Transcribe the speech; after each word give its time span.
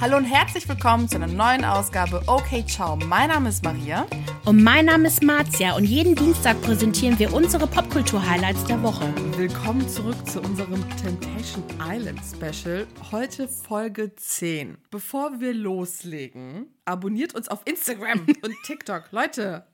Hallo 0.00 0.16
und 0.16 0.26
herzlich 0.26 0.68
willkommen 0.68 1.08
zu 1.08 1.16
einer 1.16 1.26
neuen 1.26 1.64
Ausgabe 1.64 2.22
Okay 2.28 2.64
Ciao. 2.64 2.94
Mein 2.94 3.30
Name 3.30 3.48
ist 3.48 3.64
Maria. 3.64 4.06
Und 4.44 4.62
mein 4.62 4.84
Name 4.84 5.08
ist 5.08 5.24
Marzia 5.24 5.74
und 5.74 5.82
jeden 5.82 6.14
Dienstag 6.14 6.62
präsentieren 6.62 7.18
wir 7.18 7.34
unsere 7.34 7.66
Popkultur-Highlights 7.66 8.64
der 8.66 8.80
Woche. 8.80 9.12
Willkommen 9.36 9.88
zurück 9.88 10.14
zu 10.24 10.40
unserem 10.40 10.88
Temptation 10.98 11.64
Island 11.84 12.20
Special. 12.24 12.86
Heute 13.10 13.48
Folge 13.48 14.14
10. 14.14 14.78
Bevor 14.92 15.40
wir 15.40 15.52
loslegen, 15.52 16.68
abonniert 16.84 17.34
uns 17.34 17.48
auf 17.48 17.62
Instagram 17.64 18.20
und 18.42 18.54
TikTok. 18.62 19.08
Leute, 19.10 19.66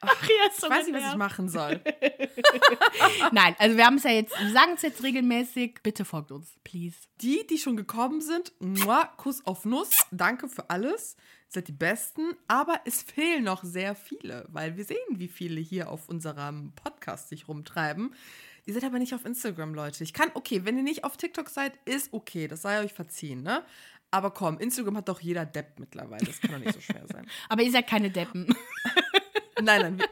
Ach, 0.00 0.22
ja, 0.28 0.50
ich 0.56 0.62
weiß 0.62 0.86
nicht, 0.86 0.94
was 0.96 1.12
ich 1.12 1.16
machen 1.16 1.48
soll. 1.48 1.80
Nein, 3.32 3.54
also 3.58 3.76
wir 3.76 3.86
haben 3.86 3.96
es 3.96 4.04
ja 4.04 4.10
jetzt, 4.10 4.38
wir 4.38 4.52
sagen 4.52 4.72
es 4.74 4.82
jetzt 4.82 5.02
regelmäßig. 5.02 5.80
Bitte 5.82 6.04
folgt 6.04 6.32
uns, 6.32 6.56
please. 6.64 6.96
Die, 7.20 7.46
die 7.46 7.58
schon 7.58 7.76
gekommen 7.76 8.20
sind, 8.20 8.52
muah, 8.60 9.06
Kuss 9.16 9.44
auf 9.46 9.64
Nuss. 9.64 9.90
Danke 10.10 10.48
für 10.48 10.68
alles. 10.70 11.16
Ihr 11.48 11.52
seid 11.52 11.68
die 11.68 11.72
Besten. 11.72 12.34
Aber 12.46 12.80
es 12.84 13.02
fehlen 13.02 13.44
noch 13.44 13.64
sehr 13.64 13.94
viele, 13.94 14.46
weil 14.48 14.76
wir 14.76 14.84
sehen, 14.84 14.96
wie 15.10 15.28
viele 15.28 15.60
hier 15.60 15.90
auf 15.90 16.08
unserem 16.08 16.72
Podcast 16.72 17.28
sich 17.28 17.48
rumtreiben. 17.48 18.14
Ihr 18.66 18.74
seid 18.74 18.84
aber 18.84 18.98
nicht 18.98 19.14
auf 19.14 19.24
Instagram, 19.24 19.72
Leute. 19.72 20.04
Ich 20.04 20.12
kann, 20.12 20.30
okay, 20.34 20.64
wenn 20.64 20.76
ihr 20.76 20.82
nicht 20.82 21.04
auf 21.04 21.16
TikTok 21.16 21.48
seid, 21.48 21.72
ist 21.86 22.12
okay. 22.12 22.48
Das 22.48 22.62
sei 22.62 22.84
euch 22.84 22.92
verziehen, 22.92 23.42
ne? 23.42 23.64
Aber 24.10 24.30
komm, 24.30 24.58
Instagram 24.58 24.98
hat 24.98 25.08
doch 25.08 25.20
jeder 25.20 25.44
Depp 25.44 25.78
mittlerweile. 25.78 26.24
Das 26.24 26.40
kann 26.40 26.52
doch 26.52 26.58
nicht 26.58 26.74
so 26.74 26.80
schwer 26.80 27.04
sein. 27.10 27.26
Aber 27.48 27.62
ihr 27.62 27.70
seid 27.70 27.86
keine 27.86 28.10
Deppen. 28.10 28.54
Nein, 29.62 29.98
nein. 29.98 30.08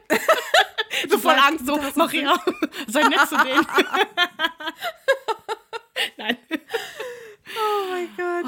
so 1.08 1.18
voll 1.18 1.34
Angst, 1.34 1.66
so, 1.66 1.78
Maria, 1.94 2.40
sei 2.88 3.02
nett 3.02 3.28
zu 3.28 3.36
denen. 3.36 3.66
nein. 6.16 6.36
Oh 7.48 7.90
mein 7.90 8.08
Gott. 8.16 8.46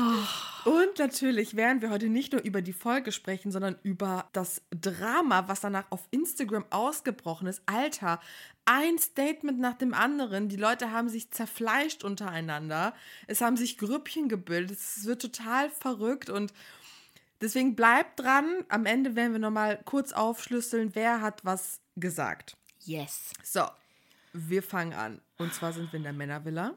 Und 0.65 0.99
natürlich 0.99 1.57
werden 1.57 1.81
wir 1.81 1.91
heute 1.91 2.09
nicht 2.09 2.33
nur 2.33 2.43
über 2.43 2.61
die 2.61 2.73
Folge 2.73 3.13
sprechen, 3.13 3.51
sondern 3.51 3.77
über 3.83 4.29
das 4.33 4.63
Drama, 4.71 5.49
was 5.49 5.61
danach 5.61 5.87
auf 5.91 6.07
Instagram 6.11 6.67
ausgebrochen 6.71 7.47
ist. 7.47 7.63
Alter, 7.65 8.21
ein 8.67 8.99
Statement 8.99 9.61
nach 9.61 9.75
dem 9.75 9.95
anderen. 9.95 10.51
Die 10.51 10.57
Leute 10.57 10.93
haben 10.93 11.09
sich 11.09 11.31
zerfleischt 11.31 12.05
untereinander. 12.05 12.93
Es 13.27 13.41
haben 13.41 13.57
sich 13.57 13.79
Grüppchen 13.79 14.29
gebildet. 14.29 14.79
Es 14.79 15.07
wird 15.07 15.23
total 15.23 15.71
verrückt 15.71 16.29
und 16.29 16.53
deswegen 17.41 17.75
bleibt 17.77 18.21
dran. 18.21 18.65
Am 18.69 18.87
Ende 18.87 19.17
werden 19.17 19.33
wir 19.33 19.39
nochmal 19.39 19.81
kurz 19.85 20.13
aufschlüsseln, 20.13 20.95
wer 20.95 21.21
hat 21.21 21.45
was 21.45 21.81
gesagt. 21.97 22.57
Yes. 22.85 23.33
So, 23.43 23.65
wir 24.33 24.63
fangen 24.63 24.93
an. 24.93 25.21
Und 25.37 25.53
zwar 25.55 25.73
sind 25.73 25.93
wir 25.93 25.99
in 25.99 26.05
der 26.05 26.13
Männervilla. 26.13 26.75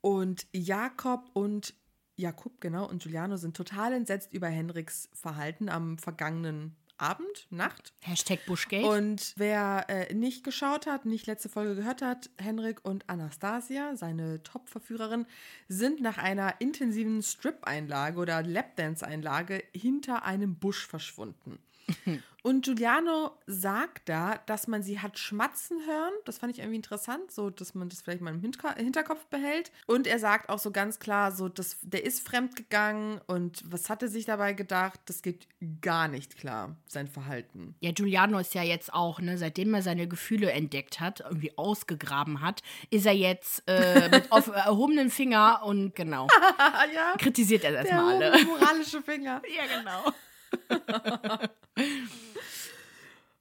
Und 0.00 0.46
Jakob 0.52 1.30
und 1.34 1.74
Jakob, 2.16 2.60
genau, 2.60 2.86
und 2.86 3.02
Giuliano 3.02 3.36
sind 3.36 3.56
total 3.56 3.94
entsetzt 3.94 4.32
über 4.32 4.48
Henriks 4.48 5.08
Verhalten 5.14 5.68
am 5.68 5.96
vergangenen 5.96 6.76
Abend, 7.00 7.46
Nacht. 7.50 7.92
Hashtag 8.02 8.44
Bushgate. 8.46 8.84
Und 8.84 9.32
wer 9.36 9.86
äh, 9.88 10.12
nicht 10.14 10.44
geschaut 10.44 10.86
hat, 10.86 11.06
nicht 11.06 11.26
letzte 11.26 11.48
Folge 11.48 11.74
gehört 11.74 12.02
hat, 12.02 12.30
Henrik 12.38 12.84
und 12.84 13.08
Anastasia, 13.08 13.96
seine 13.96 14.42
Top-Verführerin, 14.42 15.26
sind 15.68 16.00
nach 16.00 16.18
einer 16.18 16.60
intensiven 16.60 17.22
Strip-Einlage 17.22 18.18
oder 18.18 18.42
Lapdance-Einlage 18.42 19.62
hinter 19.72 20.24
einem 20.24 20.56
Busch 20.56 20.86
verschwunden. 20.86 21.58
Und 22.42 22.64
Giuliano 22.64 23.32
sagt 23.46 24.08
da, 24.08 24.38
dass 24.46 24.66
man 24.66 24.82
sie 24.82 25.00
hat 25.00 25.18
schmatzen 25.18 25.76
hören. 25.86 26.14
Das 26.24 26.38
fand 26.38 26.50
ich 26.54 26.60
irgendwie 26.60 26.76
interessant, 26.76 27.30
so 27.30 27.50
dass 27.50 27.74
man 27.74 27.90
das 27.90 28.00
vielleicht 28.00 28.22
mal 28.22 28.32
im 28.32 28.40
Hinterko- 28.40 28.74
Hinterkopf 28.78 29.26
behält. 29.26 29.70
Und 29.86 30.06
er 30.06 30.18
sagt 30.18 30.48
auch 30.48 30.58
so 30.58 30.70
ganz 30.70 30.98
klar, 31.00 31.32
so 31.32 31.50
dass 31.50 31.76
der 31.82 32.02
ist 32.02 32.26
fremdgegangen 32.26 33.20
und 33.26 33.62
was 33.70 33.90
hat 33.90 34.02
er 34.02 34.08
sich 34.08 34.24
dabei 34.24 34.54
gedacht? 34.54 34.98
Das 35.04 35.20
geht 35.20 35.46
gar 35.82 36.08
nicht 36.08 36.38
klar, 36.38 36.76
sein 36.86 37.08
Verhalten. 37.08 37.74
ja, 37.80 37.92
Giuliano 37.92 38.38
ist 38.38 38.54
ja 38.54 38.62
jetzt 38.62 38.94
auch, 38.94 39.20
ne, 39.20 39.36
seitdem 39.36 39.74
er 39.74 39.82
seine 39.82 40.08
Gefühle 40.08 40.50
entdeckt 40.50 40.98
hat, 40.98 41.20
irgendwie 41.20 41.56
ausgegraben 41.58 42.40
hat, 42.40 42.62
ist 42.88 43.04
er 43.04 43.12
jetzt 43.12 43.62
äh, 43.66 44.08
mit 44.10 44.32
auf 44.32 44.46
erhobenem 44.46 45.10
Finger 45.10 45.60
und 45.66 45.94
genau, 45.94 46.26
ja, 46.94 47.16
kritisiert 47.18 47.64
er 47.64 47.72
der 47.72 47.80
erstmal 47.84 48.22
alle. 48.22 48.44
moralische 48.46 49.02
Finger. 49.02 49.42
Ja, 49.54 49.78
genau. 49.78 50.10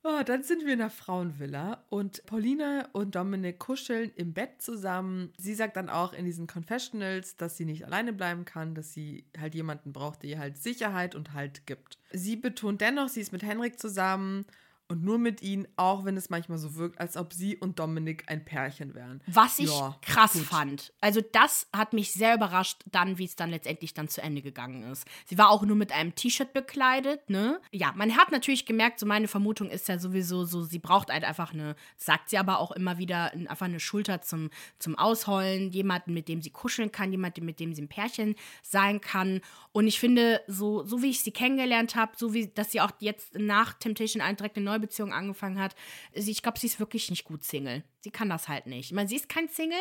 Oh, 0.02 0.24
dann 0.26 0.44
sind 0.44 0.66
wir 0.66 0.74
in 0.74 0.80
der 0.80 0.90
Frauenvilla 0.90 1.84
und 1.90 2.26
Pauline 2.26 2.88
und 2.94 3.16
Dominik 3.16 3.60
kuscheln 3.60 4.12
im 4.16 4.34
Bett 4.34 4.62
zusammen. 4.62 5.34
Sie 5.38 5.54
sagt 5.54 5.76
dann 5.76 5.90
auch 5.90 6.14
in 6.14 6.24
diesen 6.24 6.48
Confessionals, 6.48 7.36
dass 7.36 7.58
sie 7.58 7.66
nicht 7.66 7.86
alleine 7.86 8.14
bleiben 8.14 8.46
kann, 8.46 8.76
dass 8.76 8.94
sie 8.94 9.26
halt 9.38 9.56
jemanden 9.56 9.92
braucht, 9.92 10.24
der 10.24 10.30
ihr 10.30 10.40
halt 10.40 10.58
Sicherheit 10.58 11.16
und 11.16 11.34
Halt 11.34 11.68
gibt. 11.68 11.98
Sie 12.14 12.38
betont 12.38 12.80
dennoch, 12.80 13.10
sie 13.10 13.20
ist 13.20 13.34
mit 13.34 13.44
Henrik 13.44 13.78
zusammen 13.78 14.46
und 14.90 15.04
nur 15.04 15.20
mit 15.20 15.42
ihm, 15.44 15.68
auch 15.76 16.04
wenn 16.04 16.18
es 16.18 16.32
manchmal 16.32 16.58
so 16.58 16.76
wirkt, 16.76 17.00
als 17.00 17.16
ob 17.16 17.32
sie 17.32 17.56
und 17.56 17.78
Dominik 17.80 18.24
ein 18.28 18.44
Pärchen 18.44 18.96
wären. 18.96 19.22
Was 19.28 19.60
ich 19.60 19.70
Ja, 19.70 19.96
krass 20.02 20.34
gut. 20.34 20.44
fand. 20.44 20.94
Also 21.00 21.22
das 21.22 21.68
hat 21.72 21.94
mich 21.94 22.12
sehr 22.12 22.34
überrascht, 22.34 22.82
dann, 22.92 23.20
wie 23.20 23.26
es 23.26 23.36
dann 23.36 23.52
letztendlich 23.52 23.94
dann 23.94 24.08
zu 24.08 24.22
Ende 24.22 24.42
gegangen 24.42 24.84
ist. 24.92 25.06
Sie 25.28 25.38
war 25.38 25.52
auch 25.52 25.62
nur 25.64 25.76
mit 25.76 25.92
einem 25.92 26.16
T-Shirt 26.16 26.54
bekleidet, 26.54 27.30
ne? 27.30 27.62
Ja, 27.72 27.94
man 27.96 28.18
hat 28.18 28.32
natürlich 28.32 28.66
gemerkt, 28.66 29.00
so 29.00 29.06
meine 29.06 29.28
Vermutung 29.28 29.70
ist 29.70 29.88
ja 29.88 30.00
sowieso 30.00 30.44
so, 30.46 30.64
sie 30.64 30.80
braucht 30.80 31.12
halt 31.12 31.24
einfach 31.24 31.54
eine, 31.54 31.76
sagt 31.98 32.30
sie 32.32 32.40
aber 32.40 32.58
auch 32.60 32.72
immer 32.72 32.98
wieder, 32.98 33.32
einfach 33.34 33.68
eine 33.68 33.80
Schulter 33.80 34.22
zum, 34.22 34.50
zum 34.80 34.98
Ausheulen, 34.98 35.70
jemanden, 35.70 36.14
mit 36.16 36.28
dem 36.28 36.42
sie 36.42 36.50
kuscheln 36.50 36.92
kann, 36.92 37.12
jemanden, 37.12 37.46
mit 37.46 37.60
dem 37.60 37.76
sie 37.76 37.84
ein 37.84 37.90
Pärchen 37.90 38.34
sein 38.64 39.02
kann. 39.02 39.42
Und 39.72 39.86
ich 39.86 40.00
finde, 40.00 40.42
so, 40.48 40.84
so 40.84 41.04
wie 41.04 41.12
ich 41.12 41.22
sie 41.22 41.32
kennengelernt 41.32 41.96
habe, 41.96 42.14
so 42.18 42.34
wie, 42.34 42.48
dass 42.48 42.72
sie 42.72 42.82
auch 42.82 42.92
jetzt 43.00 43.36
nach 43.36 43.74
Temptation 43.76 44.22
Island 44.22 44.40
direkt 44.40 44.58
eine 44.58 44.66
neue 44.66 44.79
Beziehung 44.80 45.14
angefangen 45.14 45.60
hat, 45.60 45.76
sie- 46.16 46.32
ich 46.32 46.42
glaube, 46.42 46.60
sie 46.60 46.68
ist 46.68 46.80
wirklich 46.80 47.10
nicht 47.10 47.24
gut 47.26 47.44
Single. 47.44 47.84
Sie 48.02 48.12
kann 48.12 48.30
das 48.30 48.48
halt 48.48 48.66
nicht. 48.68 48.88
Ich 48.88 48.94
meine, 48.94 49.10
sie 49.10 49.16
ist 49.18 49.30
kein 49.30 49.50
Single 49.50 49.78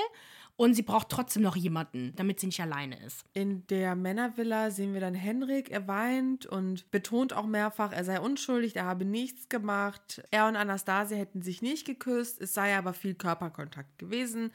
und 0.56 0.75
sie 0.75 0.82
braucht 0.82 1.09
trotzdem 1.09 1.42
noch 1.42 1.54
jemanden, 1.56 2.12
damit 2.16 2.41
sie 2.41 2.47
nicht 2.47 2.60
alleine 2.60 3.00
ist. 3.04 3.25
In 3.32 3.64
der 3.69 3.94
Männervilla 3.94 4.70
sehen 4.72 4.92
wir 4.92 5.00
dann 5.00 5.14
Henrik, 5.14 5.70
er 5.70 5.87
weint 5.87 6.47
und 6.47 6.91
betont 6.91 7.32
auch 7.32 7.47
mehrfach, 7.47 7.92
er 7.92 8.04
sei 8.04 8.19
unschuldig, 8.20 8.75
er 8.75 8.84
habe 8.87 9.04
nichts 9.04 9.48
gemacht. 9.48 10.22
Er 10.32 10.48
und 10.48 10.56
Anastasia 10.56 11.16
hätten 11.16 11.42
sich 11.42 11.62
nicht 11.62 11.87
geküsst, 11.87 12.41
es 12.41 12.54
sei 12.54 12.76
aber 12.76 12.92
viel 12.92 13.14
Körperkontakt 13.14 13.98
gewesen. 13.98 14.50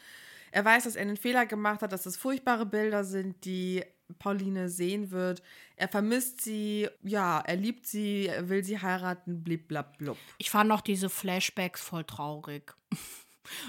Er 0.53 0.63
weiß, 0.63 0.83
dass 0.83 0.95
er 0.95 1.01
einen 1.01 1.17
Fehler 1.17 1.47
gemacht 1.47 1.81
hat, 1.81 1.91
dass 1.91 2.05
es 2.05 2.15
furchtbare 2.15 2.67
Bilder 2.67 3.03
sind, 3.03 3.43
die 3.43 3.83
Pauline 4.19 4.69
sehen 4.69 5.09
wird. 5.09 5.41
Er 5.75 5.87
vermisst 5.87 6.41
sie, 6.41 6.87
ja, 7.01 7.39
er 7.39 7.55
liebt 7.55 7.87
sie, 7.87 8.27
er 8.27 8.49
will 8.49 8.63
sie 8.63 8.79
heiraten, 8.79 9.43
bliblablub. 9.43 10.15
Ich 10.37 10.51
fand 10.51 10.71
auch 10.71 10.81
diese 10.81 11.09
Flashbacks 11.09 11.81
voll 11.81 12.03
traurig. 12.03 12.75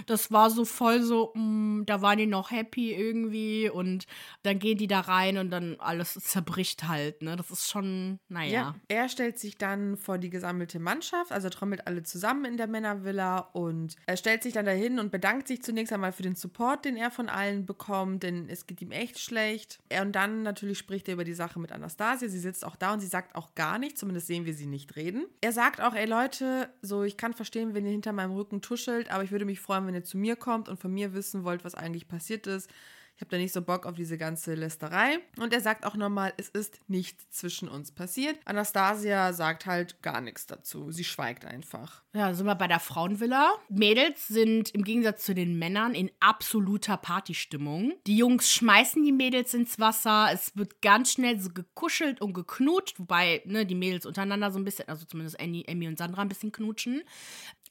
Das 0.06 0.32
war 0.32 0.50
so 0.50 0.64
voll 0.64 1.02
so, 1.02 1.32
mm, 1.34 1.82
da 1.86 2.02
waren 2.02 2.18
die 2.18 2.26
noch 2.26 2.50
happy 2.50 2.94
irgendwie 2.94 3.70
und 3.70 4.06
dann 4.42 4.58
gehen 4.58 4.78
die 4.78 4.86
da 4.86 5.00
rein 5.00 5.38
und 5.38 5.50
dann 5.50 5.76
alles 5.78 6.14
zerbricht 6.14 6.88
halt, 6.88 7.22
ne? 7.22 7.36
Das 7.36 7.50
ist 7.50 7.70
schon, 7.70 8.18
naja. 8.28 8.52
Ja. 8.52 8.74
Er 8.88 9.08
stellt 9.08 9.38
sich 9.38 9.56
dann 9.56 9.96
vor 9.96 10.18
die 10.18 10.30
gesammelte 10.30 10.78
Mannschaft, 10.78 11.32
also 11.32 11.48
trommelt 11.48 11.86
alle 11.86 12.02
zusammen 12.02 12.44
in 12.44 12.56
der 12.56 12.66
Männervilla 12.66 13.38
und 13.52 13.96
er 14.06 14.16
stellt 14.16 14.42
sich 14.42 14.52
dann 14.52 14.66
dahin 14.66 14.98
und 14.98 15.10
bedankt 15.10 15.48
sich 15.48 15.62
zunächst 15.62 15.92
einmal 15.92 16.12
für 16.12 16.22
den 16.22 16.34
Support, 16.34 16.84
den 16.84 16.96
er 16.96 17.10
von 17.10 17.28
allen 17.28 17.66
bekommt, 17.66 18.22
denn 18.22 18.48
es 18.48 18.66
geht 18.66 18.80
ihm 18.82 18.92
echt 18.92 19.18
schlecht. 19.18 19.78
Er 19.88 20.02
und 20.02 20.12
dann 20.12 20.42
natürlich 20.42 20.78
spricht 20.78 21.08
er 21.08 21.14
über 21.14 21.24
die 21.24 21.34
Sache 21.34 21.58
mit 21.58 21.72
Anastasia. 21.72 22.28
Sie 22.28 22.38
sitzt 22.38 22.64
auch 22.64 22.76
da 22.76 22.92
und 22.92 23.00
sie 23.00 23.06
sagt 23.06 23.34
auch 23.34 23.54
gar 23.54 23.78
nichts, 23.78 24.00
zumindest 24.00 24.26
sehen 24.26 24.44
wir 24.44 24.54
sie 24.54 24.66
nicht 24.66 24.96
reden. 24.96 25.26
Er 25.40 25.52
sagt 25.52 25.80
auch, 25.80 25.94
ey 25.94 26.06
Leute, 26.06 26.68
so 26.82 27.02
ich 27.02 27.16
kann 27.16 27.32
verstehen, 27.32 27.74
wenn 27.74 27.84
ihr 27.84 27.92
hinter 27.92 28.12
meinem 28.12 28.32
Rücken 28.32 28.60
tuschelt, 28.60 29.10
aber 29.10 29.24
ich 29.24 29.30
würde 29.30 29.44
mich 29.44 29.60
freuen, 29.64 29.86
wenn 29.86 29.94
ihr 29.94 30.04
zu 30.04 30.19
mir 30.19 30.36
kommt 30.36 30.69
und 30.69 30.78
von 30.78 30.92
mir 30.92 31.14
wissen 31.14 31.44
wollt, 31.44 31.64
was 31.64 31.75
eigentlich 31.75 32.08
passiert 32.08 32.47
ist. 32.47 32.70
Ich 33.16 33.20
habe 33.20 33.30
da 33.30 33.36
nicht 33.36 33.52
so 33.52 33.62
Bock 33.62 33.87
auf 33.87 33.94
diese 33.94 34.19
ganze 34.19 34.55
Lästerei. 34.55 35.19
Und 35.38 35.52
er 35.52 35.61
sagt 35.61 35.87
auch 35.87 35.94
nochmal, 35.94 36.32
es 36.37 36.49
ist 36.49 36.81
nichts 36.88 37.31
zwischen 37.31 37.69
uns 37.69 37.93
passiert. 37.93 38.37
Anastasia 38.44 39.32
sagt 39.32 39.66
halt 39.66 40.02
gar 40.02 40.20
nichts 40.20 40.46
dazu. 40.46 40.90
Sie 40.90 41.05
schweigt 41.05 41.44
einfach. 41.44 42.02
Ja, 42.12 42.34
sind 42.34 42.46
wir 42.46 42.56
bei 42.56 42.66
der 42.66 42.81
Frauenvilla. 42.81 43.52
Mädels 43.69 44.26
sind 44.26 44.75
im 44.75 44.82
Gegensatz 44.82 45.25
zu 45.25 45.32
den 45.32 45.56
Männern 45.61 45.94
in 45.94 46.11
absoluter 46.19 46.96
Partystimmung. 46.96 47.93
Die 48.08 48.16
Jungs 48.16 48.52
schmeißen 48.52 49.05
die 49.05 49.12
Mädels 49.12 49.55
ins 49.55 49.78
Wasser. 49.78 50.31
Es 50.32 50.56
wird 50.56 50.82
ganz 50.82 51.12
schnell 51.12 51.38
so 51.38 51.50
gekuschelt 51.50 52.20
und 52.20 52.32
geknutscht, 52.32 52.99
wobei 52.99 53.43
ne, 53.44 53.64
die 53.64 53.76
Mädels 53.76 54.06
untereinander 54.06 54.50
so 54.50 54.58
ein 54.58 54.64
bisschen, 54.64 54.88
also 54.88 55.06
zumindest 55.06 55.38
Annie, 55.38 55.64
Emmy 55.69 55.87
und 55.87 55.99
Sandra 55.99 56.22
ein 56.22 56.28
bisschen 56.28 56.50
knutschen. 56.50 57.02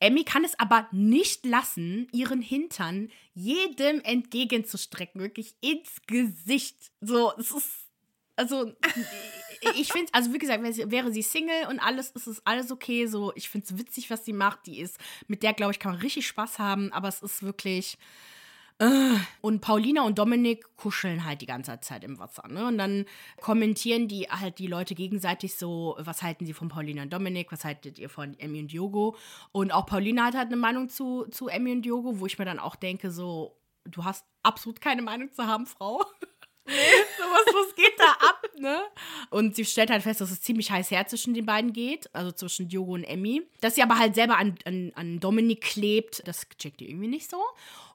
Emmy 0.04 0.26
kann 0.26 0.44
es 0.44 0.60
aber 0.60 0.88
nicht 0.92 1.46
lassen, 1.46 2.10
ihren 2.12 2.42
Hintern 2.42 3.10
jedem 3.34 4.02
entgegenzustrecken, 4.02 5.22
wirklich 5.22 5.56
ins 5.62 6.02
Gesicht. 6.08 6.76
So, 7.00 7.32
es 7.38 7.52
ist 7.52 7.70
also 8.36 8.74
ich 9.76 9.94
finde, 9.94 10.12
also 10.14 10.34
wie 10.34 10.40
gesagt, 10.40 10.62
wäre 10.62 11.12
sie, 11.12 11.22
Single 11.22 11.68
und 11.70 11.80
alles, 11.80 12.12
ist 12.12 12.28
es 12.28 12.46
alles 12.46 12.70
okay. 12.70 13.06
So, 13.06 13.32
ich 13.36 13.48
finde 13.48 13.68
es 13.70 13.78
witzig, 13.78 14.10
was 14.10 14.26
sie 14.26 14.34
macht. 14.34 14.66
Die 14.66 14.80
ist, 14.80 14.98
mit 15.28 15.42
der, 15.42 15.54
glaube 15.54 15.72
ich, 15.72 15.80
kann 15.80 15.94
man 15.94 16.02
richtig 16.02 16.28
Spaß 16.28 16.60
haben, 16.60 16.92
aber 16.92 17.08
es 17.08 17.22
ist 17.22 17.44
wirklich. 17.44 17.98
Und 19.42 19.62
Paulina 19.62 20.04
und 20.04 20.18
Dominik 20.18 20.76
kuscheln 20.78 21.26
halt 21.26 21.42
die 21.42 21.46
ganze 21.46 21.80
Zeit 21.82 22.04
im 22.04 22.20
Wasser. 22.20 22.48
Ne? 22.48 22.68
Und 22.68 22.78
dann 22.78 23.06
kommentieren 23.42 24.08
die 24.08 24.24
halt 24.30 24.60
die 24.60 24.68
Leute 24.68 24.96
gegenseitig 24.96 25.56
so, 25.56 25.96
was 26.00 26.24
halten 26.24 26.46
sie 26.46 26.54
von 26.54 26.70
Paulina 26.70 27.04
und 27.04 27.14
Dominik, 27.14 27.52
was 27.52 27.66
haltet 27.66 28.00
ihr 28.00 28.10
von 28.10 28.38
Emmy 28.40 28.60
und 28.60 28.72
Diogo? 28.72 29.16
Und 29.52 29.72
auch 29.72 29.86
Paulina 29.86 30.26
hat 30.26 30.36
halt 30.36 30.48
eine 30.48 30.58
Meinung 30.58 30.90
zu, 30.90 31.26
zu 31.30 31.48
Emmy 31.48 31.72
und 31.72 31.84
Diogo, 31.84 32.20
wo 32.20 32.26
ich 32.26 32.40
mir 32.40 32.46
dann 32.46 32.60
auch 32.60 32.76
denke, 32.76 33.12
so, 33.12 33.58
du 33.86 34.04
hast 34.04 34.26
absolut 34.44 34.82
keine 34.82 35.02
Meinung 35.02 35.32
zu 35.32 35.46
haben, 35.46 35.66
Frau. 35.66 36.04
Nee. 36.66 36.74
so 37.18 37.24
was, 37.24 37.76
geht 37.76 38.00
da 38.00 38.12
ab, 38.12 38.48
ne? 38.58 38.82
Und 39.30 39.56
sie 39.56 39.66
stellt 39.66 39.90
halt 39.90 40.04
fest, 40.04 40.22
dass 40.22 40.32
es 40.32 40.42
ziemlich 40.42 40.72
heiß 40.72 40.92
her 40.92 41.06
zwischen 41.08 41.34
den 41.34 41.46
beiden 41.46 41.74
geht, 41.74 42.14
also 42.16 42.32
zwischen 42.32 42.70
Diogo 42.70 42.94
und 42.94 43.04
Emmy. 43.04 43.42
Dass 43.62 43.76
sie 43.76 43.84
aber 43.84 43.98
halt 43.98 44.16
selber 44.16 44.38
an, 44.38 44.56
an, 44.66 44.92
an 44.96 45.20
Dominik 45.20 45.62
klebt, 45.62 46.26
das 46.28 46.48
checkt 46.58 46.82
ihr 46.82 46.90
irgendwie 46.90 47.08
nicht 47.08 47.30
so. 47.30 47.42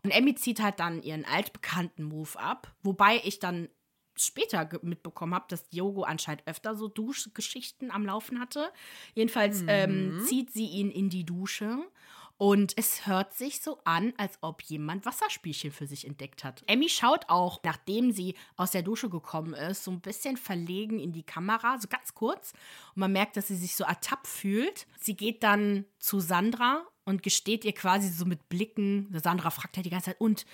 Und 0.02 0.10
Emmy 0.10 0.34
zieht 0.34 0.60
halt 0.60 0.80
dann 0.80 1.02
ihren 1.02 1.24
altbekannten 1.24 2.04
Move 2.04 2.38
ab, 2.38 2.72
wobei 2.82 3.20
ich 3.24 3.38
dann 3.38 3.68
später 4.16 4.68
mitbekommen 4.82 5.34
habe, 5.34 5.46
dass 5.48 5.68
Diogo 5.68 6.02
anscheinend 6.02 6.46
öfter 6.46 6.74
so 6.74 6.88
Duschgeschichten 6.88 7.90
am 7.90 8.04
Laufen 8.04 8.40
hatte. 8.40 8.70
Jedenfalls 9.14 9.62
mhm. 9.62 9.68
ähm, 9.68 10.24
zieht 10.26 10.52
sie 10.52 10.66
ihn 10.66 10.90
in 10.90 11.08
die 11.08 11.24
Dusche 11.24 11.78
und 12.38 12.72
es 12.76 13.06
hört 13.06 13.34
sich 13.34 13.60
so 13.60 13.78
an, 13.84 14.14
als 14.16 14.38
ob 14.40 14.62
jemand 14.62 15.04
Wasserspielchen 15.04 15.72
für 15.72 15.88
sich 15.88 16.06
entdeckt 16.06 16.44
hat. 16.44 16.62
Emmy 16.68 16.88
schaut 16.88 17.28
auch, 17.28 17.60
nachdem 17.64 18.12
sie 18.12 18.36
aus 18.56 18.70
der 18.70 18.82
Dusche 18.82 19.10
gekommen 19.10 19.54
ist, 19.54 19.82
so 19.82 19.90
ein 19.90 20.00
bisschen 20.00 20.36
verlegen 20.36 21.00
in 21.00 21.12
die 21.12 21.24
Kamera, 21.24 21.78
so 21.78 21.88
ganz 21.88 22.14
kurz. 22.14 22.52
Und 22.94 23.00
man 23.00 23.12
merkt, 23.12 23.36
dass 23.36 23.48
sie 23.48 23.56
sich 23.56 23.74
so 23.74 23.82
ertappt 23.82 24.28
fühlt. 24.28 24.86
Sie 25.00 25.16
geht 25.16 25.42
dann 25.42 25.84
zu 25.98 26.20
Sandra 26.20 26.86
und 27.08 27.22
gesteht 27.22 27.64
ihr 27.64 27.72
quasi 27.72 28.08
so 28.08 28.26
mit 28.26 28.50
Blicken. 28.50 29.08
Sandra 29.12 29.48
fragt 29.48 29.76
halt 29.76 29.86
die 29.86 29.90
ganze 29.90 30.10
Zeit, 30.10 30.20
und 30.20 30.44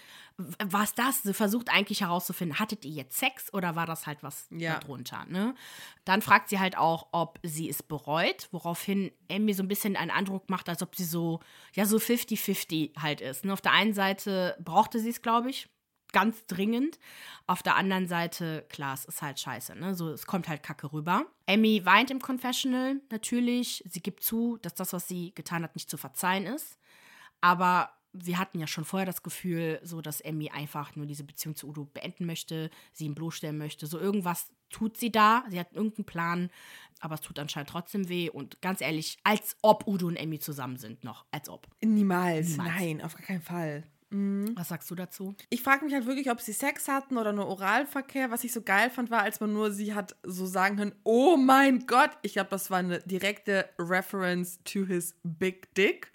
was 0.62 0.94
das? 0.94 1.24
Sie 1.24 1.34
versucht 1.34 1.68
eigentlich 1.68 2.02
herauszufinden, 2.02 2.60
hattet 2.60 2.84
ihr 2.84 2.92
jetzt 2.92 3.18
Sex 3.18 3.52
oder 3.52 3.74
war 3.74 3.86
das 3.86 4.06
halt 4.06 4.22
was 4.22 4.46
ja. 4.50 4.78
darunter? 4.78 5.24
Ne? 5.28 5.56
Dann 6.04 6.22
fragt 6.22 6.50
sie 6.50 6.60
halt 6.60 6.78
auch, 6.78 7.08
ob 7.10 7.40
sie 7.42 7.68
es 7.68 7.82
bereut, 7.82 8.48
woraufhin 8.52 9.10
Emmy 9.26 9.52
so 9.52 9.64
ein 9.64 9.68
bisschen 9.68 9.96
einen 9.96 10.12
Eindruck 10.12 10.48
macht, 10.48 10.68
als 10.68 10.80
ob 10.80 10.94
sie 10.94 11.04
so, 11.04 11.40
ja, 11.72 11.86
so 11.86 11.96
50-50 11.96 13.00
halt 13.02 13.20
ist. 13.20 13.44
Ne? 13.44 13.52
Auf 13.52 13.60
der 13.60 13.72
einen 13.72 13.92
Seite 13.92 14.56
brauchte 14.62 15.00
sie 15.00 15.10
es, 15.10 15.22
glaube 15.22 15.50
ich, 15.50 15.68
ganz 16.14 16.46
dringend. 16.46 16.98
Auf 17.46 17.62
der 17.62 17.76
anderen 17.76 18.08
Seite, 18.08 18.64
klar, 18.70 18.94
es 18.94 19.04
ist 19.04 19.20
halt 19.20 19.38
scheiße, 19.38 19.74
ne? 19.74 19.94
So, 19.94 20.10
es 20.10 20.24
kommt 20.26 20.48
halt 20.48 20.62
Kacke 20.62 20.90
rüber. 20.92 21.26
Emmy 21.44 21.84
weint 21.84 22.10
im 22.10 22.20
Confessional, 22.20 23.02
natürlich. 23.10 23.84
Sie 23.86 24.00
gibt 24.00 24.22
zu, 24.22 24.56
dass 24.62 24.74
das, 24.74 24.94
was 24.94 25.06
sie 25.06 25.34
getan 25.34 25.62
hat, 25.62 25.74
nicht 25.74 25.90
zu 25.90 25.98
verzeihen 25.98 26.46
ist. 26.46 26.78
Aber 27.42 27.90
wir 28.14 28.38
hatten 28.38 28.60
ja 28.60 28.66
schon 28.66 28.84
vorher 28.84 29.06
das 29.06 29.22
Gefühl, 29.22 29.80
so 29.82 30.00
dass 30.00 30.20
Emmy 30.20 30.48
einfach 30.48 30.94
nur 30.96 31.04
diese 31.04 31.24
Beziehung 31.24 31.56
zu 31.56 31.68
Udo 31.68 31.84
beenden 31.84 32.26
möchte, 32.26 32.70
sie 32.92 33.06
ihm 33.06 33.14
bloßstellen 33.14 33.58
möchte. 33.58 33.86
So 33.86 33.98
irgendwas 33.98 34.52
tut 34.70 34.96
sie 34.96 35.10
da, 35.10 35.44
sie 35.50 35.58
hat 35.58 35.72
irgendeinen 35.72 36.06
Plan, 36.06 36.50
aber 37.00 37.16
es 37.16 37.20
tut 37.20 37.38
anscheinend 37.38 37.70
trotzdem 37.70 38.08
weh. 38.08 38.30
Und 38.30 38.62
ganz 38.62 38.80
ehrlich, 38.80 39.18
als 39.24 39.56
ob 39.62 39.86
Udo 39.86 40.06
und 40.06 40.16
Emmy 40.16 40.38
zusammen 40.38 40.76
sind 40.76 41.02
noch, 41.04 41.26
als 41.32 41.48
ob. 41.48 41.66
Niemals, 41.82 42.50
Niemals. 42.50 42.72
nein, 42.72 43.02
auf 43.02 43.14
gar 43.16 43.26
keinen 43.26 43.42
Fall. 43.42 43.84
Mhm. 44.14 44.52
Was 44.56 44.68
sagst 44.68 44.88
du 44.92 44.94
dazu? 44.94 45.34
Ich 45.50 45.62
frage 45.62 45.84
mich 45.84 45.92
halt 45.92 46.06
wirklich, 46.06 46.30
ob 46.30 46.40
sie 46.40 46.52
Sex 46.52 46.86
hatten 46.86 47.18
oder 47.18 47.32
nur 47.32 47.48
Oralverkehr. 47.48 48.30
Was 48.30 48.44
ich 48.44 48.52
so 48.52 48.62
geil 48.62 48.88
fand, 48.88 49.10
war, 49.10 49.22
als 49.22 49.40
man 49.40 49.52
nur 49.52 49.72
sie 49.72 49.92
hat 49.92 50.14
so 50.22 50.46
sagen 50.46 50.76
können, 50.76 50.94
oh 51.02 51.36
mein 51.36 51.86
Gott. 51.86 52.10
Ich 52.22 52.34
glaube, 52.34 52.50
das 52.50 52.70
war 52.70 52.78
eine 52.78 53.00
direkte 53.00 53.68
Reference 53.76 54.60
to 54.62 54.86
his 54.86 55.16
big 55.24 55.74
dick. 55.74 56.12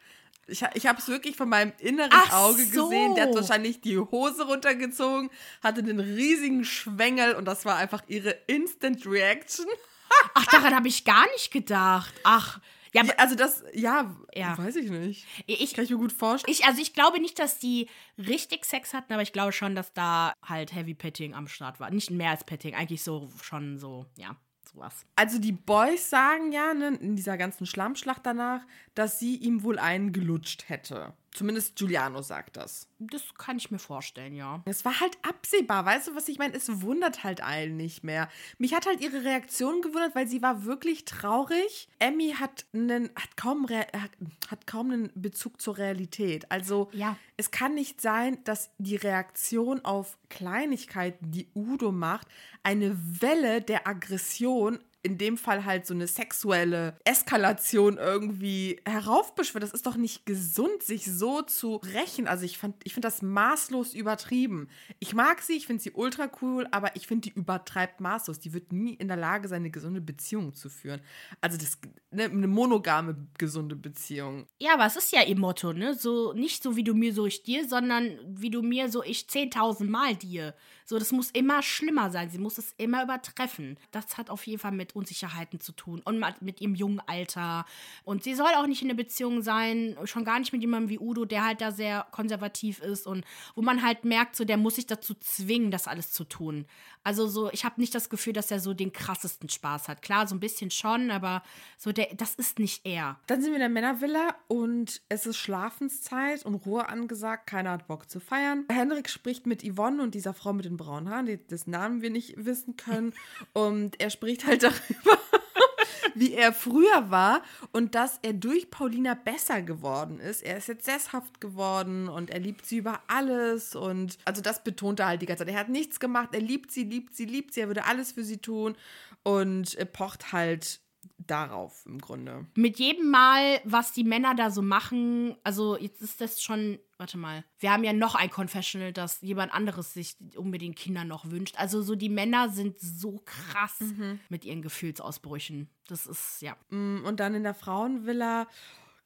Ich, 0.48 0.64
ich 0.76 0.88
habe 0.88 0.98
es 0.98 1.10
wirklich 1.10 1.36
von 1.36 1.50
meinem 1.50 1.74
inneren 1.80 2.10
Ach 2.14 2.32
Auge 2.32 2.64
so. 2.64 2.88
gesehen. 2.88 3.16
Der 3.16 3.26
hat 3.28 3.36
wahrscheinlich 3.36 3.82
die 3.82 3.98
Hose 3.98 4.46
runtergezogen, 4.46 5.30
hatte 5.62 5.84
den 5.84 6.00
riesigen 6.00 6.64
Schwengel 6.64 7.36
und 7.36 7.46
das 7.46 7.66
war 7.66 7.76
einfach 7.76 8.04
ihre 8.08 8.32
Instant 8.48 9.06
Reaction. 9.06 9.66
Ach, 10.34 10.46
daran 10.46 10.74
habe 10.74 10.88
ich 10.88 11.04
gar 11.04 11.30
nicht 11.34 11.52
gedacht. 11.52 12.14
Ach, 12.24 12.60
ja, 12.94 13.04
also 13.18 13.36
das, 13.36 13.64
ja, 13.74 14.16
ja, 14.34 14.58
weiß 14.58 14.76
ich 14.78 14.90
nicht. 14.90 15.26
Ich, 15.46 15.74
Kann 15.74 15.84
ich 15.84 15.92
mir 15.92 15.98
gut 15.98 16.14
vorstellen. 16.14 16.52
Ich, 16.52 16.66
also 16.66 16.82
ich 16.82 16.94
glaube 16.94 17.20
nicht, 17.20 17.40
dass 17.40 17.60
die 17.60 17.90
richtig 18.18 18.66
Sex 18.66 18.94
hatten, 18.94 19.14
aber 19.14 19.22
ich 19.22 19.34
glaube 19.34 19.52
schon, 19.52 19.76
dass 19.76 19.94
da 19.94 20.34
halt 20.44 20.74
Heavy 20.74 20.94
Petting 20.94 21.34
am 21.34 21.48
Start 21.48 21.80
war. 21.80 21.92
Nicht 21.92 22.12
mehr 22.12 22.32
als 22.32 22.44
Petting, 22.44 22.76
eigentlich 22.76 23.04
so 23.04 23.30
schon 23.42 23.78
so, 23.78 24.06
ja 24.18 24.36
sowas. 24.74 25.06
Also 25.16 25.40
die 25.40 25.52
Boys 25.52 26.10
sagen 26.10 26.52
ja 26.52 26.74
ne, 26.74 26.98
in 27.00 27.16
dieser 27.16 27.38
ganzen 27.38 27.66
Schlammschlacht 27.66 28.26
danach, 28.26 28.62
dass 28.96 29.20
sie 29.20 29.36
ihm 29.36 29.64
wohl 29.64 29.80
einen 29.80 30.12
gelutscht 30.14 30.70
hätte. 30.70 31.14
Zumindest 31.32 31.76
Giuliano 31.76 32.22
sagt 32.22 32.58
das. 32.58 32.88
Das 32.98 33.22
kann 33.38 33.58
ich 33.58 33.70
mir 33.70 33.80
vorstellen, 33.80 34.36
ja. 34.36 34.62
Es 34.66 34.84
war 34.84 35.00
halt 35.00 35.18
absehbar, 35.22 35.86
weißt 35.86 36.08
du, 36.08 36.16
was 36.16 36.28
ich 36.28 36.40
meine? 36.40 36.56
Es 36.56 36.82
wundert 36.82 37.24
halt 37.24 37.42
allen 37.42 37.78
nicht 37.78 38.04
mehr. 38.04 38.30
Mich 38.58 38.74
hat 38.74 38.88
halt 38.88 39.00
ihre 39.00 39.24
Reaktion 39.24 39.82
gewundert, 39.82 40.16
weil 40.16 40.28
sie 40.28 40.42
war 40.42 40.66
wirklich 40.66 41.06
traurig. 41.06 41.88
Emmy 42.00 42.34
hat, 42.38 42.66
einen, 42.74 43.10
hat, 43.16 43.38
kaum, 43.38 43.68
hat 43.70 44.68
kaum 44.68 44.92
einen 44.92 45.12
Bezug 45.16 45.62
zur 45.62 45.78
Realität. 45.78 46.52
Also 46.52 46.90
ja. 46.94 47.16
es 47.38 47.52
kann 47.52 47.76
nicht 47.76 48.02
sein, 48.02 48.44
dass 48.44 48.72
die 48.80 48.96
Reaktion 48.96 49.86
auf 49.86 50.18
Kleinigkeiten, 50.30 51.32
die 51.32 51.48
Udo 51.54 51.92
macht, 51.92 52.28
eine 52.64 52.98
Welle 53.22 53.62
der 53.62 53.88
Aggression 53.88 54.80
in 55.02 55.18
dem 55.18 55.38
Fall 55.38 55.64
halt 55.64 55.86
so 55.86 55.94
eine 55.94 56.08
sexuelle 56.08 56.98
Eskalation 57.06 57.98
irgendwie 57.98 58.82
heraufbeschwört. 58.86 59.64
Das 59.64 59.72
ist 59.72 59.86
doch 59.86 59.96
nicht 59.96 60.26
gesund, 60.26 60.84
sich 60.84 61.06
so 61.06 61.42
zu 61.42 61.76
rächen. 61.78 62.28
Also 62.28 62.44
ich, 62.44 62.60
ich 62.84 62.94
finde 62.94 63.08
das 63.08 63.22
maßlos 63.22 63.94
übertrieben. 63.94 64.68
Ich 65.00 65.14
mag 65.14 65.42
sie, 65.42 65.54
ich 65.54 65.68
finde 65.68 65.82
sie 65.82 65.92
ultra 65.92 66.30
cool, 66.42 66.68
aber 66.72 66.96
ich 66.98 67.08
finde, 67.08 67.30
die 67.30 67.38
übertreibt 67.38 68.02
maßlos. 68.02 68.40
Die 68.40 68.54
wird 68.54 68.74
nie 68.74 68.94
in 68.94 69.08
der 69.08 69.18
Lage 69.18 69.48
sein, 69.48 69.62
eine 69.62 69.72
gesunde 69.72 70.02
Beziehung 70.02 70.54
zu 70.54 70.70
führen. 70.70 71.02
Also 71.40 71.58
das, 71.58 71.78
ne, 72.12 72.26
eine 72.26 72.48
monogame, 72.48 73.16
gesunde 73.38 73.78
Beziehung. 73.78 74.48
Ja, 74.60 74.74
aber 74.74 74.86
es 74.86 74.98
ist 74.98 75.14
ja 75.14 75.24
ihr 75.24 75.40
Motto, 75.40 75.72
ne? 75.72 75.94
So, 75.94 76.34
nicht 76.34 76.62
so 76.62 76.76
wie 76.76 76.84
du 76.84 76.94
mir, 76.94 77.14
so 77.14 77.26
ich 77.26 77.44
dir, 77.44 77.68
sondern 77.68 78.20
wie 78.28 78.50
du 78.50 78.62
mir, 78.62 78.90
so 78.90 79.02
ich 79.02 79.28
10.000 79.30 79.90
Mal 79.90 80.16
dir. 80.16 80.56
So, 80.86 80.98
das 80.98 81.12
muss 81.12 81.30
immer 81.32 81.62
schlimmer 81.62 82.10
sein. 82.10 82.32
Sie 82.32 82.40
muss 82.40 82.58
es 82.58 82.74
immer 82.78 83.04
übertreffen. 83.04 83.78
Das 83.92 84.18
hat 84.18 84.30
auf 84.30 84.46
jeden 84.48 84.60
Fall 84.60 84.72
mit 84.72 84.89
Unsicherheiten 84.96 85.60
zu 85.60 85.72
tun 85.72 86.02
und 86.04 86.24
mit 86.42 86.62
ihrem 86.62 86.76
jungen 86.76 87.02
Alter. 87.08 87.66
Und 88.04 88.24
sie 88.24 88.36
soll 88.36 88.52
auch 88.56 88.68
nicht 88.68 88.82
in 88.82 88.90
einer 88.90 88.98
Beziehung 88.98 89.42
sein, 89.42 89.98
schon 90.06 90.26
gar 90.26 90.40
nicht 90.40 90.54
mit 90.54 90.62
jemandem 90.62 90.90
wie 90.90 91.00
Udo, 91.00 91.26
der 91.26 91.46
halt 91.46 91.62
da 91.62 91.72
sehr 91.72 92.08
konservativ 92.12 92.80
ist 92.80 93.08
und 93.08 93.26
wo 93.56 93.62
man 93.62 93.84
halt 93.84 94.06
merkt, 94.06 94.36
so 94.36 94.46
der 94.46 94.58
muss 94.58 94.76
sich 94.76 94.88
dazu 94.88 95.14
zwingen, 95.16 95.72
das 95.72 95.88
alles 95.88 96.12
zu 96.12 96.24
tun. 96.24 96.66
Also 97.04 97.28
so, 97.28 97.50
ich 97.52 97.64
habe 97.64 97.80
nicht 97.80 97.96
das 97.96 98.10
Gefühl, 98.10 98.34
dass 98.34 98.52
er 98.52 98.60
so 98.60 98.74
den 98.74 98.92
krassesten 98.92 99.50
Spaß 99.50 99.88
hat. 99.88 100.02
Klar, 100.02 100.28
so 100.28 100.36
ein 100.36 100.40
bisschen 100.40 100.70
schon, 100.70 101.12
aber 101.12 101.44
so 101.78 101.92
der, 101.92 102.14
das 102.16 102.36
ist 102.36 102.60
nicht 102.60 102.86
er. 102.86 103.18
Dann 103.28 103.42
sind 103.42 103.52
wir 103.52 103.56
in 103.56 103.62
der 103.62 103.70
Männervilla 103.70 104.36
und 104.48 105.02
es 105.08 105.26
ist 105.26 105.38
Schlafenszeit 105.38 106.46
und 106.46 106.56
Ruhe 106.56 106.90
angesagt. 106.90 107.48
Keiner 107.48 107.72
hat 107.72 107.88
Bock 107.88 108.10
zu 108.10 108.20
feiern. 108.20 108.66
Henrik 108.70 109.10
spricht 109.10 109.48
mit 109.48 109.64
Yvonne 109.64 110.04
und 110.04 110.14
dieser 110.14 110.34
Frau 110.34 110.52
mit 110.52 110.66
den 110.66 110.78
braunen 110.78 111.10
Haaren, 111.10 111.40
dessen 111.50 111.72
Namen 111.72 112.02
wir 112.02 112.10
nicht 112.10 112.46
wissen 112.46 112.76
können. 112.76 113.14
und 113.54 114.00
er 114.00 114.10
spricht 114.10 114.46
halt 114.46 114.64
darüber, 114.64 114.79
wie 116.16 116.34
er 116.34 116.54
früher 116.54 117.10
war 117.10 117.42
und 117.72 117.96
dass 117.96 118.20
er 118.22 118.34
durch 118.34 118.70
Paulina 118.70 119.14
besser 119.14 119.62
geworden 119.62 120.20
ist. 120.20 120.44
Er 120.44 120.58
ist 120.58 120.68
jetzt 120.68 120.86
sesshaft 120.86 121.40
geworden 121.40 122.08
und 122.10 122.30
er 122.30 122.40
liebt 122.40 122.66
sie 122.66 122.78
über 122.78 123.02
alles 123.08 123.76
und 123.76 124.18
also 124.26 124.42
das 124.42 124.64
betont 124.64 125.00
er 125.00 125.08
halt 125.08 125.22
die 125.22 125.26
ganze 125.26 125.46
Zeit. 125.46 125.54
Er 125.54 125.60
hat 125.60 125.70
nichts 125.70 126.00
gemacht, 126.00 126.30
er 126.34 126.42
liebt 126.42 126.72
sie, 126.72 126.84
liebt 126.84 127.16
sie, 127.16 127.26
liebt 127.26 127.54
sie, 127.54 127.62
er 127.62 127.68
würde 127.68 127.86
alles 127.86 128.12
für 128.12 128.24
sie 128.24 128.38
tun 128.38 128.76
und 129.24 129.78
pocht 129.94 130.32
halt 130.32 130.82
darauf 131.28 131.86
im 131.86 132.00
Grunde. 132.00 132.46
Mit 132.56 132.80
jedem 132.80 133.10
Mal, 133.10 133.62
was 133.64 133.92
die 133.92 134.04
Männer 134.04 134.36
da 134.36 134.52
so 134.52 134.62
machen, 134.62 135.36
also 135.44 135.78
jetzt 135.78 136.02
ist 136.02 136.22
das 136.22 136.42
schon, 136.42 136.80
warte 136.98 137.18
mal, 137.18 137.44
wir 137.60 137.72
haben 137.72 137.84
ja 137.84 137.94
noch 137.94 138.16
ein 138.16 138.30
Confessional, 138.30 138.94
dass 138.94 139.22
jemand 139.22 139.54
anderes 139.54 139.94
sich 139.94 140.16
unbedingt 140.36 140.76
Kinder 140.76 141.04
noch 141.04 141.30
wünscht. 141.30 141.56
Also 141.58 141.82
so 141.82 141.96
die 141.96 142.10
Männer 142.10 142.50
sind 142.50 142.80
so 142.80 143.22
krass 143.26 143.80
mhm. 143.80 144.20
mit 144.30 144.46
ihren 144.46 144.62
Gefühlsausbrüchen. 144.62 145.70
Das 145.88 146.06
ist, 146.06 146.42
ja. 146.42 146.56
Mm, 146.70 147.04
und 147.04 147.20
dann 147.20 147.36
in 147.36 147.44
der 147.44 147.56
Frauenvilla 147.56 148.48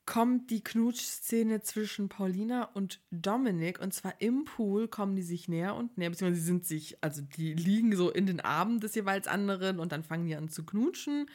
kommt 0.06 0.50
die 0.50 0.64
Knutschszene 0.64 1.62
zwischen 1.62 2.10
Paulina 2.10 2.66
und 2.74 3.00
Dominik 3.12 3.80
und 3.80 3.94
zwar 3.94 4.14
im 4.20 4.46
Pool 4.46 4.88
kommen 4.88 5.16
die 5.16 5.24
sich 5.24 5.48
näher 5.48 5.76
und 5.76 5.98
näher, 5.98 6.10
beziehungsweise 6.10 6.42
sie 6.42 6.48
sind 6.48 6.66
sich, 6.66 6.98
also 7.02 7.22
die 7.22 7.54
liegen 7.54 7.96
so 7.96 8.12
in 8.12 8.26
den 8.26 8.42
Armen 8.42 8.80
des 8.80 8.96
jeweils 8.96 9.28
anderen 9.28 9.80
und 9.80 9.92
dann 9.92 10.04
fangen 10.04 10.26
die 10.26 10.36
an 10.36 10.50
zu 10.50 10.66
knutschen. 10.66 11.30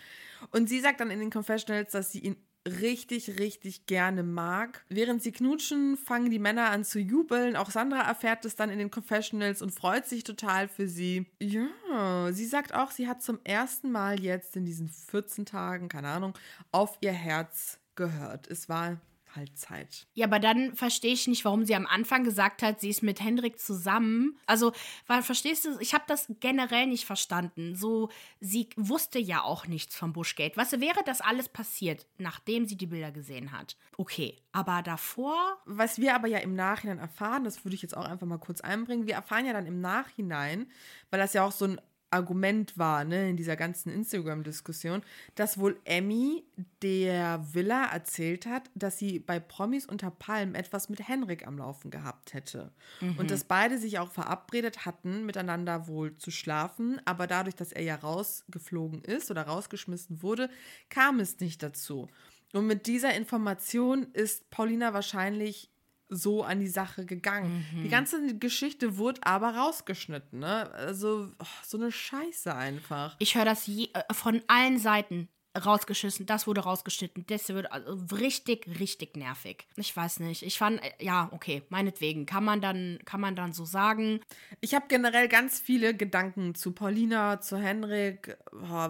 Und 0.50 0.68
sie 0.68 0.80
sagt 0.80 1.00
dann 1.00 1.10
in 1.10 1.20
den 1.20 1.30
Confessionals, 1.30 1.92
dass 1.92 2.12
sie 2.12 2.20
ihn 2.20 2.36
richtig, 2.66 3.38
richtig 3.38 3.86
gerne 3.86 4.22
mag. 4.22 4.84
Während 4.88 5.22
sie 5.22 5.32
knutschen, 5.32 5.96
fangen 5.96 6.30
die 6.30 6.38
Männer 6.38 6.70
an 6.70 6.84
zu 6.84 6.98
jubeln. 6.98 7.56
Auch 7.56 7.70
Sandra 7.70 8.02
erfährt 8.02 8.44
es 8.44 8.56
dann 8.56 8.70
in 8.70 8.78
den 8.78 8.90
Confessionals 8.90 9.62
und 9.62 9.70
freut 9.70 10.06
sich 10.06 10.24
total 10.24 10.68
für 10.68 10.88
sie. 10.88 11.26
Ja, 11.40 12.30
sie 12.32 12.46
sagt 12.46 12.74
auch, 12.74 12.90
sie 12.90 13.08
hat 13.08 13.22
zum 13.22 13.38
ersten 13.44 13.90
Mal 13.90 14.20
jetzt 14.20 14.56
in 14.56 14.64
diesen 14.64 14.88
14 14.88 15.46
Tagen, 15.46 15.88
keine 15.88 16.08
Ahnung, 16.08 16.34
auf 16.70 16.98
ihr 17.00 17.12
Herz 17.12 17.78
gehört. 17.98 18.46
Es 18.46 18.70
war 18.70 18.98
halt 19.36 19.58
Zeit. 19.58 20.06
Ja, 20.14 20.26
aber 20.26 20.38
dann 20.38 20.74
verstehe 20.74 21.12
ich 21.12 21.26
nicht, 21.26 21.44
warum 21.44 21.64
sie 21.64 21.74
am 21.74 21.86
Anfang 21.86 22.24
gesagt 22.24 22.62
hat, 22.62 22.80
sie 22.80 22.88
ist 22.88 23.02
mit 23.02 23.20
Hendrik 23.20 23.58
zusammen. 23.58 24.38
Also, 24.46 24.72
weil, 25.06 25.22
verstehst 25.22 25.64
du, 25.64 25.78
ich 25.80 25.94
habe 25.94 26.04
das 26.06 26.26
generell 26.40 26.86
nicht 26.86 27.04
verstanden. 27.04 27.74
So, 27.74 28.08
sie 28.40 28.68
wusste 28.76 29.18
ja 29.18 29.42
auch 29.42 29.66
nichts 29.66 29.94
vom 29.96 30.12
Bushgate. 30.12 30.56
Was 30.56 30.72
wäre 30.80 31.02
das 31.04 31.20
alles 31.20 31.48
passiert, 31.48 32.06
nachdem 32.18 32.66
sie 32.66 32.76
die 32.76 32.86
Bilder 32.86 33.12
gesehen 33.12 33.52
hat? 33.52 33.76
Okay, 33.96 34.36
aber 34.52 34.82
davor. 34.82 35.58
Was 35.66 35.98
wir 35.98 36.14
aber 36.14 36.28
ja 36.28 36.38
im 36.38 36.54
Nachhinein 36.54 36.98
erfahren, 36.98 37.44
das 37.44 37.64
würde 37.64 37.74
ich 37.74 37.82
jetzt 37.82 37.96
auch 37.96 38.06
einfach 38.06 38.26
mal 38.26 38.38
kurz 38.38 38.60
einbringen. 38.60 39.06
Wir 39.06 39.14
erfahren 39.14 39.46
ja 39.46 39.52
dann 39.52 39.66
im 39.66 39.80
Nachhinein, 39.80 40.70
weil 41.10 41.20
das 41.20 41.34
ja 41.34 41.44
auch 41.44 41.52
so 41.52 41.66
ein 41.66 41.80
Argument 42.10 42.78
war, 42.78 43.04
ne, 43.04 43.28
in 43.30 43.36
dieser 43.36 43.56
ganzen 43.56 43.92
Instagram-Diskussion, 43.92 45.02
dass 45.34 45.58
wohl 45.58 45.78
Emmy 45.84 46.44
der 46.82 47.44
Villa 47.52 47.84
erzählt 47.86 48.46
hat, 48.46 48.70
dass 48.74 48.98
sie 48.98 49.18
bei 49.18 49.38
Promis 49.40 49.86
unter 49.86 50.10
Palmen 50.10 50.54
etwas 50.54 50.88
mit 50.88 51.06
Henrik 51.06 51.46
am 51.46 51.58
Laufen 51.58 51.90
gehabt 51.90 52.34
hätte. 52.34 52.72
Mhm. 53.00 53.18
Und 53.18 53.30
dass 53.30 53.44
beide 53.44 53.78
sich 53.78 53.98
auch 53.98 54.10
verabredet 54.10 54.86
hatten, 54.86 55.26
miteinander 55.26 55.86
wohl 55.86 56.16
zu 56.16 56.30
schlafen, 56.30 57.00
aber 57.04 57.26
dadurch, 57.26 57.56
dass 57.56 57.72
er 57.72 57.82
ja 57.82 57.96
rausgeflogen 57.96 59.02
ist 59.02 59.30
oder 59.30 59.42
rausgeschmissen 59.42 60.22
wurde, 60.22 60.50
kam 60.88 61.20
es 61.20 61.40
nicht 61.40 61.62
dazu. 61.62 62.08
Und 62.52 62.66
mit 62.66 62.86
dieser 62.86 63.14
Information 63.14 64.04
ist 64.14 64.48
Paulina 64.50 64.94
wahrscheinlich 64.94 65.70
so 66.08 66.42
an 66.42 66.60
die 66.60 66.68
Sache 66.68 67.04
gegangen. 67.04 67.66
Mhm. 67.72 67.82
Die 67.82 67.88
ganze 67.88 68.36
Geschichte 68.38 68.96
wurde 68.96 69.20
aber 69.24 69.54
rausgeschnitten, 69.54 70.38
ne? 70.38 70.70
Also 70.72 71.30
oh, 71.38 71.46
so 71.64 71.76
eine 71.78 71.92
Scheiße 71.92 72.54
einfach. 72.54 73.16
Ich 73.18 73.34
höre 73.34 73.44
das 73.44 73.66
je, 73.66 73.88
äh, 73.92 74.14
von 74.14 74.42
allen 74.46 74.78
Seiten 74.78 75.28
rausgeschissen, 75.64 76.26
das 76.26 76.46
wurde 76.46 76.62
rausgeschnitten, 76.62 77.24
das 77.26 77.48
wird 77.48 77.70
also 77.70 77.96
richtig, 78.16 78.66
richtig 78.78 79.16
nervig. 79.16 79.66
Ich 79.76 79.96
weiß 79.96 80.20
nicht. 80.20 80.42
Ich 80.42 80.58
fand, 80.58 80.82
äh, 80.82 80.92
ja, 81.00 81.28
okay, 81.32 81.62
meinetwegen. 81.68 82.26
Kann 82.26 82.44
man 82.44 82.60
dann, 82.60 82.98
kann 83.04 83.20
man 83.20 83.36
dann 83.36 83.52
so 83.52 83.64
sagen. 83.64 84.20
Ich 84.60 84.74
habe 84.74 84.86
generell 84.88 85.28
ganz 85.28 85.60
viele 85.60 85.94
Gedanken 85.94 86.54
zu 86.54 86.72
Paulina, 86.72 87.40
zu 87.40 87.56
Henrik. 87.56 88.36
Oh, 88.52 88.88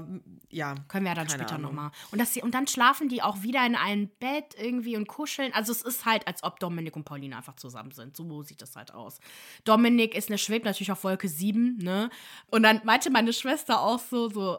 ja. 0.50 0.74
Können 0.88 1.04
wir 1.04 1.10
ja 1.10 1.14
dann 1.14 1.28
später 1.28 1.58
nochmal. 1.58 1.90
Und, 2.10 2.42
und 2.42 2.54
dann 2.54 2.66
schlafen 2.66 3.08
die 3.08 3.22
auch 3.22 3.42
wieder 3.42 3.64
in 3.66 3.76
einem 3.76 4.08
Bett 4.20 4.54
irgendwie 4.58 4.96
und 4.96 5.06
kuscheln. 5.06 5.52
Also 5.52 5.72
es 5.72 5.82
ist 5.82 6.04
halt, 6.04 6.26
als 6.26 6.42
ob 6.42 6.60
Dominik 6.60 6.96
und 6.96 7.04
Paulina 7.04 7.36
einfach 7.36 7.56
zusammen 7.56 7.92
sind. 7.92 8.16
So 8.16 8.42
sieht 8.42 8.62
das 8.62 8.76
halt 8.76 8.92
aus. 8.92 9.20
Dominik 9.64 10.14
ist 10.14 10.28
eine 10.28 10.38
schwebt 10.38 10.64
natürlich 10.64 10.92
auf 10.92 11.04
Wolke 11.04 11.28
7, 11.28 11.78
ne? 11.78 12.10
Und 12.50 12.62
dann 12.62 12.80
meinte 12.84 13.10
meine 13.10 13.32
Schwester 13.32 13.80
auch 13.80 13.98
so, 13.98 14.28
so, 14.28 14.58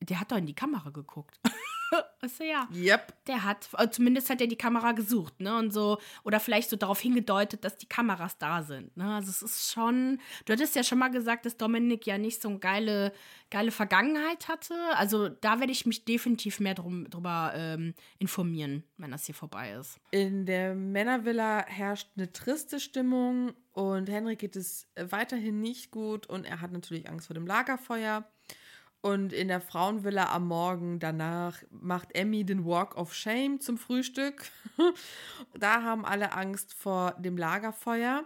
der 0.00 0.20
hat 0.20 0.32
doch 0.32 0.36
in 0.38 0.46
die 0.46 0.54
Kamera 0.54 0.90
geguckt. 0.90 1.38
weißt 2.20 2.40
du, 2.40 2.44
ja. 2.44 2.68
Yep. 2.72 3.26
Der 3.26 3.44
hat, 3.44 3.68
äh, 3.76 3.88
zumindest 3.90 4.30
hat 4.30 4.40
er 4.40 4.46
die 4.46 4.56
Kamera 4.56 4.92
gesucht, 4.92 5.40
ne? 5.40 5.56
Und 5.56 5.72
so, 5.72 5.98
oder 6.24 6.40
vielleicht 6.40 6.70
so 6.70 6.76
darauf 6.76 7.00
hingedeutet, 7.00 7.64
dass 7.64 7.76
die 7.76 7.88
Kameras 7.88 8.38
da 8.38 8.62
sind. 8.62 8.96
Ne? 8.96 9.14
Also 9.14 9.30
es 9.30 9.42
ist 9.42 9.72
schon. 9.72 10.20
Du 10.44 10.52
hattest 10.52 10.76
ja 10.76 10.84
schon 10.84 10.98
mal 10.98 11.10
gesagt, 11.10 11.46
dass 11.46 11.56
Dominik 11.56 12.06
ja 12.06 12.18
nicht 12.18 12.40
so 12.40 12.48
eine 12.48 12.58
geile, 12.58 13.12
geile 13.50 13.70
Vergangenheit 13.70 14.48
hatte. 14.48 14.74
Also 14.94 15.28
da 15.28 15.60
werde 15.60 15.72
ich 15.72 15.86
mich 15.86 16.04
definitiv 16.04 16.60
mehr 16.60 16.74
drum, 16.74 17.08
drüber 17.08 17.52
ähm, 17.54 17.94
informieren, 18.18 18.84
wenn 18.96 19.10
das 19.10 19.26
hier 19.26 19.34
vorbei 19.34 19.72
ist. 19.72 19.98
In 20.10 20.46
der 20.46 20.74
Männervilla 20.74 21.64
herrscht 21.66 22.08
eine 22.16 22.32
triste 22.32 22.80
Stimmung 22.80 23.52
und 23.72 24.08
Henrik 24.08 24.40
geht 24.40 24.56
es 24.56 24.88
weiterhin 24.96 25.60
nicht 25.60 25.90
gut 25.90 26.26
und 26.26 26.44
er 26.44 26.60
hat 26.60 26.72
natürlich 26.72 27.08
Angst 27.08 27.26
vor 27.26 27.34
dem 27.34 27.46
Lagerfeuer. 27.46 28.24
Und 29.02 29.32
in 29.32 29.48
der 29.48 29.62
Frauenvilla 29.62 30.32
am 30.34 30.46
Morgen 30.48 30.98
danach 30.98 31.62
macht 31.70 32.14
Emmy 32.14 32.44
den 32.44 32.66
Walk 32.66 32.96
of 32.96 33.14
Shame 33.14 33.58
zum 33.60 33.78
Frühstück. 33.78 34.50
da 35.58 35.82
haben 35.82 36.04
alle 36.04 36.32
Angst 36.32 36.74
vor 36.74 37.14
dem 37.18 37.38
Lagerfeuer. 37.38 38.24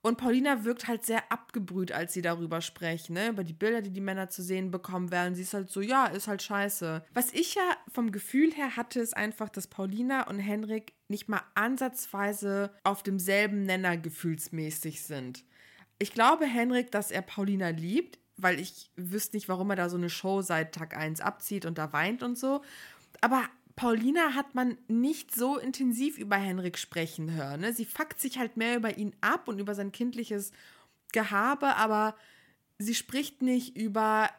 Und 0.00 0.18
Paulina 0.18 0.64
wirkt 0.64 0.86
halt 0.86 1.04
sehr 1.04 1.32
abgebrüht, 1.32 1.90
als 1.90 2.12
sie 2.12 2.22
darüber 2.22 2.60
sprechen, 2.60 3.14
ne? 3.14 3.30
über 3.30 3.42
die 3.42 3.52
Bilder, 3.52 3.82
die 3.82 3.90
die 3.90 4.00
Männer 4.00 4.30
zu 4.30 4.40
sehen 4.40 4.70
bekommen 4.70 5.10
werden. 5.10 5.34
Sie 5.34 5.42
ist 5.42 5.52
halt 5.52 5.68
so, 5.68 5.80
ja, 5.80 6.06
ist 6.06 6.28
halt 6.28 6.42
scheiße. 6.42 7.04
Was 7.12 7.32
ich 7.32 7.56
ja 7.56 7.76
vom 7.92 8.12
Gefühl 8.12 8.52
her 8.54 8.76
hatte, 8.76 9.00
ist 9.00 9.16
einfach, 9.16 9.48
dass 9.48 9.66
Paulina 9.66 10.28
und 10.28 10.38
Henrik 10.38 10.92
nicht 11.08 11.28
mal 11.28 11.42
ansatzweise 11.56 12.70
auf 12.84 13.02
demselben 13.02 13.64
Nenner 13.64 13.96
gefühlsmäßig 13.96 15.02
sind. 15.02 15.44
Ich 15.98 16.12
glaube, 16.12 16.46
Henrik, 16.46 16.92
dass 16.92 17.10
er 17.10 17.22
Paulina 17.22 17.70
liebt 17.70 18.20
weil 18.36 18.60
ich 18.60 18.90
wüsste 18.96 19.36
nicht, 19.36 19.48
warum 19.48 19.70
er 19.70 19.76
da 19.76 19.88
so 19.88 19.96
eine 19.96 20.10
Show 20.10 20.42
seit 20.42 20.74
Tag 20.74 20.96
1 20.96 21.20
abzieht 21.20 21.64
und 21.64 21.78
da 21.78 21.92
weint 21.92 22.22
und 22.22 22.38
so. 22.38 22.62
Aber 23.20 23.42
Paulina 23.76 24.34
hat 24.34 24.54
man 24.54 24.78
nicht 24.88 25.34
so 25.34 25.58
intensiv 25.58 26.18
über 26.18 26.36
Henrik 26.36 26.78
sprechen 26.78 27.32
hören. 27.32 27.60
Ne? 27.60 27.72
Sie 27.72 27.84
fuckt 27.84 28.20
sich 28.20 28.38
halt 28.38 28.56
mehr 28.56 28.76
über 28.76 28.96
ihn 28.96 29.14
ab 29.20 29.48
und 29.48 29.58
über 29.58 29.74
sein 29.74 29.92
kindliches 29.92 30.52
Gehabe, 31.12 31.76
aber 31.76 32.16
sie 32.78 32.94
spricht 32.94 33.42
nicht 33.42 33.76
über, 33.76 34.30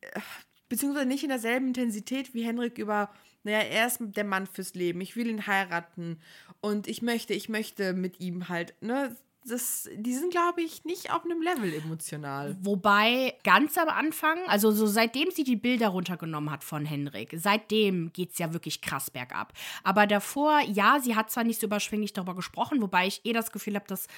äh, 0.00 0.20
beziehungsweise 0.68 1.06
nicht 1.06 1.24
in 1.24 1.30
derselben 1.30 1.68
Intensität 1.68 2.32
wie 2.32 2.44
Henrik 2.44 2.78
über, 2.78 3.10
naja, 3.42 3.58
er 3.58 3.86
ist 3.86 3.98
der 4.00 4.24
Mann 4.24 4.46
fürs 4.46 4.74
Leben, 4.74 5.00
ich 5.00 5.16
will 5.16 5.28
ihn 5.28 5.46
heiraten 5.46 6.20
und 6.60 6.86
ich 6.88 7.02
möchte, 7.02 7.34
ich 7.34 7.48
möchte 7.48 7.92
mit 7.92 8.20
ihm 8.20 8.48
halt, 8.48 8.74
ne? 8.82 9.16
Das, 9.48 9.88
die 9.94 10.14
sind, 10.14 10.30
glaube 10.30 10.62
ich, 10.62 10.84
nicht 10.84 11.12
auf 11.12 11.24
einem 11.24 11.40
Level 11.40 11.72
emotional. 11.72 12.56
Wobei 12.60 13.34
ganz 13.44 13.78
am 13.78 13.88
Anfang, 13.88 14.38
also 14.46 14.70
so 14.70 14.86
seitdem 14.86 15.30
sie 15.30 15.44
die 15.44 15.56
Bilder 15.56 15.88
runtergenommen 15.88 16.50
hat 16.50 16.64
von 16.64 16.84
Henrik, 16.84 17.34
seitdem 17.36 18.12
geht 18.12 18.32
es 18.32 18.38
ja 18.38 18.52
wirklich 18.52 18.80
krass 18.80 19.10
bergab. 19.10 19.52
Aber 19.84 20.06
davor, 20.06 20.60
ja, 20.60 20.98
sie 21.00 21.14
hat 21.16 21.30
zwar 21.30 21.44
nicht 21.44 21.60
so 21.60 21.66
überschwänglich 21.66 22.12
darüber 22.12 22.34
gesprochen, 22.34 22.82
wobei 22.82 23.06
ich 23.06 23.20
eh 23.24 23.32
das 23.32 23.52
Gefühl 23.52 23.76
habe, 23.76 23.86
dass, 23.86 24.08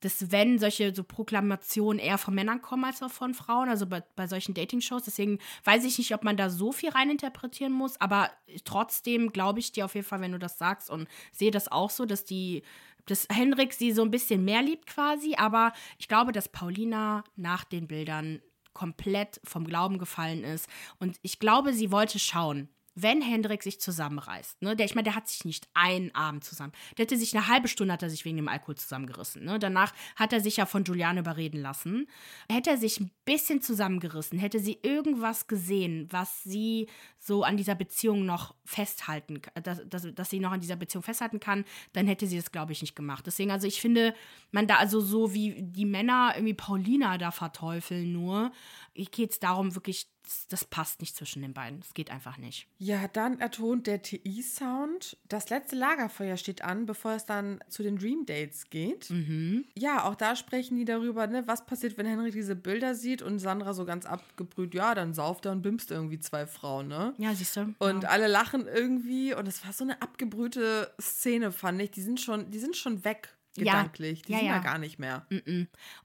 dass 0.00 0.30
wenn 0.30 0.58
solche 0.58 0.94
so 0.94 1.04
Proklamationen 1.04 1.98
eher 1.98 2.18
von 2.18 2.34
Männern 2.34 2.62
kommen 2.62 2.84
als 2.84 3.00
von 3.12 3.34
Frauen, 3.34 3.68
also 3.68 3.86
bei, 3.86 4.02
bei 4.16 4.26
solchen 4.26 4.54
Dating-Shows. 4.54 5.04
Deswegen 5.04 5.38
weiß 5.64 5.84
ich 5.84 5.98
nicht, 5.98 6.14
ob 6.14 6.24
man 6.24 6.36
da 6.36 6.50
so 6.50 6.72
viel 6.72 6.90
reininterpretieren 6.90 7.72
muss, 7.72 8.00
aber 8.00 8.30
trotzdem 8.64 9.32
glaube 9.32 9.60
ich 9.60 9.72
dir 9.72 9.84
auf 9.84 9.94
jeden 9.94 10.06
Fall, 10.06 10.20
wenn 10.20 10.32
du 10.32 10.38
das 10.38 10.58
sagst 10.58 10.90
und 10.90 11.08
sehe 11.32 11.50
das 11.50 11.70
auch 11.70 11.90
so, 11.90 12.06
dass 12.06 12.24
die 12.24 12.62
dass 13.10 13.26
Henrik 13.30 13.72
sie 13.72 13.92
so 13.92 14.02
ein 14.02 14.10
bisschen 14.10 14.44
mehr 14.44 14.62
liebt 14.62 14.86
quasi, 14.86 15.34
aber 15.36 15.72
ich 15.98 16.08
glaube, 16.08 16.32
dass 16.32 16.48
Paulina 16.48 17.24
nach 17.36 17.64
den 17.64 17.86
Bildern 17.88 18.40
komplett 18.72 19.40
vom 19.44 19.64
Glauben 19.64 19.98
gefallen 19.98 20.44
ist. 20.44 20.68
Und 21.00 21.18
ich 21.22 21.38
glaube, 21.40 21.72
sie 21.72 21.90
wollte 21.90 22.18
schauen, 22.18 22.68
wenn 23.02 23.22
Hendrik 23.22 23.62
sich 23.62 23.80
zusammenreißt, 23.80 24.62
ne, 24.62 24.76
der, 24.76 24.86
ich 24.86 24.94
meine, 24.94 25.04
der 25.04 25.14
hat 25.14 25.28
sich 25.28 25.44
nicht 25.44 25.68
einen 25.74 26.14
Abend 26.14 26.44
zusammen, 26.44 26.72
der 26.96 27.04
hätte 27.04 27.16
sich 27.16 27.36
eine 27.36 27.48
halbe 27.48 27.68
Stunde 27.68 27.92
hat 27.92 28.02
er 28.02 28.10
sich 28.10 28.24
wegen 28.24 28.36
dem 28.36 28.48
Alkohol 28.48 28.76
zusammengerissen, 28.76 29.44
ne, 29.44 29.58
danach 29.58 29.92
hat 30.16 30.32
er 30.32 30.40
sich 30.40 30.56
ja 30.56 30.66
von 30.66 30.84
Juliane 30.84 31.20
überreden 31.20 31.60
lassen, 31.60 32.08
hätte 32.50 32.70
er 32.70 32.76
sich 32.76 33.00
ein 33.00 33.10
bisschen 33.24 33.60
zusammengerissen, 33.60 34.38
hätte 34.38 34.60
sie 34.60 34.78
irgendwas 34.82 35.46
gesehen, 35.46 36.08
was 36.10 36.42
sie 36.42 36.88
so 37.18 37.42
an 37.42 37.56
dieser 37.56 37.74
Beziehung 37.74 38.24
noch 38.24 38.54
festhalten, 38.64 39.40
dass, 39.62 39.82
dass, 39.88 40.06
dass 40.14 40.30
sie 40.30 40.40
noch 40.40 40.52
an 40.52 40.60
dieser 40.60 40.76
Beziehung 40.76 41.02
festhalten 41.02 41.40
kann, 41.40 41.64
dann 41.92 42.06
hätte 42.06 42.26
sie 42.26 42.36
das, 42.36 42.52
glaube 42.52 42.72
ich, 42.72 42.80
nicht 42.80 42.96
gemacht. 42.96 43.26
Deswegen, 43.26 43.50
also 43.50 43.66
ich 43.66 43.80
finde, 43.80 44.14
man 44.50 44.66
da 44.66 44.76
also 44.76 45.00
so 45.00 45.34
wie 45.34 45.62
die 45.62 45.84
Männer 45.84 46.32
irgendwie 46.34 46.54
Paulina 46.54 47.18
da 47.18 47.30
verteufeln 47.30 48.12
nur, 48.12 48.52
geht 48.94 49.32
es 49.32 49.38
darum, 49.40 49.74
wirklich 49.74 50.08
das, 50.48 50.64
passt 50.64 51.00
nicht 51.00 51.16
zwischen 51.16 51.42
den 51.42 51.54
beiden. 51.54 51.80
Das 51.80 51.94
geht 51.94 52.10
einfach 52.10 52.38
nicht. 52.38 52.68
Ja, 52.78 53.08
dann 53.08 53.40
ertont 53.40 53.86
der 53.86 54.02
TI-Sound. 54.02 55.16
Das 55.28 55.50
letzte 55.50 55.76
Lagerfeuer 55.76 56.36
steht 56.36 56.62
an, 56.62 56.86
bevor 56.86 57.12
es 57.12 57.24
dann 57.24 57.60
zu 57.68 57.82
den 57.82 57.98
Dream 57.98 58.26
Dates 58.26 58.70
geht. 58.70 59.10
Mhm. 59.10 59.64
Ja, 59.74 60.04
auch 60.04 60.14
da 60.14 60.36
sprechen 60.36 60.76
die 60.76 60.84
darüber, 60.84 61.26
ne, 61.26 61.46
was 61.46 61.64
passiert, 61.66 61.96
wenn 61.96 62.06
Henry 62.06 62.30
diese 62.30 62.56
Bilder 62.56 62.94
sieht 62.94 63.22
und 63.22 63.38
Sandra 63.38 63.72
so 63.72 63.84
ganz 63.84 64.06
abgebrüht, 64.06 64.74
ja, 64.74 64.94
dann 64.94 65.14
sauft 65.14 65.46
er 65.46 65.52
und 65.52 65.62
bimst 65.62 65.90
irgendwie 65.90 66.18
zwei 66.18 66.46
Frauen, 66.46 66.88
ne? 66.88 67.14
Ja, 67.18 67.34
siehst 67.34 67.56
du. 67.56 67.74
Und 67.78 68.02
ja. 68.02 68.08
alle 68.10 68.26
lachen 68.26 68.66
irgendwie 68.66 69.34
und 69.34 69.46
es 69.46 69.64
war 69.64 69.72
so 69.72 69.84
eine 69.84 70.00
abgebrühte 70.02 70.92
Szene, 71.00 71.52
fand 71.52 71.80
ich. 71.80 71.90
Die 71.90 72.02
sind 72.02 72.20
schon, 72.20 72.50
die 72.50 72.58
sind 72.58 72.76
schon 72.76 73.04
weg 73.04 73.37
gedanklich. 73.54 74.20
Ja, 74.20 74.24
die 74.26 74.32
ja, 74.32 74.38
sind 74.38 74.48
ja. 74.48 74.58
gar 74.58 74.78
nicht 74.78 74.98
mehr. 74.98 75.26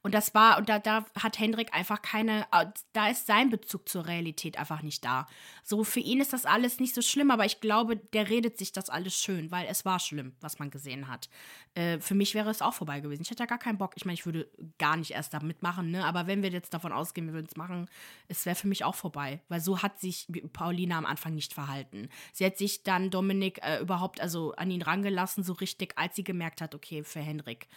Und 0.02 0.14
das 0.14 0.34
war, 0.34 0.58
und 0.58 0.70
da, 0.70 0.80
da 0.80 1.06
hat 1.20 1.40
Hendrik 1.40 1.74
einfach 1.74 2.02
keine, 2.02 2.48
da 2.94 3.10
ist 3.10 3.28
sein 3.28 3.50
Bezug 3.50 3.88
zur 3.88 4.08
Realität 4.08 4.58
einfach 4.58 4.82
nicht 4.82 5.04
da. 5.06 5.28
So, 5.64 5.84
für 5.84 6.00
ihn 6.00 6.20
ist 6.20 6.34
das 6.34 6.46
alles 6.46 6.80
nicht 6.80 6.96
so 6.96 7.02
schlimm, 7.02 7.32
aber 7.32 7.46
ich 7.46 7.62
glaube, 7.62 7.98
der 7.98 8.30
redet 8.30 8.58
sich 8.58 8.72
das 8.72 8.90
alles 8.90 9.16
schön, 9.16 9.52
weil 9.52 9.68
es 9.68 9.86
war 9.86 10.00
schlimm, 10.00 10.36
was 10.42 10.60
man 10.60 10.72
gesehen 10.72 11.08
hat. 11.08 11.30
Äh, 11.76 12.00
für 12.00 12.16
mich 12.16 12.34
wäre 12.34 12.50
es 12.50 12.62
auch 12.62 12.74
vorbei 12.74 13.00
gewesen. 13.00 13.22
Ich 13.22 13.32
hätte 13.32 13.44
ja 13.44 13.48
gar 13.48 13.58
keinen 13.58 13.78
Bock. 13.78 13.94
Ich 13.96 14.06
meine, 14.06 14.16
ich 14.16 14.26
würde 14.26 14.50
gar 14.78 14.98
nicht 14.98 15.12
erst 15.12 15.34
da 15.34 15.40
mitmachen, 15.40 15.92
ne? 15.92 16.06
Aber 16.06 16.28
wenn 16.28 16.44
wir 16.44 16.50
jetzt 16.50 16.74
davon 16.74 16.92
ausgehen, 16.92 17.28
wir 17.28 17.34
würden 17.34 17.48
es 17.50 17.58
machen, 17.58 17.90
es 18.28 18.46
wäre 18.46 18.56
für 18.56 18.68
mich 18.68 18.84
auch 18.84 18.96
vorbei. 18.96 19.42
Weil 19.48 19.62
so 19.62 19.82
hat 19.82 20.00
sich 20.00 20.28
Paulina 20.54 20.98
am 20.98 21.06
Anfang 21.06 21.34
nicht 21.34 21.54
verhalten. 21.54 22.10
Sie 22.32 22.46
hat 22.46 22.58
sich 22.58 22.84
dann 22.84 23.10
Dominik 23.10 23.60
äh, 23.64 23.80
überhaupt 23.80 24.22
also 24.22 24.54
an 24.54 24.72
ihn 24.72 24.82
rangelassen, 24.82 25.44
so 25.44 25.54
richtig, 25.54 25.94
als 25.98 26.16
sie 26.16 26.24
gemerkt 26.24 26.62
hat, 26.62 26.76
okay, 26.76 27.04
für 27.04 27.20
Hendrik 27.20 27.33
Henrik. 27.34 27.68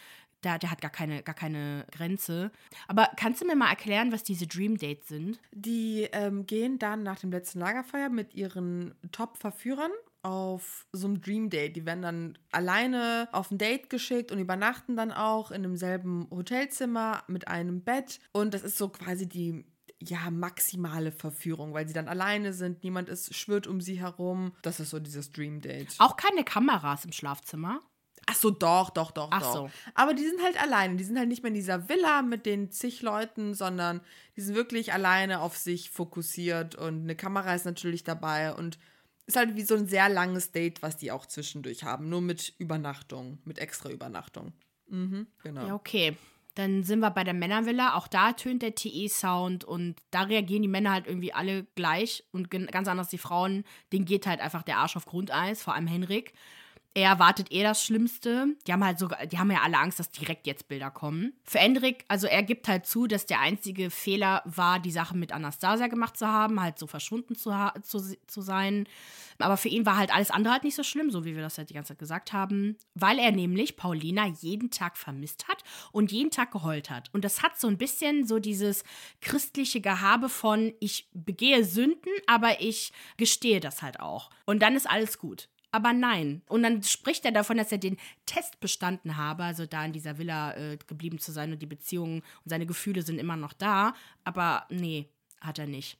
Der, 0.43 0.59
der 0.59 0.69
hat 0.69 0.81
gar 0.81 0.91
keine, 0.91 1.23
gar 1.23 1.33
keine 1.33 1.85
Grenze. 1.91 2.51
Aber 2.87 3.09
kannst 3.17 3.41
du 3.41 3.47
mir 3.47 3.55
mal 3.55 3.69
erklären, 3.69 4.11
was 4.11 4.23
diese 4.23 4.45
Dream 4.45 4.77
Dates 4.77 5.07
sind? 5.07 5.39
Die 5.51 6.07
ähm, 6.11 6.45
gehen 6.45 6.77
dann 6.77 7.01
nach 7.01 7.19
dem 7.19 7.31
letzten 7.31 7.59
Lagerfeuer 7.59 8.09
mit 8.09 8.35
ihren 8.35 8.93
Top-Verführern 9.11 9.91
auf 10.21 10.85
so 10.91 11.07
einem 11.07 11.21
Dream 11.21 11.49
Date. 11.49 11.75
Die 11.75 11.85
werden 11.85 12.03
dann 12.03 12.37
alleine 12.51 13.29
auf 13.31 13.49
ein 13.49 13.57
Date 13.57 13.89
geschickt 13.89 14.31
und 14.31 14.39
übernachten 14.39 14.95
dann 14.95 15.11
auch 15.11 15.49
in 15.49 15.63
demselben 15.63 16.27
Hotelzimmer 16.29 17.23
mit 17.27 17.47
einem 17.47 17.81
Bett. 17.81 18.19
Und 18.31 18.53
das 18.53 18.61
ist 18.61 18.77
so 18.77 18.89
quasi 18.89 19.27
die 19.27 19.65
ja, 19.99 20.29
maximale 20.29 21.11
Verführung, 21.11 21.73
weil 21.73 21.87
sie 21.87 21.93
dann 21.93 22.07
alleine 22.07 22.53
sind, 22.53 22.83
niemand 22.83 23.09
ist, 23.09 23.33
schwirrt 23.35 23.65
um 23.65 23.81
sie 23.81 23.99
herum. 23.99 24.53
Das 24.61 24.79
ist 24.79 24.91
so 24.91 24.99
dieses 24.99 25.31
Dream 25.31 25.61
Date. 25.61 25.95
Auch 25.97 26.15
keine 26.17 26.43
Kameras 26.43 27.05
im 27.05 27.11
Schlafzimmer. 27.11 27.81
Ach 28.29 28.35
so, 28.35 28.51
doch, 28.51 28.89
doch, 28.89 29.11
doch, 29.11 29.29
Ach 29.31 29.41
doch. 29.41 29.53
so. 29.53 29.69
Aber 29.95 30.13
die 30.13 30.25
sind 30.25 30.43
halt 30.43 30.61
alleine. 30.61 30.97
Die 30.97 31.03
sind 31.03 31.17
halt 31.17 31.29
nicht 31.29 31.43
mehr 31.43 31.49
in 31.49 31.55
dieser 31.55 31.87
Villa 31.87 32.21
mit 32.21 32.45
den 32.45 32.71
zig 32.71 33.01
Leuten, 33.01 33.53
sondern 33.53 34.01
die 34.35 34.41
sind 34.41 34.53
wirklich 34.55 34.91
alleine 34.91 35.39
auf 35.39 35.57
sich 35.57 35.89
fokussiert 35.89 36.75
und 36.75 37.03
eine 37.03 37.15
Kamera 37.15 37.55
ist 37.55 37.65
natürlich 37.65 38.03
dabei 38.03 38.53
und 38.53 38.77
ist 39.27 39.37
halt 39.37 39.55
wie 39.55 39.63
so 39.63 39.75
ein 39.75 39.87
sehr 39.87 40.09
langes 40.09 40.51
Date, 40.51 40.81
was 40.81 40.97
die 40.97 41.11
auch 41.11 41.25
zwischendurch 41.25 41.83
haben. 41.83 42.09
Nur 42.09 42.21
mit 42.21 42.53
Übernachtung, 42.57 43.39
mit 43.45 43.59
extra 43.59 43.89
Übernachtung. 43.89 44.53
Mhm, 44.89 45.27
genau. 45.41 45.67
Ja, 45.67 45.75
okay. 45.75 46.15
Dann 46.55 46.83
sind 46.83 46.99
wir 46.99 47.11
bei 47.11 47.23
der 47.23 47.33
Männervilla. 47.33 47.95
Auch 47.95 48.07
da 48.07 48.33
tönt 48.33 48.61
der 48.61 48.73
TE-Sound 48.73 49.63
und 49.63 49.95
da 50.11 50.23
reagieren 50.23 50.63
die 50.63 50.67
Männer 50.67 50.91
halt 50.91 51.07
irgendwie 51.07 51.31
alle 51.31 51.65
gleich 51.75 52.23
und 52.31 52.49
ganz 52.49 52.87
anders 52.87 53.09
die 53.09 53.19
Frauen. 53.19 53.63
Denen 53.93 54.05
geht 54.05 54.25
halt 54.25 54.39
einfach 54.41 54.63
der 54.63 54.79
Arsch 54.79 54.97
auf 54.97 55.05
Grundeis, 55.05 55.61
vor 55.61 55.75
allem 55.75 55.87
Henrik. 55.87 56.33
Er 56.93 57.11
erwartet 57.11 57.51
eh 57.51 57.61
das 57.61 57.83
Schlimmste. 57.83 58.47
Die 58.65 58.73
haben 58.73 58.83
halt 58.83 58.97
sogar, 58.97 59.25
die 59.27 59.37
haben 59.37 59.51
ja 59.51 59.61
alle 59.61 59.77
Angst, 59.77 59.99
dass 59.99 60.09
direkt 60.09 60.47
jetzt 60.47 60.67
Bilder 60.67 60.89
kommen. 60.89 61.33
Für 61.43 61.59
Hendrik, 61.59 62.05
also 62.07 62.25
er 62.25 62.41
gibt 62.41 62.67
halt 62.67 62.87
zu, 62.87 63.05
dass 63.05 63.27
der 63.27 63.39
einzige 63.39 63.91
Fehler 63.91 64.41
war, 64.45 64.79
die 64.79 64.91
Sache 64.91 65.15
mit 65.15 65.31
Anastasia 65.31 65.87
gemacht 65.87 66.17
zu 66.17 66.27
haben, 66.27 66.59
halt 66.59 66.79
so 66.79 66.87
verschwunden 66.87 67.35
zu, 67.35 67.51
zu, 67.83 68.17
zu 68.25 68.41
sein. 68.41 68.87
Aber 69.37 69.57
für 69.57 69.69
ihn 69.69 69.85
war 69.85 69.97
halt 69.97 70.11
alles 70.11 70.31
andere 70.31 70.53
halt 70.53 70.63
nicht 70.63 70.75
so 70.75 70.81
schlimm, 70.81 71.11
so 71.11 71.23
wie 71.23 71.35
wir 71.35 71.43
das 71.43 71.59
halt 71.59 71.69
die 71.69 71.75
ganze 71.75 71.89
Zeit 71.89 71.99
gesagt 71.99 72.33
haben, 72.33 72.77
weil 72.95 73.19
er 73.19 73.31
nämlich 73.31 73.77
Paulina 73.77 74.25
jeden 74.25 74.71
Tag 74.71 74.97
vermisst 74.97 75.47
hat 75.47 75.63
und 75.91 76.11
jeden 76.11 76.31
Tag 76.31 76.51
geheult 76.51 76.89
hat. 76.89 77.13
Und 77.13 77.23
das 77.23 77.43
hat 77.43 77.59
so 77.59 77.67
ein 77.67 77.77
bisschen 77.77 78.25
so 78.25 78.39
dieses 78.39 78.83
christliche 79.21 79.81
Gehabe 79.81 80.29
von, 80.29 80.73
ich 80.79 81.07
begehe 81.13 81.63
Sünden, 81.63 82.11
aber 82.25 82.61
ich 82.61 82.91
gestehe 83.17 83.59
das 83.59 83.83
halt 83.83 83.99
auch. 83.99 84.31
Und 84.45 84.63
dann 84.63 84.75
ist 84.75 84.89
alles 84.89 85.19
gut. 85.19 85.49
Aber 85.71 85.93
nein. 85.93 86.41
Und 86.47 86.63
dann 86.63 86.81
spricht 86.83 87.25
er 87.25 87.31
davon, 87.31 87.57
dass 87.57 87.71
er 87.71 87.77
den 87.77 87.97
Test 88.25 88.59
bestanden 88.59 89.17
habe, 89.17 89.43
also 89.43 89.65
da 89.65 89.83
in 89.85 89.93
dieser 89.93 90.17
Villa 90.17 90.55
äh, 90.55 90.77
geblieben 90.87 91.19
zu 91.19 91.31
sein 91.31 91.51
und 91.51 91.61
die 91.61 91.67
Beziehungen 91.67 92.21
und 92.21 92.49
seine 92.49 92.65
Gefühle 92.65 93.01
sind 93.01 93.19
immer 93.19 93.35
noch 93.35 93.53
da. 93.53 93.93
Aber 94.23 94.65
nee, 94.69 95.09
hat 95.41 95.59
er 95.59 95.67
nicht. 95.67 95.97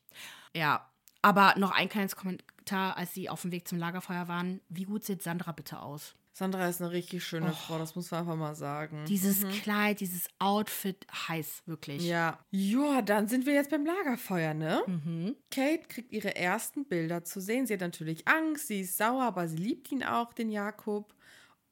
Ja. 0.53 0.89
Aber 1.21 1.55
noch 1.57 1.71
ein 1.71 1.89
kleines 1.89 2.15
Kommentar, 2.15 2.95
als 2.95 3.13
sie 3.13 3.27
auf 3.27 3.41
dem 3.41 3.51
Weg 3.51 3.67
zum 3.67 3.77
Lagerfeuer 3.77 4.27
waren. 4.27 4.61
Wie 4.69 4.85
gut 4.85 5.03
sieht 5.03 5.23
Sandra 5.23 5.51
bitte 5.51 5.79
aus? 5.79 6.15
Sandra 6.37 6.67
ist 6.67 6.83
eine 6.83 6.91
richtig 6.91 7.23
schöne 7.23 7.51
Frau, 7.51 7.79
das 7.79 7.95
muss 7.95 8.11
man 8.11 8.19
einfach 8.19 8.35
mal 8.35 8.53
sagen. 8.53 9.05
Dieses 9.07 9.43
Kleid, 9.63 10.01
dieses 10.01 10.27
Outfit, 10.37 11.07
heiß, 11.27 11.63
wirklich. 11.65 12.03
Ja. 12.05 12.37
Ja, 12.51 13.01
dann 13.01 13.27
sind 13.27 13.47
wir 13.47 13.55
jetzt 13.55 13.71
beim 13.71 13.83
Lagerfeuer, 13.83 14.53
ne? 14.53 14.83
Mhm. 14.85 15.35
Kate 15.49 15.87
kriegt 15.87 16.11
ihre 16.11 16.35
ersten 16.35 16.85
Bilder 16.85 17.23
zu 17.23 17.41
sehen. 17.41 17.65
Sie 17.65 17.73
hat 17.73 17.81
natürlich 17.81 18.27
Angst, 18.27 18.67
sie 18.67 18.81
ist 18.81 18.97
sauer, 18.97 19.23
aber 19.23 19.47
sie 19.47 19.57
liebt 19.57 19.91
ihn 19.91 20.03
auch, 20.03 20.31
den 20.31 20.51
Jakob. 20.51 21.15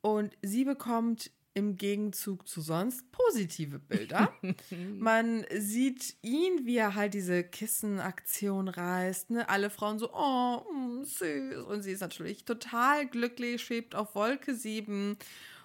Und 0.02 0.36
sie 0.42 0.66
bekommt 0.66 1.30
im 1.56 1.78
Gegenzug 1.78 2.48
zu 2.48 2.62
sonst 2.62 3.10
positive 3.12 3.80
Bilder. 3.80 4.32
Man 5.00 5.46
sieht 5.58 6.16
ihn, 6.22 6.66
wie 6.66 6.76
er 6.76 6.96
halt 6.96 7.14
diese 7.14 7.44
Kissenaktion 7.44 8.68
reißt. 8.68 9.32
Ne? 9.32 9.50
Alle 9.50 9.70
Frauen 9.70 9.98
so, 9.98 10.14
oh, 10.14 10.62
mm, 10.72 11.06
süß. 11.06 11.64
Und 11.64 11.82
sie 11.82 11.92
ist 11.92 12.02
natürlich 12.02 12.44
total 12.44 13.08
glücklich, 13.08 13.64
schwebt 13.64 13.96
auf 13.96 14.16
Wolke 14.16 14.54
7. 14.54 15.18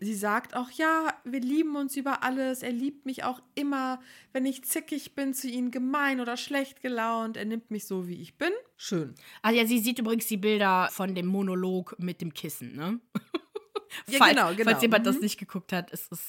Sie 0.02 0.14
sagt 0.14 0.54
auch, 0.54 0.70
ja, 0.70 1.12
wir 1.24 1.40
lieben 1.40 1.76
uns 1.76 1.96
über 1.96 2.22
alles. 2.22 2.62
Er 2.62 2.72
liebt 2.72 3.04
mich 3.04 3.24
auch 3.24 3.42
immer, 3.54 4.00
wenn 4.32 4.46
ich 4.46 4.64
zickig 4.64 5.14
bin 5.16 5.34
zu 5.34 5.48
ihm, 5.48 5.72
gemein 5.72 6.20
oder 6.20 6.36
schlecht 6.36 6.80
gelaunt. 6.80 7.36
Er 7.36 7.44
nimmt 7.44 7.70
mich 7.70 7.86
so, 7.86 8.06
wie 8.06 8.22
ich 8.22 8.38
bin. 8.38 8.52
Schön. 8.76 9.14
Also 9.42 9.58
ja, 9.58 9.66
sie 9.66 9.80
sieht 9.80 9.98
übrigens 9.98 10.26
die 10.26 10.38
Bilder 10.38 10.88
von 10.92 11.14
dem 11.14 11.26
Monolog 11.26 11.96
mit 11.98 12.20
dem 12.22 12.32
Kissen, 12.32 12.76
ne? 12.76 13.00
Ja, 14.08 14.18
falls, 14.18 14.30
genau, 14.36 14.54
genau. 14.54 14.70
Falls 14.70 14.82
jemand 14.82 15.06
das 15.06 15.16
Mhm. 15.16 15.22
nicht 15.22 15.38
geguckt 15.38 15.72
hat, 15.72 15.92
es 15.92 16.06
ist 16.08 16.22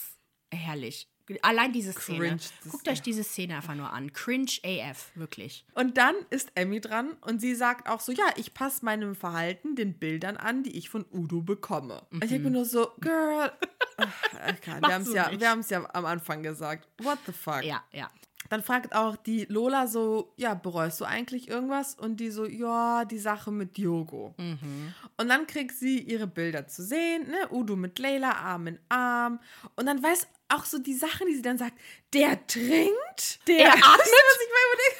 herrlich. 0.54 1.08
Allein 1.44 1.72
diese 1.72 1.94
Szene. 1.94 2.18
Cringe, 2.20 2.38
das- 2.64 2.72
Guckt 2.72 2.88
euch 2.90 3.02
diese 3.02 3.24
Szene 3.24 3.56
einfach 3.56 3.76
nur 3.76 3.94
an. 3.94 4.12
Cringe 4.12 4.52
AF, 4.66 5.12
wirklich. 5.16 5.66
Und 5.76 5.98
dann 5.98 6.14
ist 6.30 6.52
Emmy 6.56 6.82
dran 6.82 7.14
und 7.22 7.40
sie 7.40 7.56
sagt 7.56 7.88
auch 7.88 8.02
so, 8.02 8.12
ja, 8.12 8.26
ich 8.36 8.54
passe 8.54 8.84
meinem 8.84 9.16
Verhalten 9.16 9.76
den 9.76 9.94
Bildern 9.98 10.36
an, 10.36 10.64
die 10.64 10.78
ich 10.78 10.90
von 10.90 11.06
Udo 11.10 11.42
bekomme. 11.42 12.02
Und 12.12 12.22
ich 12.24 12.30
denke 12.32 12.46
mir 12.50 12.52
nur 12.52 12.66
so, 12.66 12.92
Girl, 13.00 13.50
ach, 13.98 14.08
okay, 14.50 14.82
wir 14.82 14.94
haben 14.94 15.04
es 15.04 15.14
ja, 15.14 15.32
wir 15.32 15.64
ja 15.70 15.90
am 15.94 16.06
Anfang 16.06 16.44
gesagt. 16.44 16.86
What 17.02 17.20
the 17.26 17.32
fuck? 17.32 17.64
Ja, 17.64 17.82
ja. 17.94 18.12
Dann 18.52 18.62
fragt 18.64 18.94
auch 18.94 19.16
die 19.16 19.46
Lola 19.46 19.88
so, 19.88 20.34
ja, 20.36 20.56
bereust 20.56 21.00
du 21.00 21.06
eigentlich 21.06 21.48
irgendwas? 21.48 21.96
Und 21.96 22.18
die 22.18 22.32
so, 22.32 22.46
ja, 22.46 23.06
die 23.06 23.18
Sache 23.18 23.50
mit 23.50 23.78
Diogo. 23.78 24.36
Und 24.38 25.30
dann 25.30 25.48
kriegt 25.48 25.74
sie 25.74 26.00
ihre 26.00 26.28
Bilder 26.28 26.68
zu 26.68 26.84
sehen, 26.84 27.30
ne? 27.30 27.48
Udo 27.50 27.78
mit 27.78 27.98
Leila, 27.98 28.34
Arm 28.34 28.68
in 28.68 28.80
Arm. 28.90 29.40
Und 29.78 29.86
dann 29.86 30.04
weiß 30.04 30.28
auch 30.50 30.66
so 30.66 30.80
die 30.80 30.94
Sachen, 30.96 31.28
die 31.28 31.36
sie 31.36 31.42
dann 31.42 31.58
sagt, 31.58 31.76
der 32.14 32.46
trinkt, 32.46 33.48
der 33.48 33.60
Er 33.68 33.74
atmet. 33.74 34.00
was 34.00 34.38
ich 34.44 34.50
mir 34.52 34.66
überlege. 34.68 34.98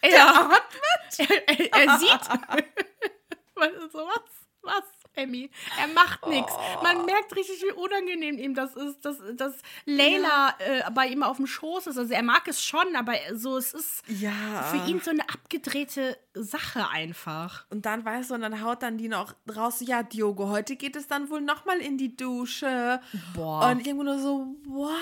Er, 0.00 0.10
Der 0.10 0.36
atmet. 0.40 1.18
er, 1.18 1.48
er, 1.48 1.88
er 1.88 1.98
sieht. 1.98 2.08
was, 3.54 3.92
so 3.92 3.98
was? 3.98 4.22
Was, 4.62 4.84
Emmy? 5.16 5.50
Er 5.80 5.88
macht 5.88 6.26
nichts. 6.26 6.52
Man 6.82 7.04
merkt 7.06 7.34
richtig, 7.36 7.62
wie 7.62 7.72
unangenehm 7.72 8.38
ihm 8.38 8.54
das 8.54 8.74
ist, 8.74 9.04
dass, 9.04 9.16
dass 9.34 9.54
Leila 9.86 10.54
äh, 10.58 10.82
bei 10.92 11.06
ihm 11.06 11.22
auf 11.22 11.36
dem 11.36 11.46
Schoß 11.46 11.86
ist. 11.88 11.98
Also 11.98 12.12
er 12.12 12.22
mag 12.22 12.46
es 12.48 12.62
schon, 12.64 12.96
aber 12.96 13.14
so, 13.34 13.56
es 13.56 13.74
ist 13.74 14.02
Ja. 14.08 14.32
für 14.70 14.90
ihn 14.90 15.00
so 15.00 15.10
eine 15.10 15.22
abgedrehte 15.28 16.16
Sache 16.34 16.88
einfach. 16.90 17.64
Und 17.70 17.86
dann 17.86 18.04
weißt 18.04 18.30
du, 18.30 18.34
und 18.34 18.40
dann 18.42 18.62
haut 18.62 18.82
dann 18.82 18.98
die 18.98 19.08
noch 19.08 19.34
raus, 19.54 19.78
ja, 19.80 20.02
Diogo, 20.02 20.48
heute 20.48 20.76
geht 20.76 20.96
es 20.96 21.06
dann 21.06 21.30
wohl 21.30 21.40
nochmal 21.40 21.78
in 21.78 21.96
die 21.98 22.16
Dusche. 22.16 23.00
Boah. 23.34 23.70
Und 23.70 23.86
irgendwo 23.86 24.04
nur 24.04 24.18
so, 24.18 24.46
what? 24.66 24.94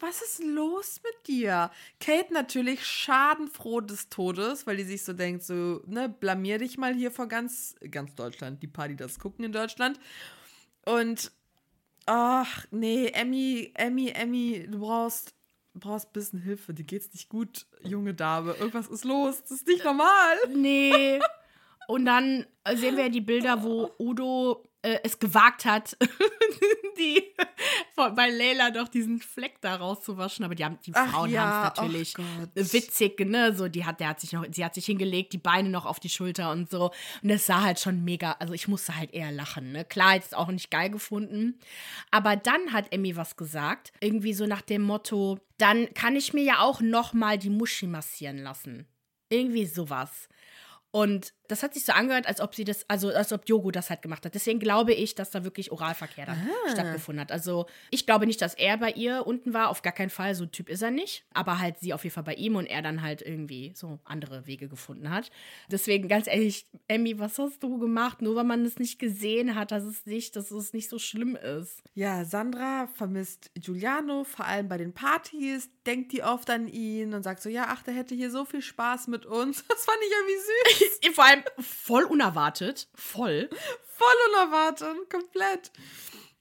Was 0.00 0.22
ist 0.22 0.42
los 0.42 1.00
mit 1.04 1.28
dir? 1.28 1.70
Kate 2.00 2.32
natürlich 2.32 2.84
schadenfroh 2.84 3.80
des 3.80 4.08
Todes, 4.08 4.66
weil 4.66 4.76
die 4.76 4.84
sich 4.84 5.04
so 5.04 5.12
denkt, 5.12 5.44
so, 5.44 5.82
ne, 5.86 6.08
blamier 6.08 6.58
dich 6.58 6.78
mal 6.78 6.94
hier 6.94 7.10
vor 7.10 7.28
ganz, 7.28 7.76
ganz 7.90 8.14
Deutschland, 8.14 8.62
die 8.62 8.66
paar, 8.66 8.88
die 8.88 8.96
das 8.96 9.18
gucken 9.18 9.44
in 9.44 9.52
Deutschland. 9.52 10.00
Und, 10.84 11.30
ach, 12.06 12.66
nee, 12.70 13.06
Emmy, 13.08 13.72
Emmy, 13.74 14.08
Emmy, 14.10 14.66
du 14.68 14.80
brauchst, 14.80 15.34
du 15.74 15.80
brauchst 15.80 16.08
ein 16.08 16.12
bisschen 16.12 16.40
Hilfe, 16.40 16.74
dir 16.74 16.84
geht's 16.84 17.12
nicht 17.12 17.28
gut, 17.28 17.66
junge 17.82 18.14
Dame. 18.14 18.54
Irgendwas 18.54 18.88
ist 18.88 19.04
los, 19.04 19.42
das 19.42 19.52
ist 19.52 19.66
nicht 19.66 19.84
normal. 19.84 20.36
Nee. 20.52 21.20
Und 21.86 22.06
dann 22.06 22.46
äh, 22.64 22.76
sehen 22.76 22.96
wir 22.96 23.08
die 23.10 23.20
Bilder, 23.20 23.62
wo 23.62 23.90
Udo 23.98 24.64
äh, 24.84 25.00
es 25.02 25.18
gewagt 25.18 25.64
hat, 25.64 25.96
die 26.98 27.22
von, 27.94 28.14
bei 28.14 28.28
Leila 28.28 28.70
doch 28.70 28.88
diesen 28.88 29.20
Fleck 29.20 29.60
da 29.60 29.76
rauszuwaschen. 29.76 30.44
Aber 30.44 30.54
die, 30.54 30.64
haben, 30.64 30.78
die 30.84 30.92
Frauen 30.92 31.30
ja, 31.30 31.42
haben 31.42 31.68
es 31.68 31.78
natürlich 31.78 32.14
witzig, 32.54 33.18
ne? 33.20 33.54
So, 33.54 33.68
die 33.68 33.84
hat, 33.84 34.00
der 34.00 34.08
hat 34.08 34.20
sich 34.20 34.32
noch, 34.32 34.44
sie 34.50 34.64
hat 34.64 34.74
sich 34.74 34.86
hingelegt, 34.86 35.32
die 35.32 35.38
Beine 35.38 35.70
noch 35.70 35.86
auf 35.86 36.00
die 36.00 36.08
Schulter 36.10 36.50
und 36.50 36.70
so. 36.70 36.90
Und 37.22 37.28
das 37.30 37.46
sah 37.46 37.62
halt 37.62 37.80
schon 37.80 38.04
mega, 38.04 38.32
also 38.32 38.52
ich 38.52 38.68
musste 38.68 38.96
halt 38.96 39.12
eher 39.14 39.32
lachen, 39.32 39.72
ne? 39.72 39.84
Klar, 39.84 40.16
es 40.16 40.34
auch 40.34 40.48
nicht 40.48 40.70
geil 40.70 40.90
gefunden. 40.90 41.58
Aber 42.10 42.36
dann 42.36 42.72
hat 42.72 42.92
Emmy 42.92 43.16
was 43.16 43.36
gesagt, 43.36 43.92
irgendwie 44.00 44.34
so 44.34 44.46
nach 44.46 44.62
dem 44.62 44.82
Motto, 44.82 45.38
dann 45.58 45.92
kann 45.94 46.16
ich 46.16 46.34
mir 46.34 46.44
ja 46.44 46.60
auch 46.60 46.80
noch 46.80 47.14
mal 47.14 47.38
die 47.38 47.50
Muschi 47.50 47.86
massieren 47.86 48.38
lassen. 48.38 48.86
Irgendwie 49.30 49.66
sowas. 49.66 50.28
Und 50.90 51.34
das 51.48 51.62
hat 51.62 51.74
sich 51.74 51.84
so 51.84 51.92
angehört, 51.92 52.26
als 52.26 52.40
ob 52.40 52.54
sie 52.54 52.64
das, 52.64 52.88
also 52.88 53.08
als 53.08 53.32
ob 53.32 53.48
Yogo 53.48 53.70
das 53.70 53.90
halt 53.90 54.02
gemacht 54.02 54.24
hat. 54.24 54.34
Deswegen 54.34 54.58
glaube 54.58 54.94
ich, 54.94 55.14
dass 55.14 55.30
da 55.30 55.44
wirklich 55.44 55.72
Oralverkehr 55.72 56.26
dann 56.26 56.48
stattgefunden 56.72 57.20
hat. 57.20 57.32
Also 57.32 57.66
ich 57.90 58.06
glaube 58.06 58.26
nicht, 58.26 58.40
dass 58.40 58.54
er 58.54 58.78
bei 58.78 58.90
ihr 58.92 59.26
unten 59.26 59.52
war, 59.52 59.68
auf 59.68 59.82
gar 59.82 59.92
keinen 59.92 60.10
Fall. 60.10 60.34
So 60.34 60.44
ein 60.44 60.52
Typ 60.52 60.68
ist 60.68 60.82
er 60.82 60.90
nicht. 60.90 61.24
Aber 61.34 61.58
halt 61.58 61.78
sie 61.80 61.92
auf 61.92 62.04
jeden 62.04 62.14
Fall 62.14 62.22
bei 62.22 62.34
ihm 62.34 62.56
und 62.56 62.66
er 62.66 62.82
dann 62.82 63.02
halt 63.02 63.20
irgendwie 63.22 63.72
so 63.74 63.98
andere 64.04 64.46
Wege 64.46 64.68
gefunden 64.68 65.10
hat. 65.10 65.30
Deswegen 65.70 66.08
ganz 66.08 66.26
ehrlich, 66.26 66.66
Emmy, 66.88 67.18
was 67.18 67.38
hast 67.38 67.62
du 67.62 67.78
gemacht? 67.78 68.22
Nur 68.22 68.36
weil 68.36 68.44
man 68.44 68.64
es 68.64 68.78
nicht 68.78 68.98
gesehen 68.98 69.54
hat, 69.54 69.70
dass 69.70 69.84
es 69.84 70.06
nicht, 70.06 70.36
dass 70.36 70.50
es 70.50 70.72
nicht 70.72 70.88
so 70.88 70.98
schlimm 70.98 71.36
ist. 71.36 71.82
Ja, 71.94 72.24
Sandra 72.24 72.88
vermisst 72.94 73.50
Giuliano, 73.54 74.24
vor 74.24 74.46
allem 74.46 74.68
bei 74.68 74.78
den 74.78 74.94
Partys, 74.94 75.68
denkt 75.86 76.12
die 76.12 76.22
oft 76.22 76.48
an 76.50 76.68
ihn 76.68 77.12
und 77.12 77.22
sagt 77.22 77.42
so, 77.42 77.48
ja, 77.48 77.66
ach, 77.68 77.82
der 77.82 77.94
hätte 77.94 78.14
hier 78.14 78.30
so 78.30 78.44
viel 78.44 78.62
Spaß 78.62 79.08
mit 79.08 79.26
uns. 79.26 79.64
Das 79.74 79.86
fand 79.86 79.98
ich 80.06 80.12
irgendwie 80.12 81.08
süß. 81.08 81.14
Vor 81.14 81.24
allem 81.24 81.33
voll 81.58 82.04
unerwartet. 82.04 82.88
Voll. 82.94 83.48
Voll 83.98 84.20
unerwartet, 84.28 85.10
komplett. 85.10 85.70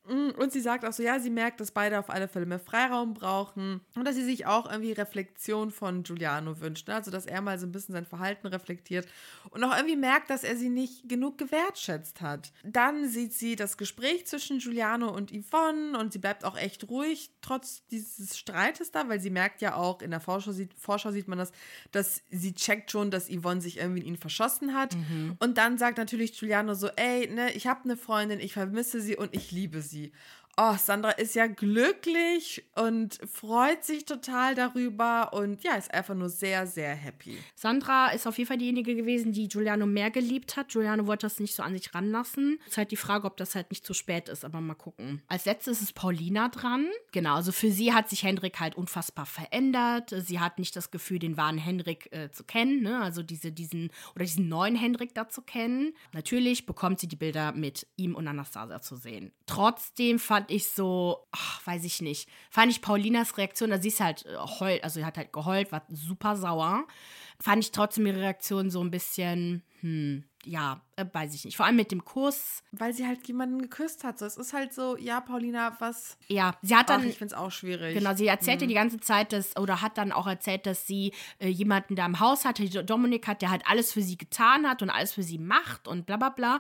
Mm, 0.06 0.32
und 0.38 0.52
sie 0.52 0.60
sagt 0.60 0.84
auch 0.84 0.92
so, 0.92 1.02
ja, 1.02 1.18
sie 1.20 1.30
merkt, 1.30 1.62
dass 1.62 1.72
beide 1.72 1.98
auf 1.98 2.10
alle 2.10 2.28
Fälle 2.28 2.46
mehr 2.46 2.60
Freiraum 2.60 3.14
brauchen 3.14 3.80
und 3.96 4.06
dass 4.06 4.16
sie 4.16 4.26
sich 4.26 4.46
auch 4.46 4.70
irgendwie 4.70 4.92
Reflexion 4.92 5.72
von 5.72 6.04
Giuliano 6.04 6.60
wünscht. 6.60 6.90
Ne? 6.90 6.96
Also, 6.96 7.10
dass 7.10 7.26
er 7.26 7.42
mal 7.42 7.58
so 7.58 7.66
ein 7.66 7.72
bisschen 7.72 7.94
sein 7.94 8.06
Verhalten 8.06 8.48
reflektiert 8.48 9.08
und 9.50 9.64
auch 9.64 9.76
irgendwie 9.76 9.96
merkt, 9.96 10.30
dass 10.30 10.44
er 10.44 10.58
sie 10.58 10.68
nicht 10.68 11.08
genug 11.08 11.38
gewertschätzt 11.38 12.20
hat. 12.20 12.52
Dann 12.64 13.08
sieht 13.08 13.34
sie 13.34 13.56
das 13.56 13.78
Gespräch 13.78 14.28
zwischen 14.28 14.60
Giuliano 14.60 15.10
und 15.10 15.32
Yvonne 15.32 15.98
und 15.98 16.12
sie 16.12 16.20
bleibt 16.20 16.44
auch 16.44 16.58
echt 16.58 16.90
ruhig, 16.90 17.32
trotz 17.42 17.88
dieses 17.88 18.38
Streites 18.38 18.92
da, 18.92 19.08
weil 19.08 19.22
sie 19.22 19.30
merkt 19.30 19.62
ja 19.62 19.76
auch, 19.76 20.02
in 20.02 20.12
der 20.12 20.20
Vorschau 20.20 20.52
sieht, 20.52 20.74
Vorschau 20.74 21.12
sieht 21.12 21.30
man 21.30 21.38
das, 21.38 21.54
dass 21.92 22.24
sie 22.30 22.54
checkt 22.54 22.92
schon, 22.92 23.10
dass 23.10 23.30
Yvonne 23.30 23.62
sich 23.62 23.78
irgendwie 23.78 24.02
in 24.02 24.08
ihn 24.08 24.18
verschossen 24.18 24.74
hat. 24.74 24.96
Mhm. 24.96 25.38
Und 25.40 25.58
dann 25.58 25.78
sagt 25.78 25.98
natürlich 25.98 26.38
Giuliano 26.38 26.74
so, 26.74 26.90
ey, 26.98 27.30
ne, 27.30 27.54
ich 27.54 27.68
habe 27.68 27.86
eine 27.86 27.96
Freundin, 27.96 28.42
ich 28.42 28.52
vermisse 28.52 29.00
sie 29.00 29.16
und 29.16 29.34
ich 29.34 29.52
liebe 29.52 29.82
sie 29.82 29.93
sie. 29.94 30.12
Oh, 30.56 30.76
Sandra 30.78 31.10
ist 31.12 31.34
ja 31.34 31.48
glücklich 31.48 32.64
und 32.76 33.20
freut 33.26 33.84
sich 33.84 34.06
total 34.06 34.54
darüber 34.54 35.34
und 35.34 35.64
ja, 35.64 35.74
ist 35.74 35.92
einfach 35.92 36.14
nur 36.14 36.30
sehr, 36.30 36.68
sehr 36.68 36.94
happy. 36.94 37.40
Sandra 37.56 38.10
ist 38.10 38.28
auf 38.28 38.38
jeden 38.38 38.48
Fall 38.48 38.60
diejenige 38.60 38.94
gewesen, 38.96 39.32
die 39.32 39.48
Giuliano 39.48 39.88
mehr 39.88 40.12
geliebt 40.12 40.56
hat. 40.56 40.70
Giuliano 40.70 41.08
wollte 41.08 41.26
das 41.26 41.40
nicht 41.40 41.56
so 41.56 41.64
an 41.64 41.74
sich 41.74 41.96
ranlassen. 41.96 42.60
Ist 42.68 42.78
halt 42.78 42.92
die 42.92 42.98
Frage, 42.98 43.26
ob 43.26 43.36
das 43.38 43.56
halt 43.56 43.72
nicht 43.72 43.84
zu 43.84 43.96
spät 43.96 44.30
ist, 44.30 44.46
aber 44.46 44.62
mal 44.62 44.76
gucken. 44.76 45.24
Als 45.28 45.46
letztes 45.46 45.82
ist 45.82 45.96
Paulina 45.96 46.50
dran. 46.50 46.88
Genau, 47.12 47.34
also 47.34 47.52
für 47.52 47.72
sie 47.72 47.94
hat 47.94 48.10
sich 48.10 48.22
Hendrik 48.22 48.60
halt 48.60 48.76
unfassbar 48.76 49.26
verändert. 49.26 50.14
Sie 50.16 50.40
hat 50.40 50.60
nicht 50.60 50.76
das 50.76 50.92
Gefühl, 50.92 51.18
den 51.18 51.36
wahren 51.36 51.58
Hendrik 51.58 52.14
äh, 52.14 52.30
zu 52.30 52.44
kennen, 52.44 52.84
ne? 52.84 53.02
also 53.02 53.24
diese, 53.24 53.52
diesen 53.52 53.90
oder 54.14 54.26
diesen 54.26 54.50
neuen 54.50 54.76
Hendrik 54.76 55.16
da 55.16 55.28
zu 55.28 55.42
kennen. 55.42 55.96
Natürlich 56.12 56.68
bekommt 56.68 57.00
sie 57.00 57.08
die 57.08 57.16
Bilder 57.16 57.54
mit 57.54 57.88
ihm 57.96 58.14
und 58.14 58.28
Anastasia 58.28 58.82
zu 58.82 58.96
sehen. 58.98 59.32
Trotzdem 59.48 60.20
fand 60.20 60.43
fand 60.44 60.52
ich 60.52 60.68
so, 60.68 61.26
ach, 61.32 61.66
weiß 61.66 61.86
ich 61.86 62.02
nicht, 62.02 62.28
fand 62.50 62.70
ich 62.70 62.82
Paulinas 62.82 63.38
Reaktion, 63.38 63.70
da 63.70 63.80
sie 63.80 63.88
ist 63.88 64.02
halt 64.02 64.26
äh, 64.26 64.36
heult, 64.38 64.84
also 64.84 65.00
sie 65.00 65.06
hat 65.06 65.18
halt 65.18 65.32
geheult, 65.32 65.72
war 65.72 65.84
super 65.90 66.36
sauer. 66.36 66.86
Fand 67.40 67.64
ich 67.64 67.72
trotzdem 67.72 68.06
ihre 68.06 68.20
Reaktion 68.20 68.70
so 68.70 68.82
ein 68.82 68.92
bisschen, 68.92 69.64
hm, 69.80 70.24
ja, 70.46 70.82
äh, 70.98 71.06
weiß 71.12 71.34
ich 71.34 71.46
nicht. 71.46 71.58
Vor 71.58 71.66
allem 71.66 71.78
mit 71.78 71.92
dem 71.92 72.04
Kuss. 72.04 72.62
Weil 72.72 72.94
sie 72.94 73.08
halt 73.08 73.26
jemanden 73.28 73.62
geküsst 73.62 74.04
hat. 74.04 74.20
So, 74.20 74.26
es 74.26 74.38
ist 74.38 74.54
halt 74.54 74.74
so, 74.74 74.98
ja, 74.98 75.20
Paulina, 75.22 75.76
was. 75.80 76.18
Ja, 76.28 76.56
sie 76.62 76.76
hat 76.76 76.90
dann. 76.90 77.02
Ach, 77.02 77.06
ich 77.06 77.18
finde 77.18 77.34
es 77.34 77.40
auch 77.40 77.52
schwierig. 77.52 77.98
Genau, 77.98 78.14
sie 78.14 78.28
erzählte 78.28 78.66
mhm. 78.66 78.70
die 78.70 78.76
ganze 78.76 79.00
Zeit, 79.00 79.34
dass, 79.34 79.58
oder 79.58 79.82
hat 79.82 79.98
dann 79.98 80.12
auch 80.12 80.28
erzählt, 80.28 80.66
dass 80.66 80.86
sie 80.86 81.14
äh, 81.40 81.48
jemanden 81.48 81.96
da 81.96 82.06
im 82.06 82.20
Haus 82.20 82.46
hatte, 82.46 82.84
Dominik 82.84 83.28
hat, 83.28 83.42
der 83.42 83.50
halt 83.50 83.64
alles 83.66 83.92
für 83.94 84.02
sie 84.02 84.18
getan 84.18 84.68
hat 84.68 84.82
und 84.82 84.90
alles 84.90 85.14
für 85.14 85.24
sie 85.24 85.38
macht 85.38 85.88
und 85.88 86.06
bla 86.06 86.18
bla 86.18 86.30
bla. 86.30 86.60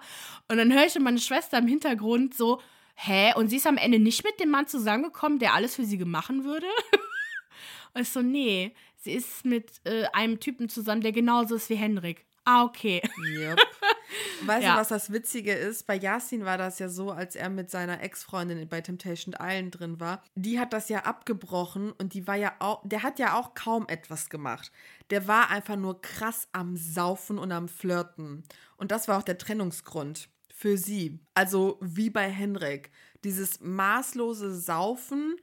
Und 0.50 0.58
dann 0.58 0.72
höre 0.72 0.86
ich 0.86 0.98
meine 1.00 1.20
Schwester 1.20 1.58
im 1.60 1.68
Hintergrund 1.68 2.34
so, 2.34 2.62
hä? 2.96 3.34
Und 3.36 3.50
sie 3.50 3.58
ist 3.58 3.68
am 3.68 3.78
Ende 3.78 4.00
nicht 4.00 4.24
mit 4.24 4.40
dem 4.40 4.50
Mann 4.50 4.68
zusammengekommen, 4.68 5.40
der 5.40 5.54
alles 5.54 5.76
für 5.76 5.86
sie 5.86 5.98
machen 6.06 6.44
würde? 6.44 6.68
und 7.94 8.02
ich 8.02 8.10
so, 8.10 8.22
nee, 8.22 8.74
sie 8.98 9.14
ist 9.14 9.46
mit 9.46 9.82
äh, 9.86 10.06
einem 10.14 10.40
Typen 10.40 10.70
zusammen, 10.70 11.02
der 11.02 11.12
genauso 11.12 11.56
ist 11.56 11.70
wie 11.70 11.76
Henrik. 11.76 12.26
Ah, 12.46 12.66
okay. 12.66 13.02
Yep. 13.38 13.60
Weißt 14.46 14.64
ja. 14.64 14.74
du, 14.74 14.80
was 14.80 14.90
das 14.90 15.12
Witzige 15.12 15.54
ist? 15.54 15.88
Bei 15.88 15.96
Yasin 15.96 16.44
war 16.44 16.58
das 16.58 16.78
ja 16.80 16.90
so, 16.90 17.12
als 17.12 17.36
er 17.36 17.50
mit 17.50 17.72
seiner 17.72 18.02
Ex-Freundin 18.02 18.68
bei 18.68 18.82
Temptation 18.82 19.34
Island 19.40 19.80
drin 19.80 20.00
war. 20.00 20.22
Die 20.36 20.60
hat 20.60 20.74
das 20.74 20.90
ja 20.90 21.00
abgebrochen 21.00 21.94
und 21.94 22.14
die 22.14 22.28
war 22.28 22.36
ja 22.36 22.54
auch, 22.60 22.82
der 22.84 23.04
hat 23.04 23.18
ja 23.18 23.40
auch 23.40 23.54
kaum 23.54 23.88
etwas 23.88 24.30
gemacht. 24.30 24.72
Der 25.10 25.28
war 25.28 25.50
einfach 25.50 25.78
nur 25.78 26.02
krass 26.02 26.50
am 26.52 26.76
Saufen 26.76 27.40
und 27.40 27.52
am 27.54 27.70
Flirten. 27.70 28.44
Und 28.76 28.92
das 28.92 29.08
war 29.08 29.20
auch 29.20 29.24
der 29.24 29.38
Trennungsgrund 29.38 30.30
für 30.64 30.78
sie. 30.78 31.20
Also 31.34 31.78
wie 31.82 32.10
bei 32.10 32.30
Henrik. 32.30 32.90
Dieses 33.26 33.60
maßlose 33.60 34.58
Saufen 34.58 35.36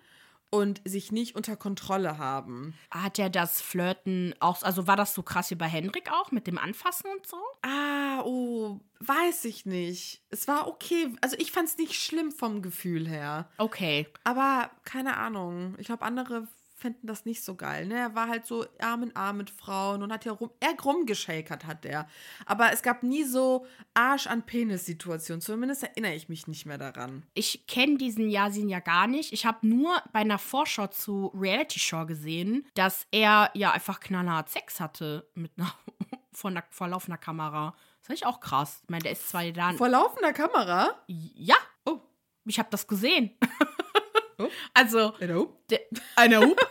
und 0.48 0.80
sich 0.86 1.12
nicht 1.12 1.36
unter 1.36 1.56
Kontrolle 1.56 2.16
haben. 2.16 2.72
Hat 2.90 3.18
ja 3.18 3.28
das 3.28 3.60
Flirten 3.60 4.34
auch, 4.40 4.62
also 4.62 4.86
war 4.86 4.96
das 4.96 5.12
so 5.12 5.22
krass 5.22 5.50
wie 5.50 5.56
bei 5.56 5.66
Henrik 5.66 6.10
auch 6.10 6.32
mit 6.32 6.46
dem 6.46 6.56
Anfassen 6.56 7.10
und 7.14 7.26
so? 7.26 7.36
Ah, 7.60 8.22
oh, 8.22 8.80
weiß 9.00 9.44
ich 9.44 9.66
nicht. 9.66 10.22
Es 10.30 10.48
war 10.48 10.66
okay. 10.66 11.14
Also 11.20 11.36
ich 11.38 11.52
fand 11.52 11.68
es 11.68 11.76
nicht 11.76 11.96
schlimm 11.96 12.32
vom 12.32 12.62
Gefühl 12.62 13.06
her. 13.06 13.50
Okay. 13.58 14.08
Aber 14.24 14.70
keine 14.84 15.18
Ahnung. 15.18 15.74
Ich 15.76 15.88
glaube, 15.88 16.02
andere 16.02 16.48
fänden 16.80 17.06
das 17.06 17.24
nicht 17.24 17.44
so 17.44 17.54
geil. 17.54 17.86
Ne? 17.86 17.94
Er 17.94 18.14
war 18.14 18.28
halt 18.28 18.46
so 18.46 18.64
Arm 18.80 19.02
in 19.02 19.14
Arm 19.14 19.36
mit 19.36 19.50
Frauen 19.50 20.02
und 20.02 20.12
hat 20.12 20.24
ja 20.24 20.32
rum, 20.32 20.50
er 20.60 20.74
rumgeschakert 20.82 21.66
hat 21.66 21.84
der. 21.84 22.08
Aber 22.46 22.72
es 22.72 22.82
gab 22.82 23.02
nie 23.02 23.24
so 23.24 23.66
Arsch 23.94 24.26
an 24.26 24.44
Penis-Situationen. 24.44 25.40
Zumindest 25.40 25.82
erinnere 25.82 26.14
ich 26.14 26.28
mich 26.28 26.46
nicht 26.46 26.66
mehr 26.66 26.78
daran. 26.78 27.24
Ich 27.34 27.66
kenne 27.66 27.98
diesen 27.98 28.30
Yasin 28.30 28.68
ja 28.68 28.80
gar 28.80 29.06
nicht. 29.06 29.32
Ich 29.32 29.46
habe 29.46 29.66
nur 29.66 30.02
bei 30.12 30.20
einer 30.20 30.38
Vorschau 30.38 30.86
zu 30.86 31.32
Reality 31.34 31.78
Show 31.78 32.06
gesehen, 32.06 32.66
dass 32.74 33.06
er 33.10 33.50
ja 33.54 33.72
einfach 33.72 34.00
knallhart 34.00 34.48
Sex 34.48 34.80
hatte 34.80 35.28
mit 35.34 35.52
einer 35.58 35.72
vor, 36.32 36.50
einer, 36.50 36.64
vor 36.70 36.88
laufender 36.88 37.18
Kamera. 37.18 37.74
Das 37.98 38.06
fand 38.06 38.18
ich 38.18 38.26
auch 38.26 38.40
krass. 38.40 38.80
Ich 38.84 38.90
meine, 38.90 39.02
der 39.02 39.12
ist 39.12 39.28
zwei 39.28 39.48
Jahre. 39.48 39.76
Vor 39.76 39.88
laufender 39.88 40.32
Kamera? 40.32 41.02
Ja. 41.06 41.56
Oh. 41.84 42.00
Ich 42.46 42.58
habe 42.58 42.68
das 42.70 42.86
gesehen. 42.86 43.36
Oh. 44.38 44.48
Also. 44.72 45.12
Eine 45.20 45.34
Hup. 45.34 45.62
Eine 46.16 46.40
Hup. 46.40 46.58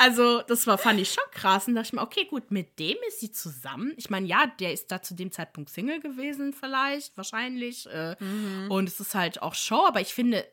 also, 0.00 0.40
das 0.40 0.66
war, 0.66 0.78
fand 0.78 0.98
ich 0.98 1.12
schon 1.12 1.24
krass. 1.30 1.68
Und 1.68 1.74
dachte 1.74 1.88
ich 1.88 1.92
mir, 1.92 2.00
okay, 2.00 2.24
gut, 2.24 2.50
mit 2.50 2.78
dem 2.78 2.96
ist 3.06 3.20
sie 3.20 3.32
zusammen. 3.32 3.92
Ich 3.98 4.08
meine, 4.08 4.26
ja, 4.26 4.46
der 4.46 4.72
ist 4.72 4.90
da 4.90 5.02
zu 5.02 5.14
dem 5.14 5.30
Zeitpunkt 5.30 5.68
Single 5.68 6.00
gewesen, 6.00 6.54
vielleicht, 6.54 7.14
wahrscheinlich. 7.18 7.86
Äh, 7.86 8.16
mhm. 8.18 8.70
Und 8.70 8.88
es 8.88 8.98
ist 8.98 9.14
halt 9.14 9.42
auch 9.42 9.54
Show, 9.54 9.84
aber 9.86 10.00
ich 10.00 10.14
finde, 10.14 10.46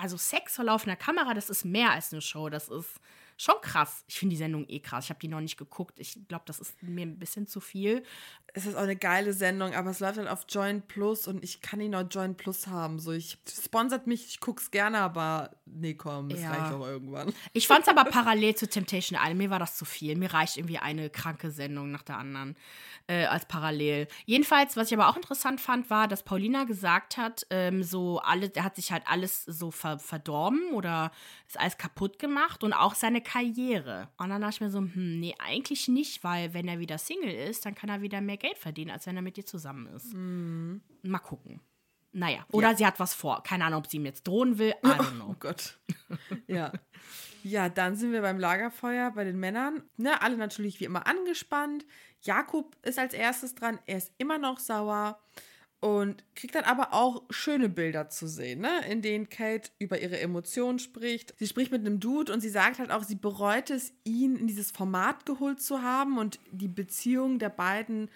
also 0.00 0.16
Sex 0.16 0.54
vor 0.54 0.66
laufender 0.66 0.94
Kamera, 0.94 1.34
das 1.34 1.50
ist 1.50 1.64
mehr 1.64 1.90
als 1.90 2.12
eine 2.12 2.22
Show. 2.22 2.48
Das 2.48 2.68
ist 2.68 3.00
schon 3.36 3.56
krass. 3.60 4.04
Ich 4.06 4.20
finde 4.20 4.34
die 4.34 4.38
Sendung 4.38 4.68
eh 4.68 4.78
krass. 4.78 5.06
Ich 5.06 5.10
habe 5.10 5.18
die 5.18 5.26
noch 5.26 5.40
nicht 5.40 5.56
geguckt. 5.56 5.98
Ich 5.98 6.16
glaube, 6.28 6.44
das 6.46 6.60
ist 6.60 6.80
mir 6.80 7.04
ein 7.04 7.18
bisschen 7.18 7.48
zu 7.48 7.58
viel. 7.58 8.04
Es 8.54 8.66
ist 8.66 8.76
auch 8.76 8.82
eine 8.82 8.96
geile 8.96 9.32
Sendung, 9.32 9.74
aber 9.74 9.90
es 9.90 10.00
läuft 10.00 10.18
halt 10.18 10.28
auf 10.28 10.44
Join 10.48 10.82
Plus 10.82 11.26
und 11.26 11.42
ich 11.42 11.62
kann 11.62 11.78
nicht 11.78 11.90
noch 11.90 12.04
Join 12.10 12.36
Plus 12.36 12.66
haben. 12.66 12.98
So, 12.98 13.12
ich 13.12 13.38
sponsert 13.48 14.06
mich, 14.06 14.26
ich 14.26 14.40
gucke 14.40 14.60
es 14.60 14.70
gerne, 14.70 14.98
aber 14.98 15.50
nee, 15.64 15.94
komm, 15.94 16.28
das 16.28 16.42
ja. 16.42 16.50
reicht 16.50 16.72
auch 16.74 16.86
irgendwann. 16.86 17.32
Ich 17.54 17.66
fand 17.66 17.82
es 17.82 17.88
aber 17.88 18.04
parallel 18.10 18.54
zu 18.54 18.68
Temptation 18.68 19.18
Island. 19.18 19.38
Mir 19.38 19.50
war 19.50 19.58
das 19.58 19.76
zu 19.76 19.86
viel. 19.86 20.16
Mir 20.16 20.34
reicht 20.34 20.58
irgendwie 20.58 20.78
eine 20.78 21.08
kranke 21.08 21.50
Sendung 21.50 21.90
nach 21.90 22.02
der 22.02 22.18
anderen 22.18 22.56
äh, 23.06 23.24
als 23.24 23.46
parallel. 23.46 24.06
Jedenfalls, 24.26 24.76
was 24.76 24.88
ich 24.88 24.98
aber 24.98 25.08
auch 25.08 25.16
interessant 25.16 25.60
fand, 25.60 25.88
war, 25.88 26.06
dass 26.08 26.22
Paulina 26.22 26.64
gesagt 26.64 27.16
hat, 27.16 27.46
ähm, 27.50 27.82
so 27.82 28.18
alle, 28.18 28.50
der 28.50 28.64
hat 28.64 28.76
sich 28.76 28.92
halt 28.92 29.04
alles 29.06 29.44
so 29.44 29.70
ver 29.70 29.98
verdorben 29.98 30.72
oder 30.72 31.10
ist 31.46 31.58
alles 31.58 31.78
kaputt 31.78 32.18
gemacht 32.18 32.64
und 32.64 32.72
auch 32.72 32.94
seine 32.94 33.20
Karriere. 33.20 34.08
Und 34.18 34.30
dann 34.30 34.40
dachte 34.40 34.56
ich 34.56 34.60
mir 34.60 34.70
so, 34.70 34.80
hm, 34.80 35.20
nee, 35.20 35.34
eigentlich 35.38 35.88
nicht, 35.88 36.22
weil 36.22 36.54
wenn 36.54 36.68
er 36.68 36.78
wieder 36.78 36.98
Single 36.98 37.32
ist, 37.32 37.64
dann 37.64 37.74
kann 37.74 37.88
er 37.88 38.02
wieder 38.02 38.20
mehr 38.20 38.36
Geld 38.42 38.58
verdienen, 38.58 38.90
als 38.90 39.06
wenn 39.06 39.16
er 39.16 39.22
mit 39.22 39.36
dir 39.36 39.46
zusammen 39.46 39.86
ist. 39.94 40.12
Mhm. 40.12 40.82
Mal 41.02 41.18
gucken. 41.18 41.60
Naja, 42.12 42.44
oder 42.52 42.72
ja. 42.72 42.76
sie 42.76 42.86
hat 42.86 43.00
was 43.00 43.14
vor. 43.14 43.42
Keine 43.42 43.64
Ahnung, 43.64 43.78
ob 43.78 43.86
sie 43.86 43.96
ihm 43.96 44.04
jetzt 44.04 44.28
drohen 44.28 44.58
will. 44.58 44.74
I 44.84 44.88
don't 44.88 45.14
know. 45.16 45.28
Oh 45.30 45.36
Gott. 45.38 45.78
ja. 46.46 46.72
Ja, 47.42 47.68
dann 47.68 47.96
sind 47.96 48.12
wir 48.12 48.20
beim 48.20 48.38
Lagerfeuer 48.38 49.10
bei 49.12 49.24
den 49.24 49.40
Männern. 49.40 49.82
Ne, 49.96 50.20
alle 50.20 50.36
natürlich 50.36 50.78
wie 50.78 50.84
immer 50.84 51.06
angespannt. 51.06 51.86
Jakob 52.20 52.76
ist 52.82 52.98
als 52.98 53.14
erstes 53.14 53.54
dran. 53.54 53.78
Er 53.86 53.96
ist 53.96 54.12
immer 54.18 54.38
noch 54.38 54.58
sauer 54.58 55.18
und 55.82 56.22
kriegt 56.36 56.54
dann 56.54 56.62
aber 56.64 56.92
auch 56.92 57.24
schöne 57.30 57.68
Bilder 57.68 58.08
zu 58.08 58.28
sehen, 58.28 58.60
ne? 58.60 58.86
in 58.88 59.02
denen 59.02 59.28
Kate 59.28 59.72
über 59.80 60.00
ihre 60.00 60.20
Emotionen 60.20 60.78
spricht. 60.78 61.34
Sie 61.38 61.48
spricht 61.48 61.72
mit 61.72 61.80
einem 61.80 61.98
Dude 61.98 62.32
und 62.32 62.40
sie 62.40 62.50
sagt 62.50 62.78
halt 62.78 62.92
auch, 62.92 63.02
sie 63.02 63.16
bereut 63.16 63.70
es, 63.70 63.92
ihn 64.04 64.36
in 64.36 64.46
dieses 64.46 64.70
Format 64.70 65.26
geholt 65.26 65.60
zu 65.60 65.82
haben 65.82 66.18
und 66.18 66.38
die 66.52 66.68
Beziehung 66.68 67.40
der 67.40 67.48
beiden 67.48 68.10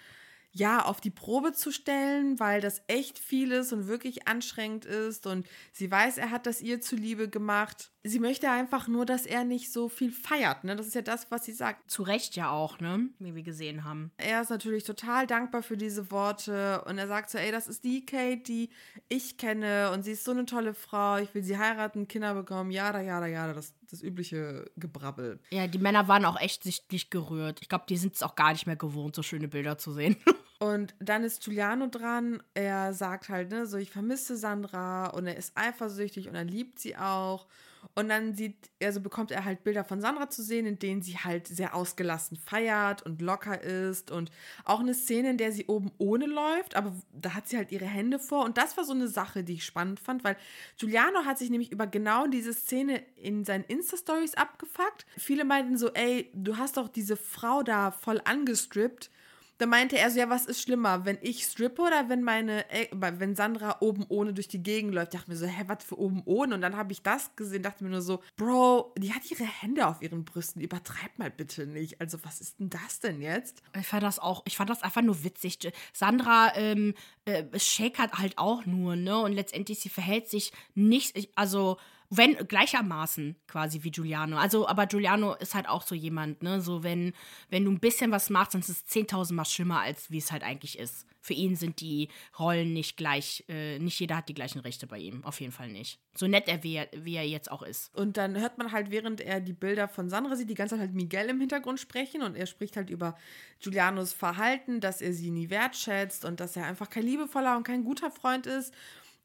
ja, 0.57 0.83
auf 0.83 0.99
die 0.99 1.11
Probe 1.11 1.53
zu 1.53 1.71
stellen, 1.71 2.39
weil 2.39 2.61
das 2.61 2.81
echt 2.87 3.19
viel 3.19 3.51
ist 3.51 3.73
und 3.73 3.87
wirklich 3.87 4.27
anstrengend 4.27 4.85
ist 4.85 5.27
und 5.27 5.47
sie 5.71 5.89
weiß, 5.89 6.17
er 6.17 6.31
hat 6.31 6.47
das 6.47 6.61
ihr 6.61 6.81
zuliebe 6.81 7.29
gemacht. 7.29 7.91
Sie 8.03 8.19
möchte 8.19 8.49
einfach 8.49 8.87
nur, 8.87 9.05
dass 9.05 9.25
er 9.25 9.43
nicht 9.43 9.71
so 9.71 9.89
viel 9.89 10.11
feiert, 10.11 10.63
ne? 10.63 10.75
Das 10.75 10.87
ist 10.87 10.95
ja 10.95 11.01
das, 11.01 11.29
was 11.29 11.45
sie 11.45 11.51
sagt. 11.51 11.91
Zu 11.91 12.03
Recht 12.03 12.35
ja 12.35 12.49
auch, 12.49 12.79
ne? 12.79 13.09
Wie 13.19 13.35
wir 13.35 13.43
gesehen 13.43 13.83
haben. 13.83 14.11
Er 14.17 14.41
ist 14.41 14.49
natürlich 14.49 14.83
total 14.83 15.27
dankbar 15.27 15.61
für 15.61 15.77
diese 15.77 16.09
Worte 16.09 16.83
und 16.85 16.97
er 16.97 17.07
sagt 17.07 17.29
so, 17.29 17.37
ey, 17.37 17.51
das 17.51 17.67
ist 17.67 17.83
die 17.83 18.05
Kate, 18.05 18.41
die 18.43 18.69
ich 19.09 19.37
kenne 19.37 19.91
und 19.91 20.03
sie 20.03 20.13
ist 20.13 20.23
so 20.23 20.31
eine 20.31 20.45
tolle 20.45 20.73
Frau, 20.73 21.17
ich 21.17 21.33
will 21.35 21.43
sie 21.43 21.57
heiraten, 21.57 22.07
Kinder 22.07 22.33
bekommen, 22.33 22.71
ja, 22.71 22.99
ja, 22.99 23.25
ja, 23.27 23.53
das, 23.53 23.73
das 23.91 24.01
übliche 24.01 24.71
Gebrabbel. 24.77 25.39
Ja, 25.51 25.67
die 25.67 25.77
Männer 25.77 26.07
waren 26.07 26.25
auch 26.25 26.39
echt 26.39 26.63
sichtlich 26.63 27.09
gerührt. 27.09 27.59
Ich 27.61 27.69
glaube, 27.69 27.85
die 27.89 27.97
sind 27.97 28.15
es 28.15 28.23
auch 28.23 28.35
gar 28.35 28.53
nicht 28.53 28.65
mehr 28.65 28.75
gewohnt, 28.77 29.15
so 29.15 29.21
schöne 29.21 29.47
Bilder 29.49 29.77
zu 29.77 29.91
sehen. 29.91 30.15
Und 30.59 30.95
dann 30.99 31.23
ist 31.23 31.43
Giuliano 31.43 31.87
dran. 31.87 32.41
Er 32.53 32.93
sagt 32.93 33.29
halt, 33.29 33.51
ne, 33.51 33.67
so 33.67 33.77
ich 33.77 33.91
vermisse 33.91 34.37
Sandra 34.37 35.07
und 35.07 35.27
er 35.27 35.37
ist 35.37 35.51
eifersüchtig 35.55 36.27
und 36.27 36.35
er 36.35 36.45
liebt 36.45 36.79
sie 36.79 36.97
auch. 36.97 37.47
Und 37.95 38.09
dann 38.09 38.35
sieht, 38.35 38.69
also 38.81 39.01
bekommt 39.01 39.31
er 39.31 39.45
halt 39.45 39.63
Bilder 39.63 39.83
von 39.83 40.01
Sandra 40.01 40.29
zu 40.29 40.43
sehen, 40.43 40.65
in 40.65 40.79
denen 40.79 41.01
sie 41.01 41.17
halt 41.17 41.47
sehr 41.47 41.75
ausgelassen 41.75 42.37
feiert 42.37 43.03
und 43.03 43.21
locker 43.21 43.61
ist. 43.61 44.11
Und 44.11 44.31
auch 44.65 44.79
eine 44.79 44.93
Szene, 44.93 45.29
in 45.29 45.37
der 45.37 45.51
sie 45.51 45.65
oben 45.67 45.91
ohne 45.97 46.25
läuft, 46.25 46.75
aber 46.75 46.93
da 47.13 47.33
hat 47.33 47.47
sie 47.47 47.57
halt 47.57 47.71
ihre 47.71 47.85
Hände 47.85 48.19
vor. 48.19 48.45
Und 48.45 48.57
das 48.57 48.77
war 48.77 48.83
so 48.83 48.93
eine 48.93 49.07
Sache, 49.07 49.43
die 49.43 49.53
ich 49.53 49.65
spannend 49.65 49.99
fand, 49.99 50.23
weil 50.23 50.37
Giuliano 50.77 51.25
hat 51.25 51.37
sich 51.37 51.49
nämlich 51.49 51.71
über 51.71 51.87
genau 51.87 52.27
diese 52.27 52.53
Szene 52.53 53.03
in 53.15 53.45
seinen 53.45 53.63
Insta-Stories 53.63 54.35
abgefuckt. 54.35 55.05
Viele 55.17 55.45
meinten 55.45 55.77
so, 55.77 55.91
ey, 55.93 56.31
du 56.33 56.57
hast 56.57 56.77
doch 56.77 56.89
diese 56.89 57.15
Frau 57.15 57.63
da 57.63 57.91
voll 57.91 58.21
angestrippt 58.25 59.11
da 59.57 59.65
meinte 59.65 59.97
er 59.97 60.11
so, 60.11 60.19
ja, 60.19 60.29
was 60.29 60.45
ist 60.45 60.61
schlimmer, 60.61 61.05
wenn 61.05 61.17
ich 61.21 61.43
strippe 61.43 61.81
oder 61.81 62.09
wenn 62.09 62.23
meine, 62.23 62.69
äh, 62.69 62.87
wenn 62.91 63.35
Sandra 63.35 63.77
oben 63.79 64.05
ohne 64.09 64.33
durch 64.33 64.47
die 64.47 64.61
Gegend 64.61 64.93
läuft? 64.93 65.13
Ich 65.13 65.19
dachte 65.19 65.31
mir 65.31 65.37
so, 65.37 65.45
hä, 65.45 65.63
was 65.67 65.83
für 65.83 65.99
oben 65.99 66.21
ohne? 66.25 66.55
Und 66.55 66.61
dann 66.61 66.75
habe 66.77 66.91
ich 66.91 67.01
das 67.01 67.35
gesehen, 67.35 67.63
dachte 67.63 67.83
mir 67.83 67.89
nur 67.89 68.01
so, 68.01 68.21
Bro, 68.35 68.93
die 68.97 69.13
hat 69.13 69.29
ihre 69.29 69.45
Hände 69.45 69.87
auf 69.87 70.01
ihren 70.01 70.25
Brüsten, 70.25 70.61
übertreib 70.61 71.17
mal 71.17 71.31
bitte 71.31 71.65
nicht. 71.65 71.99
Also 71.99 72.19
was 72.23 72.41
ist 72.41 72.59
denn 72.59 72.69
das 72.69 72.99
denn 72.99 73.21
jetzt? 73.21 73.61
Ich 73.79 73.87
fand 73.87 74.03
das 74.03 74.19
auch, 74.19 74.43
ich 74.45 74.57
fand 74.57 74.69
das 74.69 74.83
einfach 74.83 75.01
nur 75.01 75.23
witzig. 75.23 75.57
Sandra 75.93 76.53
ähm, 76.55 76.93
äh, 77.25 77.43
shakert 77.57 78.13
halt 78.13 78.37
auch 78.37 78.65
nur, 78.65 78.95
ne? 78.95 79.17
Und 79.17 79.33
letztendlich, 79.33 79.79
sie 79.79 79.89
verhält 79.89 80.29
sich 80.29 80.51
nicht, 80.75 81.29
also 81.35 81.77
wenn 82.09 82.35
gleichermaßen 82.35 83.35
quasi 83.47 83.83
wie 83.83 83.91
Giuliano. 83.91 84.37
Also, 84.37 84.67
aber 84.67 84.85
Giuliano 84.85 85.35
ist 85.35 85.55
halt 85.55 85.67
auch 85.67 85.81
so 85.81 85.93
jemand, 85.93 86.41
ne? 86.41 86.61
So, 86.61 86.83
wenn, 86.83 87.13
wenn 87.49 87.65
du 87.65 87.71
ein 87.71 87.79
bisschen 87.79 88.11
was 88.11 88.29
machst, 88.29 88.53
dann 88.53 88.61
ist 88.61 88.69
es 88.69 88.87
10.000 88.87 89.33
Mal 89.33 89.45
schlimmer, 89.45 89.81
als 89.81 90.09
wie 90.09 90.17
es 90.17 90.31
halt 90.31 90.43
eigentlich 90.43 90.79
ist. 90.79 91.05
Für 91.19 91.33
ihn 91.33 91.57
sind 91.57 91.81
die 91.81 92.07
Rollen 92.39 92.71
nicht 92.71 92.95
gleich, 92.95 93.43
äh, 93.49 93.79
nicht 93.79 93.99
jeder 93.99 94.17
hat 94.17 94.29
die 94.29 94.33
gleichen 94.33 94.59
Rechte 94.59 94.87
bei 94.87 94.97
ihm. 94.97 95.25
Auf 95.25 95.41
jeden 95.41 95.51
Fall 95.51 95.67
nicht. 95.69 95.99
So 96.15 96.27
nett 96.27 96.47
er, 96.47 96.63
wie 96.63 96.75
er, 96.75 96.87
wie 96.93 97.15
er 97.15 97.27
jetzt 97.27 97.51
auch 97.51 97.61
ist. 97.61 97.93
Und 97.93 98.15
dann 98.15 98.39
hört 98.39 98.57
man 98.57 98.71
halt, 98.71 98.89
während 98.89 99.19
er 99.19 99.41
die 99.41 99.53
Bilder 99.53 99.89
von 99.89 100.09
Sandra 100.09 100.37
sieht, 100.37 100.49
die 100.49 100.53
ganze 100.53 100.75
Zeit 100.75 100.81
halt 100.81 100.93
Miguel 100.93 101.27
im 101.27 101.41
Hintergrund 101.41 101.81
sprechen 101.81 102.21
und 102.21 102.35
er 102.35 102.45
spricht 102.45 102.77
halt 102.77 102.89
über 102.89 103.17
Giulianos 103.59 104.13
Verhalten, 104.13 104.79
dass 104.79 105.01
er 105.01 105.11
sie 105.11 105.29
nie 105.29 105.49
wertschätzt 105.49 106.23
und 106.23 106.39
dass 106.39 106.55
er 106.55 106.65
einfach 106.65 106.89
kein 106.89 107.03
liebevoller 107.03 107.57
und 107.57 107.63
kein 107.63 107.83
guter 107.83 108.09
Freund 108.09 108.47
ist. 108.47 108.73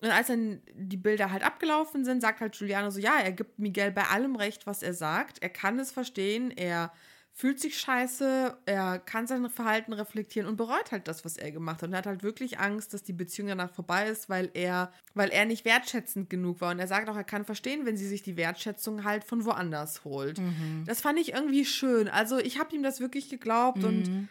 Und 0.02 0.10
als 0.10 0.26
dann 0.26 0.60
die 0.74 0.96
Bilder 0.96 1.30
halt 1.30 1.44
abgelaufen 1.44 2.04
sind, 2.04 2.20
sagt 2.20 2.40
halt 2.40 2.58
Giuliano 2.58 2.90
so, 2.90 2.98
ja, 2.98 3.18
er 3.18 3.32
gibt 3.32 3.58
Miguel 3.58 3.92
bei 3.92 4.04
allem 4.04 4.34
recht, 4.34 4.66
was 4.66 4.82
er 4.82 4.94
sagt. 4.94 5.40
Er 5.42 5.48
kann 5.48 5.78
es 5.78 5.92
verstehen, 5.92 6.50
er 6.50 6.92
fühlt 7.34 7.60
sich 7.60 7.78
scheiße, 7.78 8.58
er 8.66 8.98
kann 8.98 9.26
sein 9.26 9.48
Verhalten 9.48 9.92
reflektieren 9.92 10.48
und 10.48 10.56
bereut 10.56 10.92
halt 10.92 11.08
das, 11.08 11.24
was 11.24 11.36
er 11.36 11.50
gemacht 11.50 11.80
hat. 11.80 11.88
Und 11.88 11.94
er 11.94 11.98
hat 11.98 12.06
halt 12.06 12.22
wirklich 12.22 12.58
Angst, 12.58 12.92
dass 12.92 13.04
die 13.04 13.14
Beziehung 13.14 13.48
danach 13.48 13.70
vorbei 13.70 14.08
ist, 14.08 14.28
weil 14.28 14.50
er, 14.52 14.92
weil 15.14 15.30
er 15.30 15.46
nicht 15.46 15.64
wertschätzend 15.64 16.28
genug 16.28 16.60
war. 16.60 16.72
Und 16.72 16.78
er 16.78 16.88
sagt 16.88 17.08
auch, 17.08 17.16
er 17.16 17.24
kann 17.24 17.44
verstehen, 17.44 17.86
wenn 17.86 17.96
sie 17.96 18.06
sich 18.06 18.22
die 18.22 18.36
Wertschätzung 18.36 19.04
halt 19.04 19.24
von 19.24 19.44
woanders 19.44 20.04
holt. 20.04 20.40
Mhm. 20.40 20.84
Das 20.86 21.00
fand 21.00 21.18
ich 21.18 21.32
irgendwie 21.32 21.64
schön. 21.64 22.08
Also 22.08 22.38
ich 22.38 22.58
habe 22.58 22.74
ihm 22.74 22.82
das 22.82 23.00
wirklich 23.00 23.30
geglaubt 23.30 23.78
mhm. 23.78 23.84
und 23.84 24.28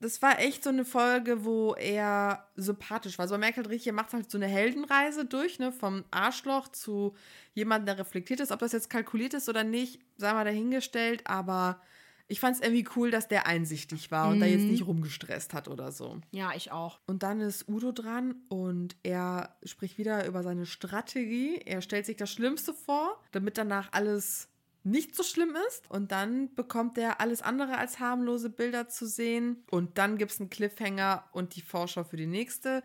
das 0.00 0.22
war 0.22 0.38
echt 0.38 0.64
so 0.64 0.70
eine 0.70 0.84
Folge, 0.86 1.44
wo 1.44 1.74
er 1.74 2.46
sympathisch 2.56 3.18
war. 3.18 3.24
Also 3.24 3.34
man 3.34 3.40
merkt 3.40 3.58
halt 3.58 3.68
richtig, 3.68 3.88
er 3.88 3.92
macht 3.92 4.12
halt 4.14 4.30
so 4.30 4.38
eine 4.38 4.46
Heldenreise 4.46 5.26
durch, 5.26 5.58
ne, 5.58 5.72
vom 5.72 6.04
Arschloch 6.10 6.68
zu 6.68 7.14
jemandem, 7.52 7.86
der 7.86 7.98
reflektiert 7.98 8.40
ist. 8.40 8.50
Ob 8.50 8.60
das 8.60 8.72
jetzt 8.72 8.88
kalkuliert 8.88 9.34
ist 9.34 9.48
oder 9.48 9.62
nicht, 9.62 10.00
sei 10.16 10.32
mal 10.32 10.44
dahingestellt, 10.44 11.26
aber 11.26 11.82
ich 12.28 12.40
fand 12.40 12.56
es 12.56 12.62
irgendwie 12.62 12.88
cool, 12.96 13.10
dass 13.10 13.28
der 13.28 13.46
einsichtig 13.46 14.10
war 14.10 14.28
und 14.28 14.36
mhm. 14.36 14.40
da 14.40 14.46
jetzt 14.46 14.64
nicht 14.64 14.86
rumgestresst 14.86 15.52
hat 15.52 15.68
oder 15.68 15.92
so. 15.92 16.20
Ja, 16.30 16.52
ich 16.54 16.72
auch. 16.72 17.00
Und 17.06 17.22
dann 17.22 17.40
ist 17.40 17.68
Udo 17.68 17.92
dran 17.92 18.36
und 18.48 18.96
er 19.02 19.56
spricht 19.64 19.98
wieder 19.98 20.26
über 20.26 20.42
seine 20.42 20.64
Strategie. 20.64 21.60
Er 21.66 21.82
stellt 21.82 22.06
sich 22.06 22.16
das 22.16 22.30
Schlimmste 22.30 22.72
vor, 22.72 23.20
damit 23.32 23.58
danach 23.58 23.92
alles 23.92 24.48
nicht 24.82 25.14
so 25.14 25.22
schlimm 25.22 25.56
ist. 25.68 25.90
Und 25.90 26.12
dann 26.12 26.54
bekommt 26.54 26.98
er 26.98 27.20
alles 27.20 27.42
andere 27.42 27.78
als 27.78 27.98
harmlose 27.98 28.50
Bilder 28.50 28.88
zu 28.88 29.06
sehen. 29.06 29.64
Und 29.70 29.98
dann 29.98 30.18
gibt 30.18 30.32
es 30.32 30.40
einen 30.40 30.50
Cliffhanger 30.50 31.24
und 31.32 31.56
die 31.56 31.62
Vorschau 31.62 32.04
für 32.04 32.16
die 32.16 32.26
nächste 32.26 32.82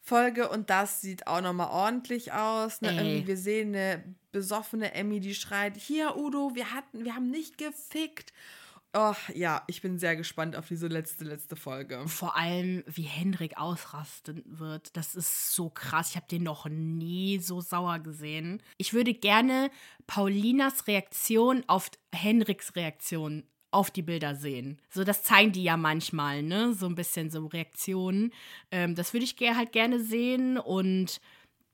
Folge. 0.00 0.48
Und 0.48 0.70
das 0.70 1.00
sieht 1.00 1.26
auch 1.26 1.40
nochmal 1.40 1.70
ordentlich 1.70 2.32
aus. 2.32 2.80
Ne? 2.80 3.22
Wir 3.26 3.36
sehen 3.36 3.74
eine 3.74 4.02
besoffene 4.32 4.94
Emmy, 4.94 5.20
die 5.20 5.34
schreit: 5.34 5.76
Hier, 5.76 6.16
Udo, 6.16 6.54
wir 6.54 6.72
hatten, 6.72 7.04
wir 7.04 7.14
haben 7.14 7.30
nicht 7.30 7.58
gefickt. 7.58 8.32
Oh, 8.98 9.14
ja, 9.34 9.62
ich 9.66 9.82
bin 9.82 9.98
sehr 9.98 10.16
gespannt 10.16 10.56
auf 10.56 10.68
diese 10.68 10.86
letzte, 10.86 11.24
letzte 11.24 11.54
Folge. 11.54 12.02
Vor 12.08 12.34
allem, 12.34 12.82
wie 12.86 13.02
Hendrik 13.02 13.58
ausrasten 13.58 14.42
wird. 14.46 14.96
Das 14.96 15.14
ist 15.14 15.52
so 15.54 15.68
krass. 15.68 16.10
Ich 16.10 16.16
habe 16.16 16.28
den 16.30 16.44
noch 16.44 16.66
nie 16.66 17.38
so 17.38 17.60
sauer 17.60 17.98
gesehen. 17.98 18.62
Ich 18.78 18.94
würde 18.94 19.12
gerne 19.12 19.70
Paulinas 20.06 20.86
Reaktion 20.86 21.62
auf 21.66 21.90
Hendriks 22.10 22.74
Reaktion 22.74 23.44
auf 23.70 23.90
die 23.90 24.00
Bilder 24.00 24.34
sehen. 24.34 24.80
So, 24.88 25.04
das 25.04 25.22
zeigen 25.22 25.52
die 25.52 25.64
ja 25.64 25.76
manchmal, 25.76 26.42
ne? 26.42 26.72
So 26.72 26.86
ein 26.86 26.94
bisschen 26.94 27.28
so 27.28 27.44
Reaktionen. 27.44 28.32
Ähm, 28.70 28.94
das 28.94 29.12
würde 29.12 29.24
ich 29.24 29.36
halt 29.54 29.72
gerne 29.72 30.00
sehen 30.00 30.56
und 30.56 31.20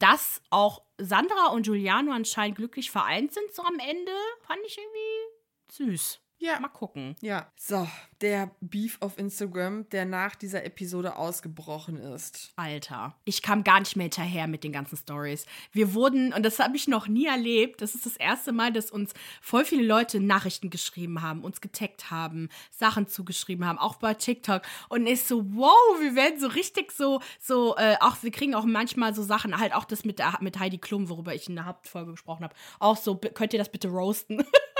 dass 0.01 0.43
auch 0.51 0.83
Sandra 0.99 1.53
und 1.53 1.67
Giuliano 1.67 2.11
anscheinend 2.11 2.57
glücklich 2.57 2.91
vereint 2.91 3.33
sind, 3.33 3.53
so 3.55 3.63
am 3.63 3.79
Ende, 3.79 4.11
fand 4.41 4.59
ich 4.67 4.77
irgendwie 4.77 5.93
süß. 5.93 6.22
Ja. 6.43 6.59
Mal 6.59 6.69
gucken. 6.69 7.15
Ja. 7.21 7.47
So, 7.57 7.87
der 8.21 8.51
Beef 8.61 8.97
auf 9.01 9.17
Instagram, 9.17 9.89
der 9.91 10.05
nach 10.05 10.35
dieser 10.35 10.65
Episode 10.65 11.15
ausgebrochen 11.15 11.99
ist. 11.99 12.53
Alter, 12.57 13.15
ich 13.25 13.43
kam 13.43 13.63
gar 13.63 13.79
nicht 13.79 13.95
mehr 13.95 14.05
hinterher 14.05 14.49
mit 14.49 14.65
den 14.65 14.73
ganzen 14.73 14.97
Stories. 14.97 15.47
Wir 15.71 15.95
wurden, 15.95 16.33
und 16.33 16.43
das 16.45 16.59
habe 16.59 16.77
ich 16.77 16.89
noch 16.89 17.07
nie 17.07 17.27
erlebt, 17.27 17.81
das 17.81 17.95
ist 17.95 18.07
das 18.07 18.17
erste 18.17 18.51
Mal, 18.51 18.73
dass 18.73 18.91
uns 18.91 19.13
voll 19.41 19.65
viele 19.65 19.85
Leute 19.85 20.19
Nachrichten 20.19 20.69
geschrieben 20.69 21.23
haben, 21.23 21.45
uns 21.45 21.61
getaggt 21.61 22.11
haben, 22.11 22.49
Sachen 22.73 23.07
zugeschrieben 23.07 23.65
haben, 23.65 23.79
auch 23.79 23.95
bei 23.95 24.15
TikTok. 24.15 24.63
Und 24.89 25.07
ist 25.07 25.29
so, 25.29 25.45
wow, 25.55 26.01
wir 26.01 26.17
werden 26.17 26.41
so 26.41 26.49
richtig 26.49 26.91
so, 26.91 27.21
so, 27.41 27.77
äh, 27.77 27.95
auch, 28.01 28.21
wir 28.23 28.33
kriegen 28.33 28.57
auch 28.57 28.65
manchmal 28.65 29.15
so 29.15 29.23
Sachen, 29.23 29.57
halt 29.59 29.73
auch 29.75 29.85
das 29.85 30.05
mit, 30.05 30.19
der, 30.19 30.39
mit 30.41 30.59
Heidi 30.59 30.79
Klum, 30.79 31.09
worüber 31.09 31.37
ich 31.37 31.49
in 31.49 31.55
der 31.55 31.67
Hauptfolge 31.67 32.11
gesprochen 32.11 32.43
habe. 32.43 32.55
Auch 32.81 32.97
so, 32.97 33.15
könnt 33.15 33.53
ihr 33.53 33.61
das 33.61 33.71
bitte 33.71 33.87
roasten? 33.87 34.45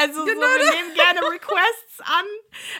Also 0.00 0.24
genau. 0.24 0.40
so, 0.40 0.46
wir 0.46 0.70
nehmen 0.70 0.94
gerne 0.94 1.20
Requests 1.30 2.00
an. 2.00 2.24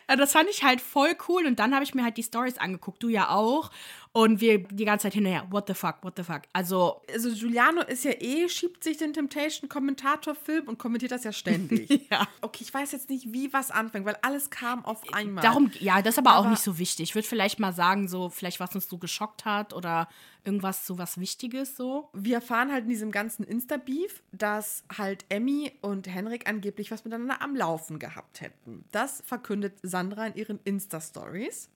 Äh, 0.07 0.17
das 0.17 0.33
fand 0.33 0.49
ich 0.49 0.65
halt 0.65 0.81
voll 0.81 1.17
cool. 1.29 1.47
Und 1.47 1.59
dann 1.59 1.75
habe 1.75 1.85
ich 1.85 1.95
mir 1.95 2.03
halt 2.03 2.17
die 2.17 2.23
Stories 2.23 2.59
angeguckt, 2.59 3.03
du 3.03 3.09
ja 3.09 3.31
auch. 3.31 3.71
Und 4.13 4.41
wir 4.41 4.59
die 4.59 4.85
ganze 4.85 5.05
Zeit 5.05 5.15
hinterher, 5.15 5.47
what 5.51 5.69
the 5.69 5.75
fuck, 5.75 5.99
what 6.03 6.15
the 6.17 6.25
fuck. 6.25 6.43
Also. 6.53 7.03
Also 7.13 7.31
Giuliano 7.33 7.83
ist 7.83 8.05
ja 8.05 8.11
eh, 8.13 8.49
schiebt 8.49 8.83
sich 8.83 8.97
den 8.97 9.13
Temptation-Kommentator-Film 9.13 10.67
und 10.67 10.79
kommentiert 10.79 11.13
das 11.13 11.23
ja 11.23 11.33
ständig. 11.33 11.89
ja. 12.11 12.27
Okay, 12.41 12.65
ich 12.65 12.75
weiß 12.75 12.91
jetzt 12.91 13.09
nicht, 13.09 13.33
wie 13.33 13.53
was 13.53 13.71
anfängt, 13.71 14.07
weil 14.07 14.17
alles 14.23 14.51
kam 14.51 14.85
auf 14.85 15.03
einmal. 15.13 15.45
Darum, 15.45 15.71
ja, 15.79 16.03
das 16.03 16.15
ist 16.15 16.19
aber, 16.19 16.33
aber 16.33 16.47
auch 16.47 16.51
nicht 16.51 16.63
so 16.63 16.79
wichtig. 16.79 17.11
Ich 17.11 17.15
würde 17.15 17.29
vielleicht 17.29 17.61
mal 17.61 17.73
sagen, 17.73 18.09
so, 18.09 18.31
vielleicht 18.31 18.59
was 18.59 18.75
uns 18.75 18.89
so 18.89 18.99
geschockt 18.99 19.45
hat 19.45 19.75
oder 19.75 20.09
irgendwas 20.45 20.87
so 20.87 20.99
was 20.99 21.19
Wichtiges 21.19 21.77
so. 21.77 22.09
Wir 22.13 22.37
erfahren 22.37 22.73
halt 22.73 22.85
in 22.85 22.91
diesem 22.91 23.11
ganzen 23.11 23.45
Insta-Beef, 23.45 24.23
dass 24.33 24.85
halt 24.97 25.25
Emmy 25.29 25.73
und 25.81 26.07
Henrik 26.07 26.49
angeblich 26.49 26.91
was 26.91 27.05
miteinander 27.05 27.43
am 27.43 27.57
Laufen 27.57 27.99
gehabt 27.99 28.41
hätten. 28.41 28.85
Das 28.93 29.23
verkündet 29.27 29.75
Sandra 29.83 30.27
in 30.27 30.35
ihren 30.35 30.61
Insta-Stories 30.65 31.69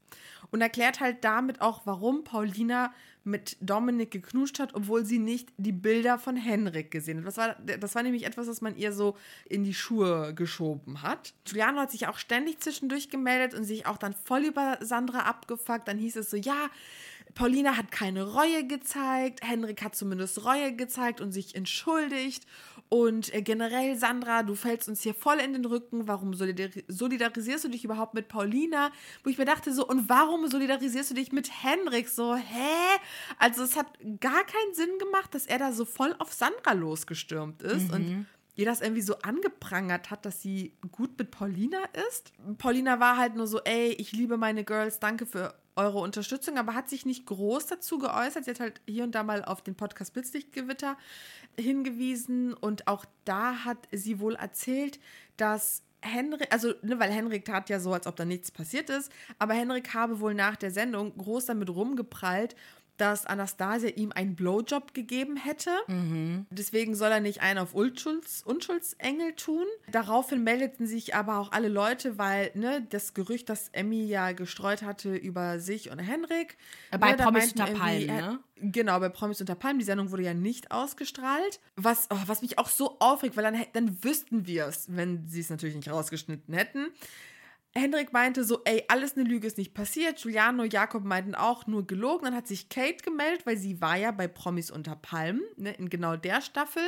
und 0.51 0.61
erklärt 0.61 1.01
halt 1.01 1.25
damit 1.25 1.61
auch, 1.61 1.83
warum 1.85 2.25
Paulina 2.25 2.93
mit 3.25 3.57
Dominik 3.61 4.11
geknuscht 4.11 4.59
hat, 4.59 4.75
obwohl 4.75 5.05
sie 5.05 5.19
nicht 5.19 5.49
die 5.57 5.73
Bilder 5.73 6.19
von 6.19 6.37
Henrik 6.37 6.91
gesehen 6.91 7.19
hat. 7.19 7.27
Das 7.27 7.37
war, 7.39 7.55
das 7.55 7.95
war 7.95 8.03
nämlich 8.03 8.27
etwas, 8.27 8.47
was 8.47 8.61
man 8.61 8.77
ihr 8.77 8.93
so 8.93 9.17
in 9.49 9.65
die 9.65 9.73
Schuhe 9.73 10.35
geschoben 10.35 11.03
hat. 11.03 11.33
Giuliano 11.45 11.81
hat 11.81 11.91
sich 11.91 12.07
auch 12.07 12.19
ständig 12.19 12.61
zwischendurch 12.61 13.09
gemeldet 13.09 13.59
und 13.59 13.65
sich 13.65 13.87
auch 13.87 13.97
dann 13.97 14.13
voll 14.13 14.45
über 14.45 14.79
Sandra 14.83 15.21
abgefuckt. 15.21 15.89
Dann 15.89 15.99
hieß 15.99 16.17
es 16.17 16.31
so, 16.31 16.37
ja, 16.37 16.69
Paulina 17.35 17.77
hat 17.77 17.91
keine 17.91 18.33
Reue 18.33 18.67
gezeigt, 18.67 19.41
Henrik 19.43 19.83
hat 19.83 19.97
zumindest 19.97 20.45
Reue 20.45 20.75
gezeigt 20.75 21.21
und 21.21 21.33
sich 21.33 21.55
entschuldigt. 21.55 22.47
Und 22.89 23.35
äh, 23.35 23.43
generell, 23.43 23.97
Sandra, 23.97 24.43
du 24.43 24.55
fällst 24.55 24.89
uns 24.89 25.03
hier 25.03 25.15
voll 25.15 25.39
in 25.39 25.53
den 25.53 25.65
Rücken. 25.65 26.07
Warum 26.07 26.35
solidarisierst 26.35 27.65
du 27.65 27.69
dich 27.69 27.85
überhaupt 27.85 28.15
mit 28.15 28.29
Paulina? 28.29 28.93
Wo 29.25 29.31
ich 29.31 29.39
mir 29.39 29.47
dachte 29.47 29.73
so, 29.73 29.87
und 29.87 30.09
warum 30.09 30.47
solidarisierst 30.47 31.11
du 31.11 31.15
dich 31.15 31.33
mit 31.33 31.51
Henrik? 31.65 32.09
So, 32.09 32.37
hä? 32.37 33.01
Also 33.39 33.65
es 33.65 33.77
hat 33.77 33.87
gar 34.21 34.45
keinen 34.45 34.75
Sinn 34.75 34.99
gemacht, 34.99 35.35
dass 35.35 35.47
er 35.47 35.59
da 35.59 35.73
so 35.73 35.85
voll 35.85 36.15
auf 36.19 36.33
Sandra 36.33 36.73
losgestürmt 36.73 37.63
ist. 37.63 37.89
Mhm. 37.89 37.95
Und 37.95 38.27
ihr 38.55 38.67
das 38.67 38.81
irgendwie 38.81 39.03
so 39.03 39.19
angeprangert 39.19 40.11
hat, 40.11 40.25
dass 40.25 40.41
sie 40.41 40.77
gut 40.93 41.19
mit 41.19 41.31
Paulina 41.31 41.81
ist. 42.09 42.33
Paulina 42.59 43.01
war 43.01 43.17
halt 43.17 43.35
nur 43.35 43.49
so, 43.49 43.61
ey, 43.63 43.91
ich 43.93 44.13
liebe 44.13 44.37
meine 44.37 44.63
Girls, 44.63 45.01
danke 45.01 45.27
für 45.27 45.55
eure 45.77 45.99
Unterstützung, 45.99 46.59
aber 46.59 46.75
hat 46.75 46.89
sich 46.89 47.05
nicht 47.07 47.27
groß 47.27 47.67
dazu 47.67 47.99
geäußert. 47.99 48.45
Sie 48.45 48.51
hat 48.51 48.61
halt 48.61 48.81
hier 48.87 49.05
und 49.05 49.15
da 49.15 49.23
mal 49.23 49.45
auf 49.45 49.63
den 49.63 49.75
Podcast 49.75 50.13
Blitzlichtgewitter 50.13 50.97
hingewiesen 51.59 52.55
und 52.55 52.87
auch 52.89 53.05
da 53.25 53.65
hat 53.65 53.79
sie 53.93 54.21
wohl 54.21 54.35
erzählt, 54.35 54.99
dass 55.37 55.83
Henrik, 56.01 56.53
also, 56.53 56.75
ne, 56.83 56.99
weil 57.01 57.11
Henrik 57.11 57.45
tat 57.45 57.71
ja 57.71 57.81
so, 57.81 57.93
als 57.93 58.07
ob 58.07 58.17
da 58.17 58.25
nichts 58.25 58.51
passiert 58.51 58.91
ist, 58.91 59.11
aber 59.39 59.55
Henrik 59.55 59.95
habe 59.95 60.21
wohl 60.21 60.35
nach 60.35 60.57
der 60.57 60.71
Sendung 60.71 61.17
groß 61.17 61.47
damit 61.47 61.71
rumgeprallt, 61.71 62.55
dass 62.97 63.27
Anastasia 63.27 63.91
ihm 63.91 64.13
einen 64.13 64.37
Blowjob 64.37 64.95
gegeben 64.95 65.37
hätte. 65.37 65.71
Deswegen 66.51 66.95
soll 66.95 67.11
er 67.11 67.21
nicht 67.21 67.43
einen 67.43 67.59
auf 67.59 67.75
Unschulds 67.75 68.43
Unschuldsengel 68.45 69.35
tun. 69.35 69.65
Daraufhin 69.91 70.43
meldeten 70.45 70.87
sich 70.87 71.15
aber 71.15 71.39
auch 71.39 71.53
alle 71.53 71.69
Leute, 71.69 72.19
weil 72.19 72.51
ne, 72.55 72.87
das 72.91 73.15
Gerücht, 73.15 73.49
das 73.49 73.69
Emmy 73.71 74.05
ja 74.05 74.33
gestreut 74.33 74.83
hatte 74.83 75.15
über 75.15 75.59
sich 75.59 75.91
und 75.91 75.99
Henrik. 75.99 76.57
Bei 76.99 77.13
ne, 77.13 77.17
Promis 77.17 77.53
unter 77.53 77.67
Palmen, 77.67 78.09
äh, 78.09 78.21
ne? 78.21 78.41
Genau, 78.57 79.01
bei 79.01 79.09
Promis 79.09 79.41
unter 79.41 79.55
Palmen. 79.55 79.79
Die 79.79 79.85
Sendung 79.85 80.11
wurde 80.11 80.23
ja 80.23 80.35
nicht 80.35 80.71
ausgestrahlt. 80.71 81.61
Was, 81.77 82.09
oh, 82.11 82.19
was 82.27 82.43
mich 82.43 82.59
auch 82.59 82.69
so 82.69 82.97
aufregt, 83.01 83.37
weil 83.37 83.45
dann, 83.45 83.61
dann 83.73 84.03
wüssten 84.05 84.47
wir 84.47 84.67
es, 84.67 84.87
wenn 84.89 85.27
sie 85.29 85.41
es 85.41 85.51
natürlich 85.51 85.75
nicht 85.75 85.91
rausgeschnitten 85.91 86.55
hätten. 86.55 86.87
Hendrik 87.77 88.13
meinte 88.13 88.45
so, 88.45 88.61
ey, 88.65 88.85
alles 88.87 89.17
eine 89.17 89.29
Lüge 89.29 89.49
ist 89.49 89.59
nicht 89.59 89.75
passiert. 89.75 90.23
Giuliano, 90.23 90.63
Jakob 90.63 91.03
meinten 91.03 91.35
auch 91.35 91.67
nur 91.67 91.85
gelogen. 91.85 92.27
Dann 92.27 92.35
hat 92.37 92.47
sich 92.47 92.69
Kate 92.69 93.03
gemeldet, 93.03 93.47
weil 93.47 93.57
sie 93.57 93.81
war 93.81 93.97
ja 93.97 94.13
bei 94.13 94.29
Promis 94.29 94.71
unter 94.71 94.95
Palmen, 94.95 95.43
ne, 95.57 95.73
in 95.75 95.91
genau 95.91 96.17
der 96.17 96.41
Staffel. 96.41 96.85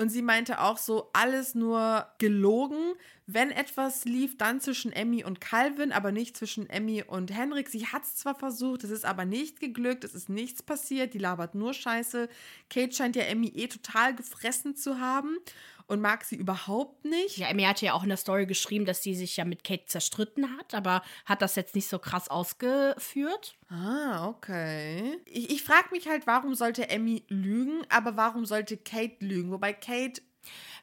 Und 0.00 0.08
sie 0.08 0.22
meinte 0.22 0.60
auch 0.60 0.78
so, 0.78 1.10
alles 1.12 1.54
nur 1.54 2.08
gelogen. 2.18 2.94
Wenn 3.28 3.52
etwas 3.52 4.04
lief, 4.04 4.36
dann 4.36 4.60
zwischen 4.60 4.92
Emmy 4.92 5.22
und 5.24 5.40
Calvin, 5.40 5.92
aber 5.92 6.10
nicht 6.10 6.36
zwischen 6.36 6.68
Emmy 6.68 7.04
und 7.06 7.32
Henrik. 7.32 7.68
Sie 7.68 7.86
hat 7.86 8.02
es 8.02 8.16
zwar 8.16 8.34
versucht, 8.34 8.82
es 8.82 8.90
ist 8.90 9.04
aber 9.04 9.24
nicht 9.24 9.60
geglückt, 9.60 10.02
es 10.04 10.14
ist 10.14 10.28
nichts 10.28 10.62
passiert, 10.62 11.14
die 11.14 11.18
labert 11.18 11.54
nur 11.54 11.72
Scheiße. 11.72 12.28
Kate 12.68 12.92
scheint 12.92 13.16
ja 13.16 13.22
Emmy 13.22 13.48
eh 13.48 13.68
total 13.68 14.14
gefressen 14.14 14.74
zu 14.74 14.98
haben 15.00 15.36
und 15.86 16.00
mag 16.00 16.24
sie 16.24 16.36
überhaupt 16.36 17.04
nicht. 17.04 17.36
Ja, 17.38 17.48
Emmy 17.48 17.62
hatte 17.62 17.86
ja 17.86 17.92
auch 17.94 18.02
in 18.02 18.08
der 18.08 18.16
Story 18.18 18.46
geschrieben, 18.46 18.84
dass 18.84 19.02
sie 19.02 19.14
sich 19.14 19.36
ja 19.36 19.44
mit 19.44 19.64
Kate 19.64 19.86
zerstritten 19.86 20.56
hat, 20.56 20.74
aber 20.74 21.02
hat 21.24 21.42
das 21.42 21.54
jetzt 21.56 21.74
nicht 21.74 21.88
so 21.88 21.98
krass 21.98 22.28
ausgeführt. 22.28 23.56
Ah, 23.68 24.28
okay. 24.28 25.18
Ich, 25.26 25.50
ich 25.50 25.62
frage 25.62 25.88
mich 25.92 26.08
halt, 26.08 26.26
warum 26.26 26.54
sollte 26.54 26.88
Emmy 26.88 27.24
lügen, 27.28 27.82
aber 27.88 28.16
warum 28.16 28.46
sollte 28.46 28.76
Kate 28.76 29.24
lügen? 29.24 29.50
Wobei 29.50 29.72
Kate, 29.72 30.22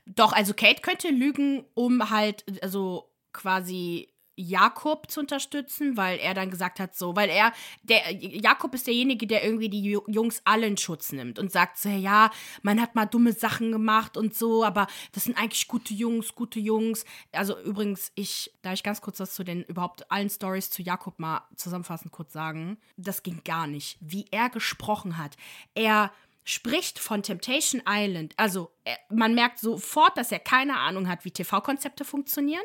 Doch, 0.05 0.33
also 0.33 0.53
Kate 0.53 0.81
könnte 0.81 1.09
lügen, 1.09 1.65
um 1.73 2.09
halt, 2.09 2.45
also 2.61 3.09
quasi 3.33 4.12
Jakob 4.35 5.11
zu 5.11 5.19
unterstützen, 5.19 5.97
weil 5.97 6.17
er 6.19 6.33
dann 6.33 6.49
gesagt 6.49 6.79
hat, 6.79 6.95
so, 6.95 7.15
weil 7.15 7.29
er, 7.29 7.53
der, 7.83 8.11
Jakob 8.11 8.73
ist 8.73 8.87
derjenige, 8.87 9.27
der 9.27 9.43
irgendwie 9.43 9.69
die 9.69 9.95
Ju- 9.95 10.09
Jungs 10.09 10.41
alle 10.45 10.67
in 10.67 10.77
Schutz 10.77 11.11
nimmt 11.11 11.39
und 11.39 11.51
sagt 11.51 11.77
so, 11.77 11.89
ja, 11.89 12.31
man 12.61 12.81
hat 12.81 12.95
mal 12.95 13.05
dumme 13.05 13.33
Sachen 13.33 13.71
gemacht 13.71 14.17
und 14.17 14.35
so, 14.35 14.63
aber 14.63 14.87
das 15.11 15.25
sind 15.25 15.37
eigentlich 15.37 15.67
gute 15.67 15.93
Jungs, 15.93 16.35
gute 16.35 16.59
Jungs. 16.59 17.05
Also 17.31 17.59
übrigens, 17.61 18.11
ich, 18.15 18.51
da 18.61 18.73
ich 18.73 18.83
ganz 18.83 19.01
kurz 19.01 19.19
was 19.19 19.33
zu 19.35 19.43
den 19.43 19.63
überhaupt 19.63 20.09
allen 20.11 20.29
Stories 20.29 20.69
zu 20.69 20.81
Jakob 20.81 21.19
mal 21.19 21.41
zusammenfassend 21.55 22.11
kurz 22.11 22.33
sagen, 22.33 22.77
das 22.97 23.23
ging 23.23 23.41
gar 23.43 23.67
nicht. 23.67 23.97
Wie 23.99 24.25
er 24.31 24.49
gesprochen 24.49 25.17
hat. 25.17 25.37
Er 25.75 26.11
spricht 26.43 26.99
von 26.99 27.23
Temptation 27.23 27.81
Island. 27.87 28.33
Also 28.37 28.71
er, 28.83 28.97
man 29.09 29.33
merkt 29.33 29.59
sofort, 29.59 30.17
dass 30.17 30.31
er 30.31 30.39
keine 30.39 30.77
Ahnung 30.77 31.07
hat, 31.07 31.23
wie 31.25 31.31
TV-Konzepte 31.31 32.03
funktionieren. 32.03 32.63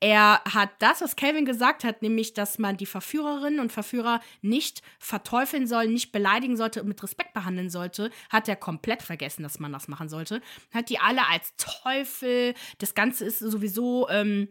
Er 0.00 0.42
hat 0.44 0.70
das, 0.80 1.00
was 1.00 1.16
Calvin 1.16 1.44
gesagt 1.44 1.84
hat, 1.84 2.02
nämlich, 2.02 2.34
dass 2.34 2.58
man 2.58 2.76
die 2.76 2.86
Verführerinnen 2.86 3.60
und 3.60 3.72
Verführer 3.72 4.20
nicht 4.42 4.82
verteufeln 4.98 5.66
soll, 5.66 5.88
nicht 5.88 6.12
beleidigen 6.12 6.56
sollte 6.56 6.82
und 6.82 6.88
mit 6.88 7.02
Respekt 7.02 7.34
behandeln 7.34 7.70
sollte, 7.70 8.10
hat 8.30 8.48
er 8.48 8.56
komplett 8.56 9.02
vergessen, 9.02 9.42
dass 9.42 9.60
man 9.60 9.72
das 9.72 9.88
machen 9.88 10.08
sollte. 10.08 10.40
Hat 10.72 10.88
die 10.88 10.98
alle 10.98 11.28
als 11.28 11.54
Teufel. 11.56 12.54
Das 12.78 12.94
Ganze 12.94 13.24
ist 13.24 13.38
sowieso. 13.38 14.08
Ähm, 14.08 14.48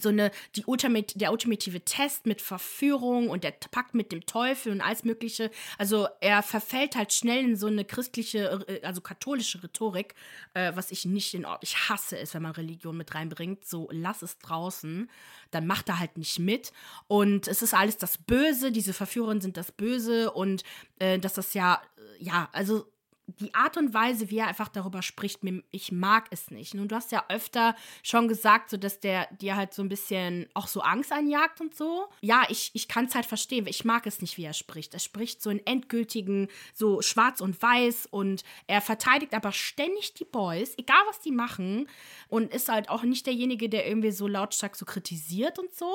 so 0.00 0.08
eine, 0.08 0.30
die 0.54 0.64
Ultimate, 0.64 1.18
der 1.18 1.32
ultimative 1.32 1.80
Test 1.80 2.26
mit 2.26 2.40
Verführung 2.40 3.28
und 3.28 3.44
der 3.44 3.52
Pakt 3.52 3.94
mit 3.94 4.12
dem 4.12 4.26
Teufel 4.26 4.72
und 4.72 4.80
alles 4.80 5.04
Mögliche. 5.04 5.50
Also 5.78 6.08
er 6.20 6.42
verfällt 6.42 6.96
halt 6.96 7.12
schnell 7.12 7.44
in 7.44 7.56
so 7.56 7.66
eine 7.66 7.84
christliche, 7.84 8.64
äh, 8.68 8.80
also 8.82 9.00
katholische 9.00 9.62
Rhetorik, 9.62 10.14
äh, 10.54 10.72
was 10.74 10.90
ich 10.90 11.04
nicht 11.04 11.34
in 11.34 11.44
Ordnung. 11.44 11.60
Ich 11.62 11.88
hasse 11.88 12.18
es, 12.18 12.34
wenn 12.34 12.42
man 12.42 12.52
Religion 12.52 12.96
mit 12.96 13.14
reinbringt. 13.14 13.64
So, 13.64 13.88
lass 13.92 14.22
es 14.22 14.38
draußen. 14.38 15.10
Dann 15.50 15.66
macht 15.66 15.88
er 15.88 15.98
halt 15.98 16.18
nicht 16.18 16.38
mit. 16.38 16.72
Und 17.08 17.48
es 17.48 17.62
ist 17.62 17.74
alles 17.74 17.96
das 17.96 18.18
Böse, 18.18 18.72
diese 18.72 18.92
Verführerinnen 18.92 19.40
sind 19.40 19.56
das 19.56 19.72
Böse 19.72 20.30
und 20.32 20.62
äh, 20.98 21.18
dass 21.18 21.34
das 21.34 21.54
ja, 21.54 21.80
äh, 21.96 22.24
ja, 22.24 22.48
also 22.52 22.86
die 23.26 23.52
Art 23.54 23.76
und 23.76 23.92
Weise, 23.92 24.30
wie 24.30 24.38
er 24.38 24.46
einfach 24.46 24.68
darüber 24.68 25.02
spricht, 25.02 25.40
ich 25.70 25.90
mag 25.90 26.26
es 26.30 26.50
nicht. 26.50 26.74
Nun, 26.74 26.86
du 26.86 26.94
hast 26.94 27.10
ja 27.10 27.24
öfter 27.28 27.74
schon 28.02 28.28
gesagt, 28.28 28.70
so 28.70 28.76
dass 28.76 29.00
der 29.00 29.26
dir 29.40 29.56
halt 29.56 29.74
so 29.74 29.82
ein 29.82 29.88
bisschen 29.88 30.46
auch 30.54 30.68
so 30.68 30.80
Angst 30.80 31.12
einjagt 31.12 31.60
und 31.60 31.74
so. 31.74 32.08
Ja, 32.20 32.44
ich, 32.48 32.70
ich 32.74 32.86
kann 32.86 33.06
es 33.06 33.14
halt 33.14 33.26
verstehen. 33.26 33.66
Ich 33.66 33.84
mag 33.84 34.06
es 34.06 34.20
nicht, 34.20 34.36
wie 34.36 34.44
er 34.44 34.52
spricht. 34.52 34.94
Er 34.94 35.00
spricht 35.00 35.42
so 35.42 35.50
in 35.50 35.64
endgültigen, 35.66 36.48
so 36.72 37.02
schwarz 37.02 37.40
und 37.40 37.60
weiß 37.60 38.06
und 38.06 38.44
er 38.68 38.80
verteidigt 38.80 39.34
aber 39.34 39.52
ständig 39.52 40.14
die 40.14 40.24
Boys, 40.24 40.74
egal 40.78 41.02
was 41.08 41.20
die 41.20 41.32
machen. 41.32 41.88
Und 42.28 42.54
ist 42.54 42.68
halt 42.68 42.88
auch 42.88 43.02
nicht 43.02 43.26
derjenige, 43.26 43.68
der 43.68 43.88
irgendwie 43.88 44.12
so 44.12 44.28
lautstark 44.28 44.76
so 44.76 44.84
kritisiert 44.84 45.58
und 45.58 45.74
so. 45.74 45.92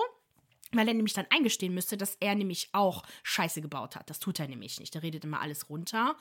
Weil 0.73 0.87
er 0.87 0.93
nämlich 0.93 1.13
dann 1.13 1.25
eingestehen 1.29 1.73
müsste, 1.73 1.97
dass 1.97 2.15
er 2.19 2.35
nämlich 2.35 2.69
auch 2.71 3.03
Scheiße 3.23 3.61
gebaut 3.61 3.95
hat. 3.95 4.09
Das 4.09 4.19
tut 4.19 4.39
er 4.39 4.47
nämlich 4.47 4.79
nicht. 4.79 4.93
Der 4.93 5.03
redet 5.03 5.23
immer 5.23 5.41
alles 5.41 5.69
runter. 5.69 6.15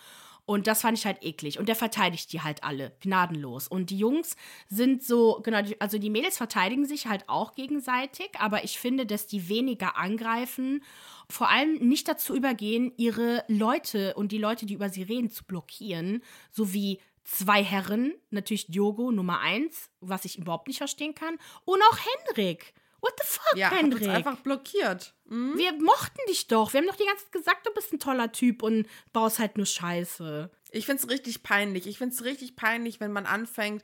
Und 0.44 0.66
das 0.66 0.80
fand 0.80 0.98
ich 0.98 1.06
halt 1.06 1.22
eklig. 1.22 1.58
Und 1.58 1.68
der 1.68 1.76
verteidigt 1.76 2.32
die 2.32 2.42
halt 2.42 2.64
alle 2.64 2.96
gnadenlos. 3.00 3.68
Und 3.68 3.90
die 3.90 3.98
Jungs 3.98 4.36
sind 4.68 5.04
so, 5.04 5.40
genau, 5.44 5.60
also 5.78 5.98
die 5.98 6.10
Mädels 6.10 6.36
verteidigen 6.36 6.86
sich 6.86 7.06
halt 7.06 7.28
auch 7.28 7.54
gegenseitig. 7.54 8.30
Aber 8.38 8.64
ich 8.64 8.78
finde, 8.78 9.06
dass 9.06 9.26
die 9.26 9.48
weniger 9.48 9.96
angreifen, 9.96 10.82
vor 11.28 11.48
allem 11.48 11.74
nicht 11.74 12.08
dazu 12.08 12.34
übergehen, 12.34 12.92
ihre 12.96 13.44
Leute 13.46 14.14
und 14.14 14.32
die 14.32 14.38
Leute, 14.38 14.66
die 14.66 14.74
über 14.74 14.88
sie 14.88 15.02
reden, 15.02 15.30
zu 15.30 15.44
blockieren. 15.44 16.22
So 16.50 16.72
wie 16.72 16.98
zwei 17.24 17.62
Herren, 17.62 18.14
natürlich 18.30 18.66
Diogo 18.66 19.12
Nummer 19.12 19.40
eins, 19.40 19.90
was 20.00 20.24
ich 20.24 20.38
überhaupt 20.38 20.66
nicht 20.66 20.78
verstehen 20.78 21.14
kann. 21.14 21.38
Und 21.64 21.80
auch 21.90 21.98
Henrik. 21.98 22.74
What 23.00 23.14
the 23.18 23.26
fuck, 23.26 23.56
ja, 23.56 23.70
Henrik? 23.70 24.02
uns 24.02 24.10
einfach 24.10 24.36
blockiert. 24.36 25.14
Hm? 25.28 25.56
Wir 25.56 25.72
mochten 25.72 26.20
dich 26.28 26.46
doch. 26.48 26.72
Wir 26.72 26.80
haben 26.80 26.86
doch 26.86 26.96
die 26.96 27.06
ganze 27.06 27.24
Zeit 27.24 27.32
gesagt, 27.32 27.66
du 27.66 27.72
bist 27.72 27.92
ein 27.92 27.98
toller 27.98 28.32
Typ 28.32 28.62
und 28.62 28.86
baust 29.12 29.38
halt 29.38 29.56
nur 29.56 29.66
Scheiße. 29.66 30.50
Ich 30.72 30.86
finde 30.86 31.02
es 31.02 31.08
richtig 31.08 31.42
peinlich. 31.42 31.86
Ich 31.86 31.98
finde 31.98 32.14
es 32.14 32.24
richtig 32.24 32.56
peinlich, 32.56 33.00
wenn 33.00 33.12
man 33.12 33.26
anfängt, 33.26 33.82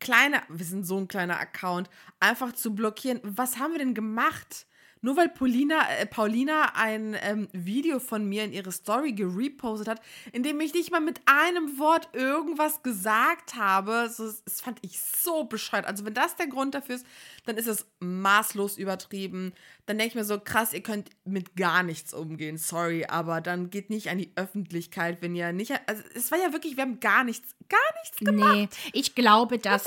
kleine, 0.00 0.42
wir 0.48 0.64
sind 0.64 0.84
so 0.84 0.98
ein 0.98 1.08
kleiner 1.08 1.38
Account, 1.38 1.88
einfach 2.20 2.52
zu 2.52 2.74
blockieren. 2.74 3.20
Was 3.22 3.58
haben 3.58 3.72
wir 3.72 3.78
denn 3.78 3.94
gemacht? 3.94 4.66
Nur 5.00 5.16
weil 5.16 5.28
Paulina, 5.28 5.88
äh, 5.98 6.06
Paulina 6.06 6.72
ein 6.74 7.16
ähm, 7.22 7.48
Video 7.52 7.98
von 7.98 8.28
mir 8.28 8.44
in 8.44 8.52
ihre 8.52 8.72
Story 8.72 9.12
gerepostet 9.12 9.88
hat, 9.88 10.00
in 10.32 10.42
dem 10.42 10.60
ich 10.60 10.74
nicht 10.74 10.90
mal 10.90 11.00
mit 11.00 11.20
einem 11.26 11.78
Wort 11.78 12.08
irgendwas 12.12 12.82
gesagt 12.82 13.54
habe, 13.54 14.08
so, 14.10 14.24
das 14.44 14.60
fand 14.60 14.78
ich 14.82 15.00
so 15.00 15.44
bescheuert. 15.44 15.86
Also 15.86 16.04
wenn 16.04 16.14
das 16.14 16.36
der 16.36 16.48
Grund 16.48 16.74
dafür 16.74 16.96
ist, 16.96 17.06
dann 17.46 17.56
ist 17.56 17.66
es 17.66 17.86
maßlos 18.00 18.78
übertrieben. 18.78 19.52
Dann 19.86 19.98
denke 19.98 20.08
ich 20.08 20.14
mir 20.14 20.24
so, 20.24 20.38
krass, 20.38 20.72
ihr 20.72 20.82
könnt 20.82 21.10
mit 21.24 21.56
gar 21.56 21.82
nichts 21.82 22.12
umgehen, 22.12 22.58
sorry, 22.58 23.06
aber 23.06 23.40
dann 23.40 23.70
geht 23.70 23.90
nicht 23.90 24.10
an 24.10 24.18
die 24.18 24.32
Öffentlichkeit, 24.36 25.22
wenn 25.22 25.34
ihr 25.34 25.52
nicht, 25.52 25.72
also 25.86 26.02
es 26.14 26.30
war 26.30 26.38
ja 26.38 26.52
wirklich, 26.52 26.76
wir 26.76 26.82
haben 26.82 27.00
gar 27.00 27.24
nichts, 27.24 27.54
gar 27.68 28.00
nichts 28.02 28.18
gemacht. 28.18 28.54
Nee, 28.54 28.68
ich 28.92 29.14
glaube, 29.14 29.58
dass 29.58 29.84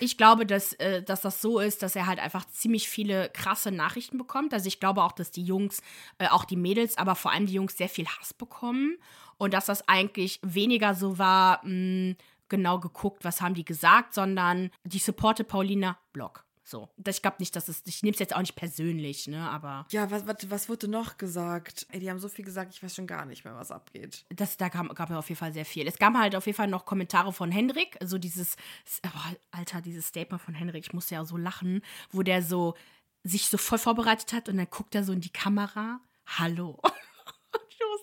ich 0.00 0.16
glaube, 0.16 0.46
dass, 0.46 0.72
äh, 0.74 1.02
dass 1.02 1.20
das 1.20 1.40
so 1.40 1.58
ist, 1.58 1.82
dass 1.82 1.96
er 1.96 2.06
halt 2.06 2.18
einfach 2.18 2.46
ziemlich 2.46 2.88
viele 2.88 3.30
krasse 3.30 3.70
Nachrichten 3.70 4.18
bekommt. 4.18 4.52
Also 4.52 4.66
ich 4.66 4.80
glaube 4.80 5.02
auch, 5.02 5.12
dass 5.12 5.30
die 5.30 5.44
Jungs, 5.44 5.82
äh, 6.18 6.28
auch 6.28 6.44
die 6.44 6.56
Mädels, 6.56 6.98
aber 6.98 7.14
vor 7.14 7.32
allem 7.32 7.46
die 7.46 7.54
Jungs 7.54 7.76
sehr 7.76 7.88
viel 7.88 8.06
Hass 8.06 8.34
bekommen 8.34 8.98
und 9.38 9.54
dass 9.54 9.66
das 9.66 9.88
eigentlich 9.88 10.40
weniger 10.42 10.94
so 10.94 11.18
war, 11.18 11.64
mh, 11.64 12.16
genau 12.48 12.78
geguckt, 12.78 13.24
was 13.24 13.40
haben 13.40 13.54
die 13.54 13.64
gesagt, 13.64 14.14
sondern 14.14 14.70
die 14.84 14.98
supporte 14.98 15.42
Paulina 15.44 15.98
Block. 16.12 16.44
So, 16.72 16.88
ich 17.06 17.20
glaube 17.20 17.36
nicht, 17.38 17.54
dass 17.54 17.68
es, 17.68 17.82
ich 17.84 18.02
nehme 18.02 18.14
es 18.14 18.18
jetzt 18.18 18.34
auch 18.34 18.40
nicht 18.40 18.56
persönlich, 18.56 19.28
ne, 19.28 19.46
aber 19.50 19.86
Ja, 19.90 20.10
was, 20.10 20.26
was, 20.26 20.48
was 20.48 20.68
wurde 20.70 20.88
noch 20.88 21.18
gesagt? 21.18 21.86
Ey, 21.90 22.00
die 22.00 22.08
haben 22.08 22.18
so 22.18 22.30
viel 22.30 22.46
gesagt, 22.46 22.72
ich 22.72 22.82
weiß 22.82 22.94
schon 22.94 23.06
gar 23.06 23.26
nicht 23.26 23.44
mehr, 23.44 23.54
was 23.54 23.70
abgeht. 23.70 24.24
das, 24.30 24.56
da 24.56 24.70
gab, 24.70 24.88
gab 24.94 25.10
es 25.10 25.16
auf 25.16 25.28
jeden 25.28 25.38
Fall 25.38 25.52
sehr 25.52 25.66
viel. 25.66 25.86
Es 25.86 25.98
gab 25.98 26.14
halt 26.14 26.34
auf 26.34 26.46
jeden 26.46 26.56
Fall 26.56 26.68
noch 26.68 26.86
Kommentare 26.86 27.30
von 27.34 27.52
Hendrik, 27.52 27.98
so 28.02 28.16
dieses, 28.16 28.56
oh, 29.04 29.34
Alter, 29.50 29.82
dieses 29.82 30.06
Statement 30.06 30.40
von 30.40 30.54
Hendrik, 30.54 30.86
ich 30.86 30.94
musste 30.94 31.14
ja 31.14 31.26
so 31.26 31.36
lachen, 31.36 31.82
wo 32.10 32.22
der 32.22 32.42
so 32.42 32.74
sich 33.22 33.48
so 33.48 33.58
voll 33.58 33.78
vorbereitet 33.78 34.32
hat 34.32 34.48
und 34.48 34.56
dann 34.56 34.70
guckt 34.70 34.94
er 34.94 35.04
so 35.04 35.12
in 35.12 35.20
die 35.20 35.28
Kamera. 35.30 36.00
Hallo. 36.26 36.80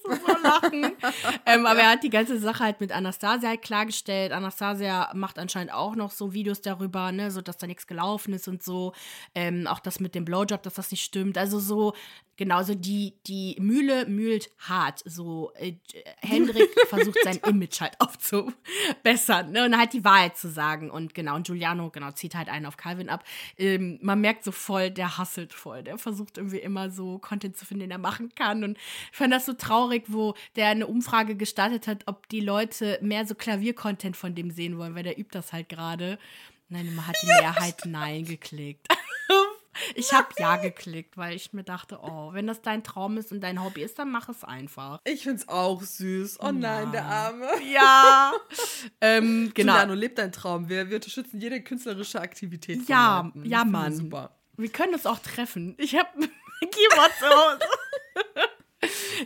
So 0.09 0.43
lachen. 0.43 0.91
ähm, 1.45 1.65
aber 1.65 1.79
er 1.79 1.91
hat 1.91 2.03
die 2.03 2.09
ganze 2.09 2.39
Sache 2.39 2.63
halt 2.63 2.81
mit 2.81 2.91
Anastasia 2.91 3.49
halt 3.49 3.61
klargestellt. 3.61 4.31
Anastasia 4.31 5.11
macht 5.13 5.39
anscheinend 5.39 5.73
auch 5.73 5.95
noch 5.95 6.11
so 6.11 6.33
Videos 6.33 6.61
darüber, 6.61 7.11
ne, 7.11 7.31
so 7.31 7.41
dass 7.41 7.57
da 7.57 7.67
nichts 7.67 7.87
gelaufen 7.87 8.33
ist 8.33 8.47
und 8.47 8.63
so. 8.63 8.93
Ähm, 9.35 9.67
auch 9.67 9.79
das 9.79 9.99
mit 9.99 10.15
dem 10.15 10.25
Blowjob, 10.25 10.63
dass 10.63 10.75
das 10.75 10.91
nicht 10.91 11.03
stimmt. 11.03 11.37
Also 11.37 11.59
so 11.59 11.93
Genauso 12.39 12.73
die, 12.73 13.15
die 13.27 13.57
Mühle 13.59 14.05
mühlt 14.05 14.49
hart. 14.59 15.01
So, 15.03 15.51
äh, 15.55 15.73
Hendrik 16.21 16.69
versucht 16.87 17.17
sein 17.21 17.35
Image 17.45 17.81
halt 17.81 17.99
aufzubessern 17.99 19.51
ne? 19.51 19.65
und 19.65 19.77
halt 19.77 19.91
die 19.91 20.05
Wahrheit 20.05 20.37
zu 20.37 20.49
sagen. 20.49 20.89
Und 20.89 21.13
genau, 21.13 21.35
und 21.35 21.47
Giuliano, 21.47 21.89
genau, 21.89 22.11
zieht 22.11 22.35
halt 22.35 22.47
einen 22.47 22.65
auf 22.65 22.77
Calvin 22.77 23.09
ab. 23.09 23.25
Ähm, 23.57 23.99
man 24.01 24.21
merkt 24.21 24.45
so 24.45 24.53
voll, 24.53 24.89
der 24.89 25.17
hasselt 25.17 25.51
voll. 25.51 25.83
Der 25.83 25.97
versucht 25.97 26.37
irgendwie 26.37 26.59
immer 26.59 26.89
so 26.89 27.19
Content 27.19 27.57
zu 27.57 27.65
finden, 27.65 27.81
den 27.81 27.91
er 27.91 27.97
machen 27.97 28.33
kann. 28.33 28.63
Und 28.63 28.77
ich 29.11 29.17
fand 29.17 29.33
das 29.33 29.45
so 29.45 29.51
traurig, 29.51 30.05
wo 30.07 30.33
der 30.55 30.67
eine 30.67 30.87
Umfrage 30.87 31.35
gestartet 31.35 31.87
hat, 31.87 32.03
ob 32.05 32.29
die 32.29 32.39
Leute 32.39 32.99
mehr 33.01 33.25
so 33.25 33.35
Klavier-Content 33.35 34.15
von 34.15 34.33
dem 34.33 34.49
sehen 34.49 34.77
wollen, 34.77 34.95
weil 34.95 35.03
der 35.03 35.19
übt 35.19 35.37
das 35.37 35.51
halt 35.51 35.67
gerade. 35.67 36.17
Nein, 36.69 36.95
man 36.95 37.05
hat 37.05 37.17
die 37.21 37.27
Mehrheit 37.27 37.81
Nein 37.83 38.23
geklickt. 38.23 38.87
Ich 39.95 40.13
habe 40.13 40.27
ja 40.37 40.57
geklickt, 40.57 41.17
weil 41.17 41.35
ich 41.35 41.53
mir 41.53 41.63
dachte, 41.63 41.99
oh, 42.01 42.33
wenn 42.33 42.47
das 42.47 42.61
dein 42.61 42.83
Traum 42.83 43.17
ist 43.17 43.31
und 43.31 43.41
dein 43.41 43.63
Hobby 43.63 43.81
ist, 43.81 43.99
dann 43.99 44.11
mach 44.11 44.29
es 44.29 44.43
einfach. 44.43 44.99
Ich 45.05 45.23
find's 45.23 45.47
auch 45.47 45.81
süß. 45.81 46.39
Oh 46.41 46.51
nein, 46.51 46.85
ja. 46.85 46.91
der 46.91 47.05
Arme. 47.05 47.47
Ja. 47.71 48.33
ähm, 49.01 49.51
genau. 49.53 49.73
Juliano, 49.73 49.93
lebt 49.93 50.17
dein 50.17 50.31
Traum. 50.31 50.69
Wir, 50.69 50.89
wir 50.89 50.95
unterstützen 50.95 51.39
jede 51.39 51.61
künstlerische 51.61 52.19
Aktivität. 52.19 52.87
ja, 52.87 53.21
Leuten. 53.21 53.45
ja, 53.45 53.63
Mann. 53.63 53.95
Super. 53.95 54.31
Wir 54.57 54.69
können 54.69 54.93
uns 54.93 55.05
auch 55.05 55.19
treffen. 55.19 55.75
Ich 55.77 55.95
habe 55.95 56.09
Keyboard 56.59 57.11
zu 57.17 57.25
Hause. 57.25 57.59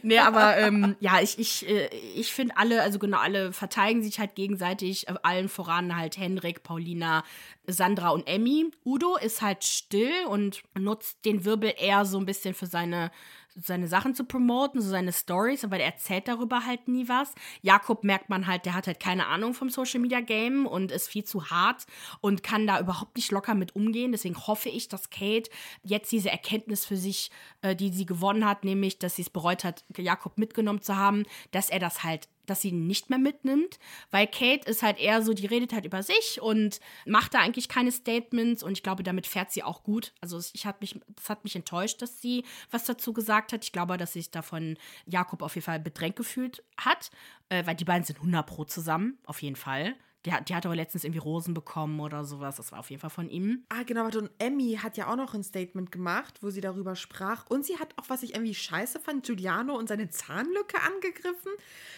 nee, 0.01 0.18
aber 0.18 0.58
ähm, 0.58 0.95
ja, 0.99 1.20
ich, 1.22 1.38
ich, 1.38 1.68
äh, 1.68 1.88
ich 2.16 2.34
finde 2.34 2.58
alle, 2.58 2.82
also 2.82 2.99
genau, 2.99 3.20
alle 3.20 3.54
verteidigen 3.54 4.04
sich 4.04 4.20
halt 4.20 4.36
gegenseitig, 4.36 5.08
äh, 5.08 5.14
allen 5.24 5.49
voran 5.49 5.95
halt 5.95 6.18
Henrik, 6.18 6.64
Paulina, 6.64 7.24
Sandra 7.68 8.10
und 8.10 8.28
Emmy. 8.28 8.72
Udo 8.86 9.16
ist 9.18 9.41
halt 9.41 9.64
still 9.64 10.26
und 10.28 10.64
nutzt 10.78 11.24
den 11.26 11.45
Wirbel 11.45 11.74
eher 11.78 12.06
so 12.06 12.18
ein 12.18 12.26
bisschen 12.26 12.54
für 12.54 12.68
seine 12.68 13.12
seine 13.56 13.88
Sachen 13.88 14.16
zu 14.16 14.26
promoten, 14.26 14.82
so 14.82 14.89
seine 14.89 15.14
Stories, 15.14 15.64
aber 15.64 15.78
der 15.78 15.88
erzählt 15.88 16.28
darüber 16.28 16.66
halt 16.66 16.88
nie 16.88 17.08
was. 17.08 17.34
Jakob 17.62 18.04
merkt 18.04 18.30
man 18.30 18.47
halt, 18.47 18.66
der 18.66 18.74
hat 18.74 18.88
halt 18.88 18.99
keine 18.99 19.28
Ahnung 19.28 19.54
vom 19.54 19.70
Social 19.70 19.99
Media 19.99 20.22
Game 20.22 20.66
und 20.66 20.91
ist 20.91 21.08
viel 21.08 21.24
zu 21.24 21.49
hart 21.49 21.86
und 22.22 22.43
kann 22.43 22.68
da 22.68 22.80
überhaupt 22.80 23.16
nicht 23.16 23.32
locker 23.32 23.56
mit 23.56 23.76
umgehen. 23.76 24.12
Deswegen 24.12 24.38
hoffe 24.38 24.70
ich, 24.70 24.88
dass 24.88 25.10
Kate 25.10 25.49
jetzt 25.84 26.12
diese 26.12 26.30
Erkenntnis 26.30 26.86
für 26.86 26.97
sich, 26.97 27.32
äh, 27.62 27.76
die 27.76 27.91
sie 27.91 28.06
gewonnen 28.06 28.45
hat, 28.45 28.64
nämlich, 28.64 28.99
dass 28.99 29.16
sie 29.16 29.24
es 29.24 29.30
bereut 29.30 29.64
hat, 29.64 29.84
Jakob 29.97 30.38
mitgenommen 30.38 30.82
zu 30.82 30.95
haben, 30.95 31.24
dass 31.51 31.70
er 31.70 31.80
das 31.80 32.04
halt 32.04 32.28
dass 32.46 32.62
sie 32.62 32.72
nicht 32.72 33.10
mehr 33.10 33.20
mitnimmt, 33.20 33.80
weil 34.12 34.28
Kate 34.28 34.70
ist 34.70 34.84
halt 34.84 35.00
eher 35.00 35.22
so, 35.22 35.34
die 35.34 35.46
redet 35.46 35.74
halt 35.74 35.86
über 35.86 36.04
sich 36.04 36.41
und 36.41 36.80
macht 37.06 37.34
da 37.34 37.39
eigentlich 37.39 37.70
keine 37.70 37.91
Statements 37.91 38.64
und 38.64 38.74
ich 38.74 38.84
glaube, 38.84 39.04
damit 39.04 39.28
fährt 39.28 39.52
sie 39.52 39.64
auch 39.64 39.84
gut. 39.84 40.14
Also 40.22 40.39
ich 40.54 40.66
hat 40.66 40.82
mich, 40.82 41.00
das 41.16 41.30
hat 41.30 41.44
mich 41.44 41.56
enttäuscht, 41.56 42.02
dass 42.02 42.22
sie 42.22 42.44
was 42.72 42.86
dazu 42.86 43.14
gesagt 43.14 43.54
hat. 43.54 43.64
Ich 43.64 43.72
glaube, 43.72 43.98
dass 43.98 44.14
sich 44.14 44.32
davon 44.32 44.78
Jakob 45.06 45.41
auf 45.41 45.56
jeden 45.56 45.66
Fall 45.66 45.80
bedrängt 45.80 46.16
gefühlt 46.16 46.64
hat, 46.78 47.12
äh, 47.50 47.66
weil 47.66 47.76
die 47.76 47.86
beiden 47.86 48.04
sind 48.04 48.18
100 48.18 48.46
pro 48.46 48.66
zusammen, 48.66 49.18
auf 49.26 49.41
jeden 49.41 49.56
Fall. 49.56 49.96
Die, 50.26 50.32
die 50.47 50.55
hat 50.55 50.65
aber 50.65 50.76
letztens 50.76 51.03
irgendwie 51.03 51.19
Rosen 51.19 51.53
bekommen 51.53 51.99
oder 51.99 52.24
sowas. 52.24 52.55
Das 52.55 52.71
war 52.71 52.80
auf 52.80 52.89
jeden 52.89 53.01
Fall 53.01 53.09
von 53.09 53.30
ihm. 53.30 53.65
Ah, 53.69 53.84
genau. 53.84 54.05
Und 54.05 54.32
Emmy 54.39 54.80
hat 54.82 54.97
ja 54.97 55.11
auch 55.11 55.15
noch 55.15 55.34
ein 55.34 55.43
Statement 55.43 55.91
gemacht, 55.91 56.39
wo 56.41 56.49
sie 56.49 56.61
darüber 56.61 56.95
sprach. 56.95 57.45
Und 57.49 57.65
sie 57.65 57.78
hat 57.78 57.93
auch, 57.97 58.09
was 58.09 58.24
ich 58.24 58.34
irgendwie 58.34 58.55
scheiße 58.55 58.99
fand, 58.99 59.26
Giuliano 59.26 59.76
und 59.76 59.89
seine 59.89 60.09
Zahnlücke 60.09 60.82
angegriffen. 60.82 61.51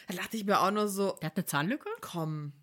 Da 0.08 0.16
dachte 0.16 0.38
ich 0.38 0.46
mir 0.46 0.60
auch 0.60 0.72
nur 0.72 0.88
so. 0.88 1.18
Der 1.22 1.28
hat 1.28 1.38
eine 1.38 1.46
Zahnlücke? 1.46 1.90
Komm. 2.02 2.54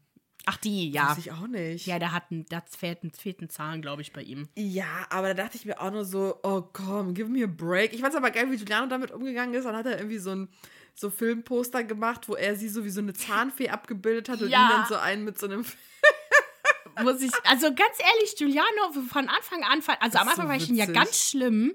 Ach, 0.44 0.56
die, 0.56 0.90
ja. 0.90 1.10
Weiß 1.10 1.18
ich 1.18 1.30
auch 1.30 1.46
nicht. 1.46 1.86
Ja, 1.86 1.98
der 1.98 2.12
hat 2.12 2.24
einen, 2.30 2.44
da 2.46 2.62
fehlt, 2.68 3.16
fehlt 3.16 3.40
ein 3.40 3.48
Zahn, 3.48 3.80
glaube 3.80 4.02
ich, 4.02 4.12
bei 4.12 4.22
ihm. 4.22 4.48
Ja, 4.56 5.06
aber 5.10 5.28
da 5.28 5.44
dachte 5.44 5.56
ich 5.56 5.64
mir 5.64 5.80
auch 5.80 5.92
nur 5.92 6.04
so, 6.04 6.40
oh 6.42 6.62
komm, 6.72 7.14
give 7.14 7.28
me 7.28 7.44
a 7.44 7.46
break. 7.46 7.92
Ich 7.92 8.02
es 8.02 8.14
aber 8.14 8.30
geil, 8.32 8.50
wie 8.50 8.56
Giuliano 8.56 8.88
damit 8.88 9.12
umgegangen 9.12 9.54
ist. 9.54 9.64
Dann 9.64 9.76
hat 9.76 9.86
er 9.86 9.98
irgendwie 9.98 10.18
so 10.18 10.30
ein 10.30 10.48
so 10.94 11.10
Filmposter 11.10 11.84
gemacht, 11.84 12.28
wo 12.28 12.34
er 12.34 12.56
sie 12.56 12.68
so 12.68 12.84
wie 12.84 12.90
so 12.90 13.00
eine 13.00 13.14
Zahnfee 13.14 13.68
abgebildet 13.68 14.28
hat 14.28 14.42
und 14.42 14.48
ja. 14.48 14.64
ihn 14.64 14.68
dann 14.68 14.86
so 14.86 14.96
einen 14.96 15.24
mit 15.24 15.38
so 15.38 15.46
einem. 15.46 15.64
Muss 17.02 17.22
ich, 17.22 17.32
also 17.44 17.68
ganz 17.68 17.96
ehrlich, 17.98 18.36
Giuliano 18.36 18.92
von 19.08 19.26
Anfang 19.28 19.62
an, 19.64 19.82
also 20.00 20.18
am 20.18 20.28
Anfang 20.28 20.44
so 20.44 20.48
war 20.50 20.56
ich 20.56 20.68
ihn 20.68 20.74
ja 20.74 20.84
ganz 20.84 21.30
schlimm, 21.30 21.74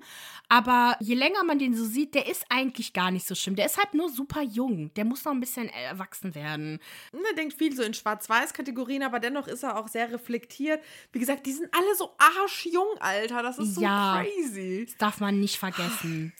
aber 0.49 0.95
je 1.01 1.15
länger 1.15 1.43
man 1.43 1.59
den 1.59 1.75
so 1.75 1.83
sieht, 1.83 2.15
der 2.15 2.27
ist 2.27 2.45
eigentlich 2.49 2.93
gar 2.93 3.11
nicht 3.11 3.27
so 3.27 3.35
schlimm. 3.35 3.57
Der 3.57 3.65
ist 3.65 3.77
halt 3.77 3.93
nur 3.93 4.09
super 4.09 4.41
jung. 4.41 4.93
Der 4.93 5.03
muss 5.03 5.25
noch 5.25 5.33
ein 5.33 5.41
bisschen 5.41 5.67
erwachsen 5.67 6.35
werden. 6.35 6.79
Er 7.11 7.35
denkt 7.35 7.57
viel 7.57 7.75
so 7.75 7.83
in 7.83 7.93
Schwarz-Weiß-Kategorien, 7.93 9.03
aber 9.03 9.19
dennoch 9.19 9.47
ist 9.47 9.63
er 9.63 9.77
auch 9.77 9.89
sehr 9.89 10.11
reflektiert. 10.11 10.81
Wie 11.11 11.19
gesagt, 11.19 11.45
die 11.45 11.51
sind 11.51 11.73
alle 11.73 11.95
so 11.95 12.15
arschjung, 12.17 12.97
Alter. 12.99 13.43
Das 13.43 13.57
ist 13.57 13.75
so 13.75 13.81
ja, 13.81 14.23
crazy. 14.23 14.85
Das 14.85 14.97
darf 14.97 15.19
man 15.19 15.39
nicht 15.39 15.57
vergessen. 15.57 16.31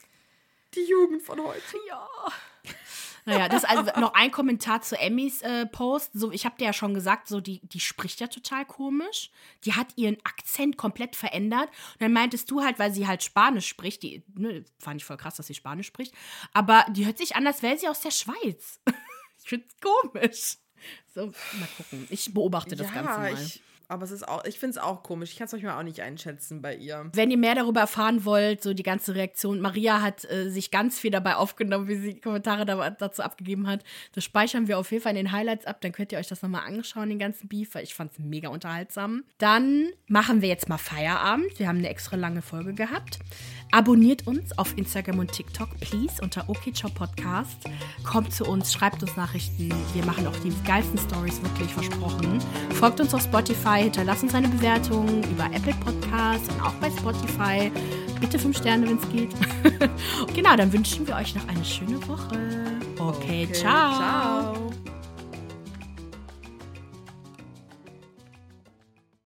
Die 0.73 0.86
Jugend 0.86 1.23
von 1.23 1.43
heute. 1.43 1.78
Ja. 1.88 2.07
Naja, 3.28 3.49
das 3.49 3.63
ist 3.63 3.69
also 3.69 3.84
noch 3.99 4.13
ein 4.13 4.32
Kommentar 4.32 4.82
zu 4.82 4.97
Emmys 4.97 5.41
äh, 5.41 5.65
Post. 5.65 6.11
So, 6.13 6.32
ich 6.32 6.45
habe 6.45 6.55
dir 6.57 6.65
ja 6.65 6.73
schon 6.73 6.93
gesagt, 6.93 7.28
so 7.28 7.41
die, 7.41 7.59
die 7.67 7.82
spricht 7.82 8.21
ja 8.21 8.28
total 8.28 8.65
komisch. 8.65 9.32
Die 9.65 9.73
hat 9.73 9.88
ihren 9.97 10.17
Akzent 10.23 10.78
komplett 10.78 11.15
verändert. 11.15 11.67
Und 11.67 12.01
dann 12.01 12.13
meintest 12.13 12.49
du 12.49 12.63
halt, 12.63 12.80
weil 12.80 12.93
sie 12.93 13.05
halt 13.05 13.23
Spanisch 13.23 13.67
spricht, 13.67 14.01
die, 14.03 14.23
ne, 14.34 14.63
fand 14.80 15.01
ich 15.01 15.05
voll 15.05 15.17
krass, 15.17 15.36
dass 15.36 15.47
sie 15.47 15.55
Spanisch 15.55 15.88
spricht, 15.88 16.13
aber 16.53 16.86
die 16.89 17.05
hört 17.05 17.17
sich 17.17 17.36
an, 17.36 17.45
als 17.45 17.61
wäre 17.61 17.78
sie 17.78 17.89
aus 17.89 17.99
der 17.99 18.11
Schweiz. 18.11 18.80
ich 19.43 19.49
find's 19.49 19.75
komisch. 19.82 20.57
So, 21.13 21.28
mal 21.28 21.67
gucken. 21.75 22.07
Ich 22.09 22.34
beobachte 22.34 22.78
das 22.78 22.88
ja, 22.88 22.93
Ganze 22.93 23.19
mal. 23.19 23.34
Ich 23.34 23.61
aber 23.89 24.03
es 24.03 24.11
ist 24.11 24.27
auch, 24.27 24.43
ich 24.45 24.59
finde 24.59 24.71
es 24.71 24.77
auch 24.77 25.03
komisch. 25.03 25.31
Ich 25.31 25.38
kann 25.38 25.45
es 25.45 25.53
euch 25.53 25.63
mal 25.63 25.77
auch 25.77 25.83
nicht 25.83 26.01
einschätzen 26.01 26.61
bei 26.61 26.75
ihr. 26.75 27.09
Wenn 27.13 27.31
ihr 27.31 27.38
mehr 27.38 27.55
darüber 27.55 27.79
erfahren 27.79 28.25
wollt, 28.25 28.61
so 28.61 28.73
die 28.73 28.83
ganze 28.83 29.15
Reaktion, 29.15 29.61
Maria 29.61 30.01
hat 30.01 30.29
äh, 30.29 30.49
sich 30.49 30.71
ganz 30.71 30.99
viel 30.99 31.11
dabei 31.11 31.35
aufgenommen, 31.35 31.88
wie 31.88 31.95
sie 31.95 32.19
Kommentare 32.19 32.65
da, 32.65 32.89
dazu 32.89 33.21
abgegeben 33.21 33.67
hat. 33.67 33.83
Das 34.13 34.23
speichern 34.23 34.67
wir 34.67 34.77
auf 34.77 34.91
jeden 34.91 35.03
Fall 35.03 35.11
in 35.11 35.25
den 35.25 35.31
Highlights 35.31 35.65
ab. 35.65 35.79
Dann 35.81 35.93
könnt 35.93 36.11
ihr 36.11 36.17
euch 36.17 36.27
das 36.27 36.41
nochmal 36.41 36.65
anschauen, 36.65 37.09
den 37.09 37.19
ganzen 37.19 37.47
Beef, 37.47 37.75
weil 37.75 37.83
ich 37.83 37.93
fand 37.93 38.11
es 38.11 38.19
mega 38.19 38.49
unterhaltsam. 38.49 39.23
Dann 39.38 39.88
machen 40.07 40.41
wir 40.41 40.49
jetzt 40.49 40.67
mal 40.67 40.77
Feierabend. 40.77 41.57
Wir 41.57 41.67
haben 41.67 41.77
eine 41.77 41.89
extra 41.89 42.17
lange 42.17 42.41
Folge 42.41 42.73
gehabt. 42.73 43.19
Abonniert 43.72 44.26
uns 44.28 44.57
auf 44.57 44.78
Instagram 44.78 45.20
und 45.20 45.32
TikTok, 45.32 45.70
please, 45.80 46.22
unter 46.22 46.49
OKCHOW 46.49 46.93
Podcast. 46.93 47.57
Kommt 48.03 48.34
zu 48.34 48.45
uns, 48.45 48.74
schreibt 48.74 49.01
uns 49.03 49.15
Nachrichten. 49.15 49.70
Wir 49.93 50.05
machen 50.05 50.26
auch 50.28 50.38
die 50.38 50.53
geilsten 50.65 50.97
Stories, 50.97 51.41
wirklich 51.41 51.74
versprochen. 51.74 52.39
Folgt 52.72 52.99
uns 53.01 53.13
auf 53.13 53.22
Spotify, 53.22 53.84
hinterlasst 53.84 54.24
uns 54.24 54.34
eine 54.34 54.47
Bewertung 54.47 55.24
über 55.24 55.45
Apple 55.45 55.76
Podcasts 55.84 56.49
und 56.49 56.61
auch 56.61 56.74
bei 56.76 56.89
Spotify. 56.91 57.72
Bitte 58.20 58.39
fünf 58.39 58.57
Sterne, 58.57 58.88
wenn 58.88 58.97
es 58.97 59.09
geht. 59.09 59.36
genau, 60.34 60.55
dann 60.55 60.72
wünschen 60.72 61.05
wir 61.07 61.15
euch 61.15 61.36
noch 61.36 61.47
eine 61.47 61.63
schöne 61.63 62.05
Woche. 62.07 62.80
Okay, 62.97 63.45
okay 63.45 63.53
ciao. 63.53 63.95
ciao. 63.95 64.96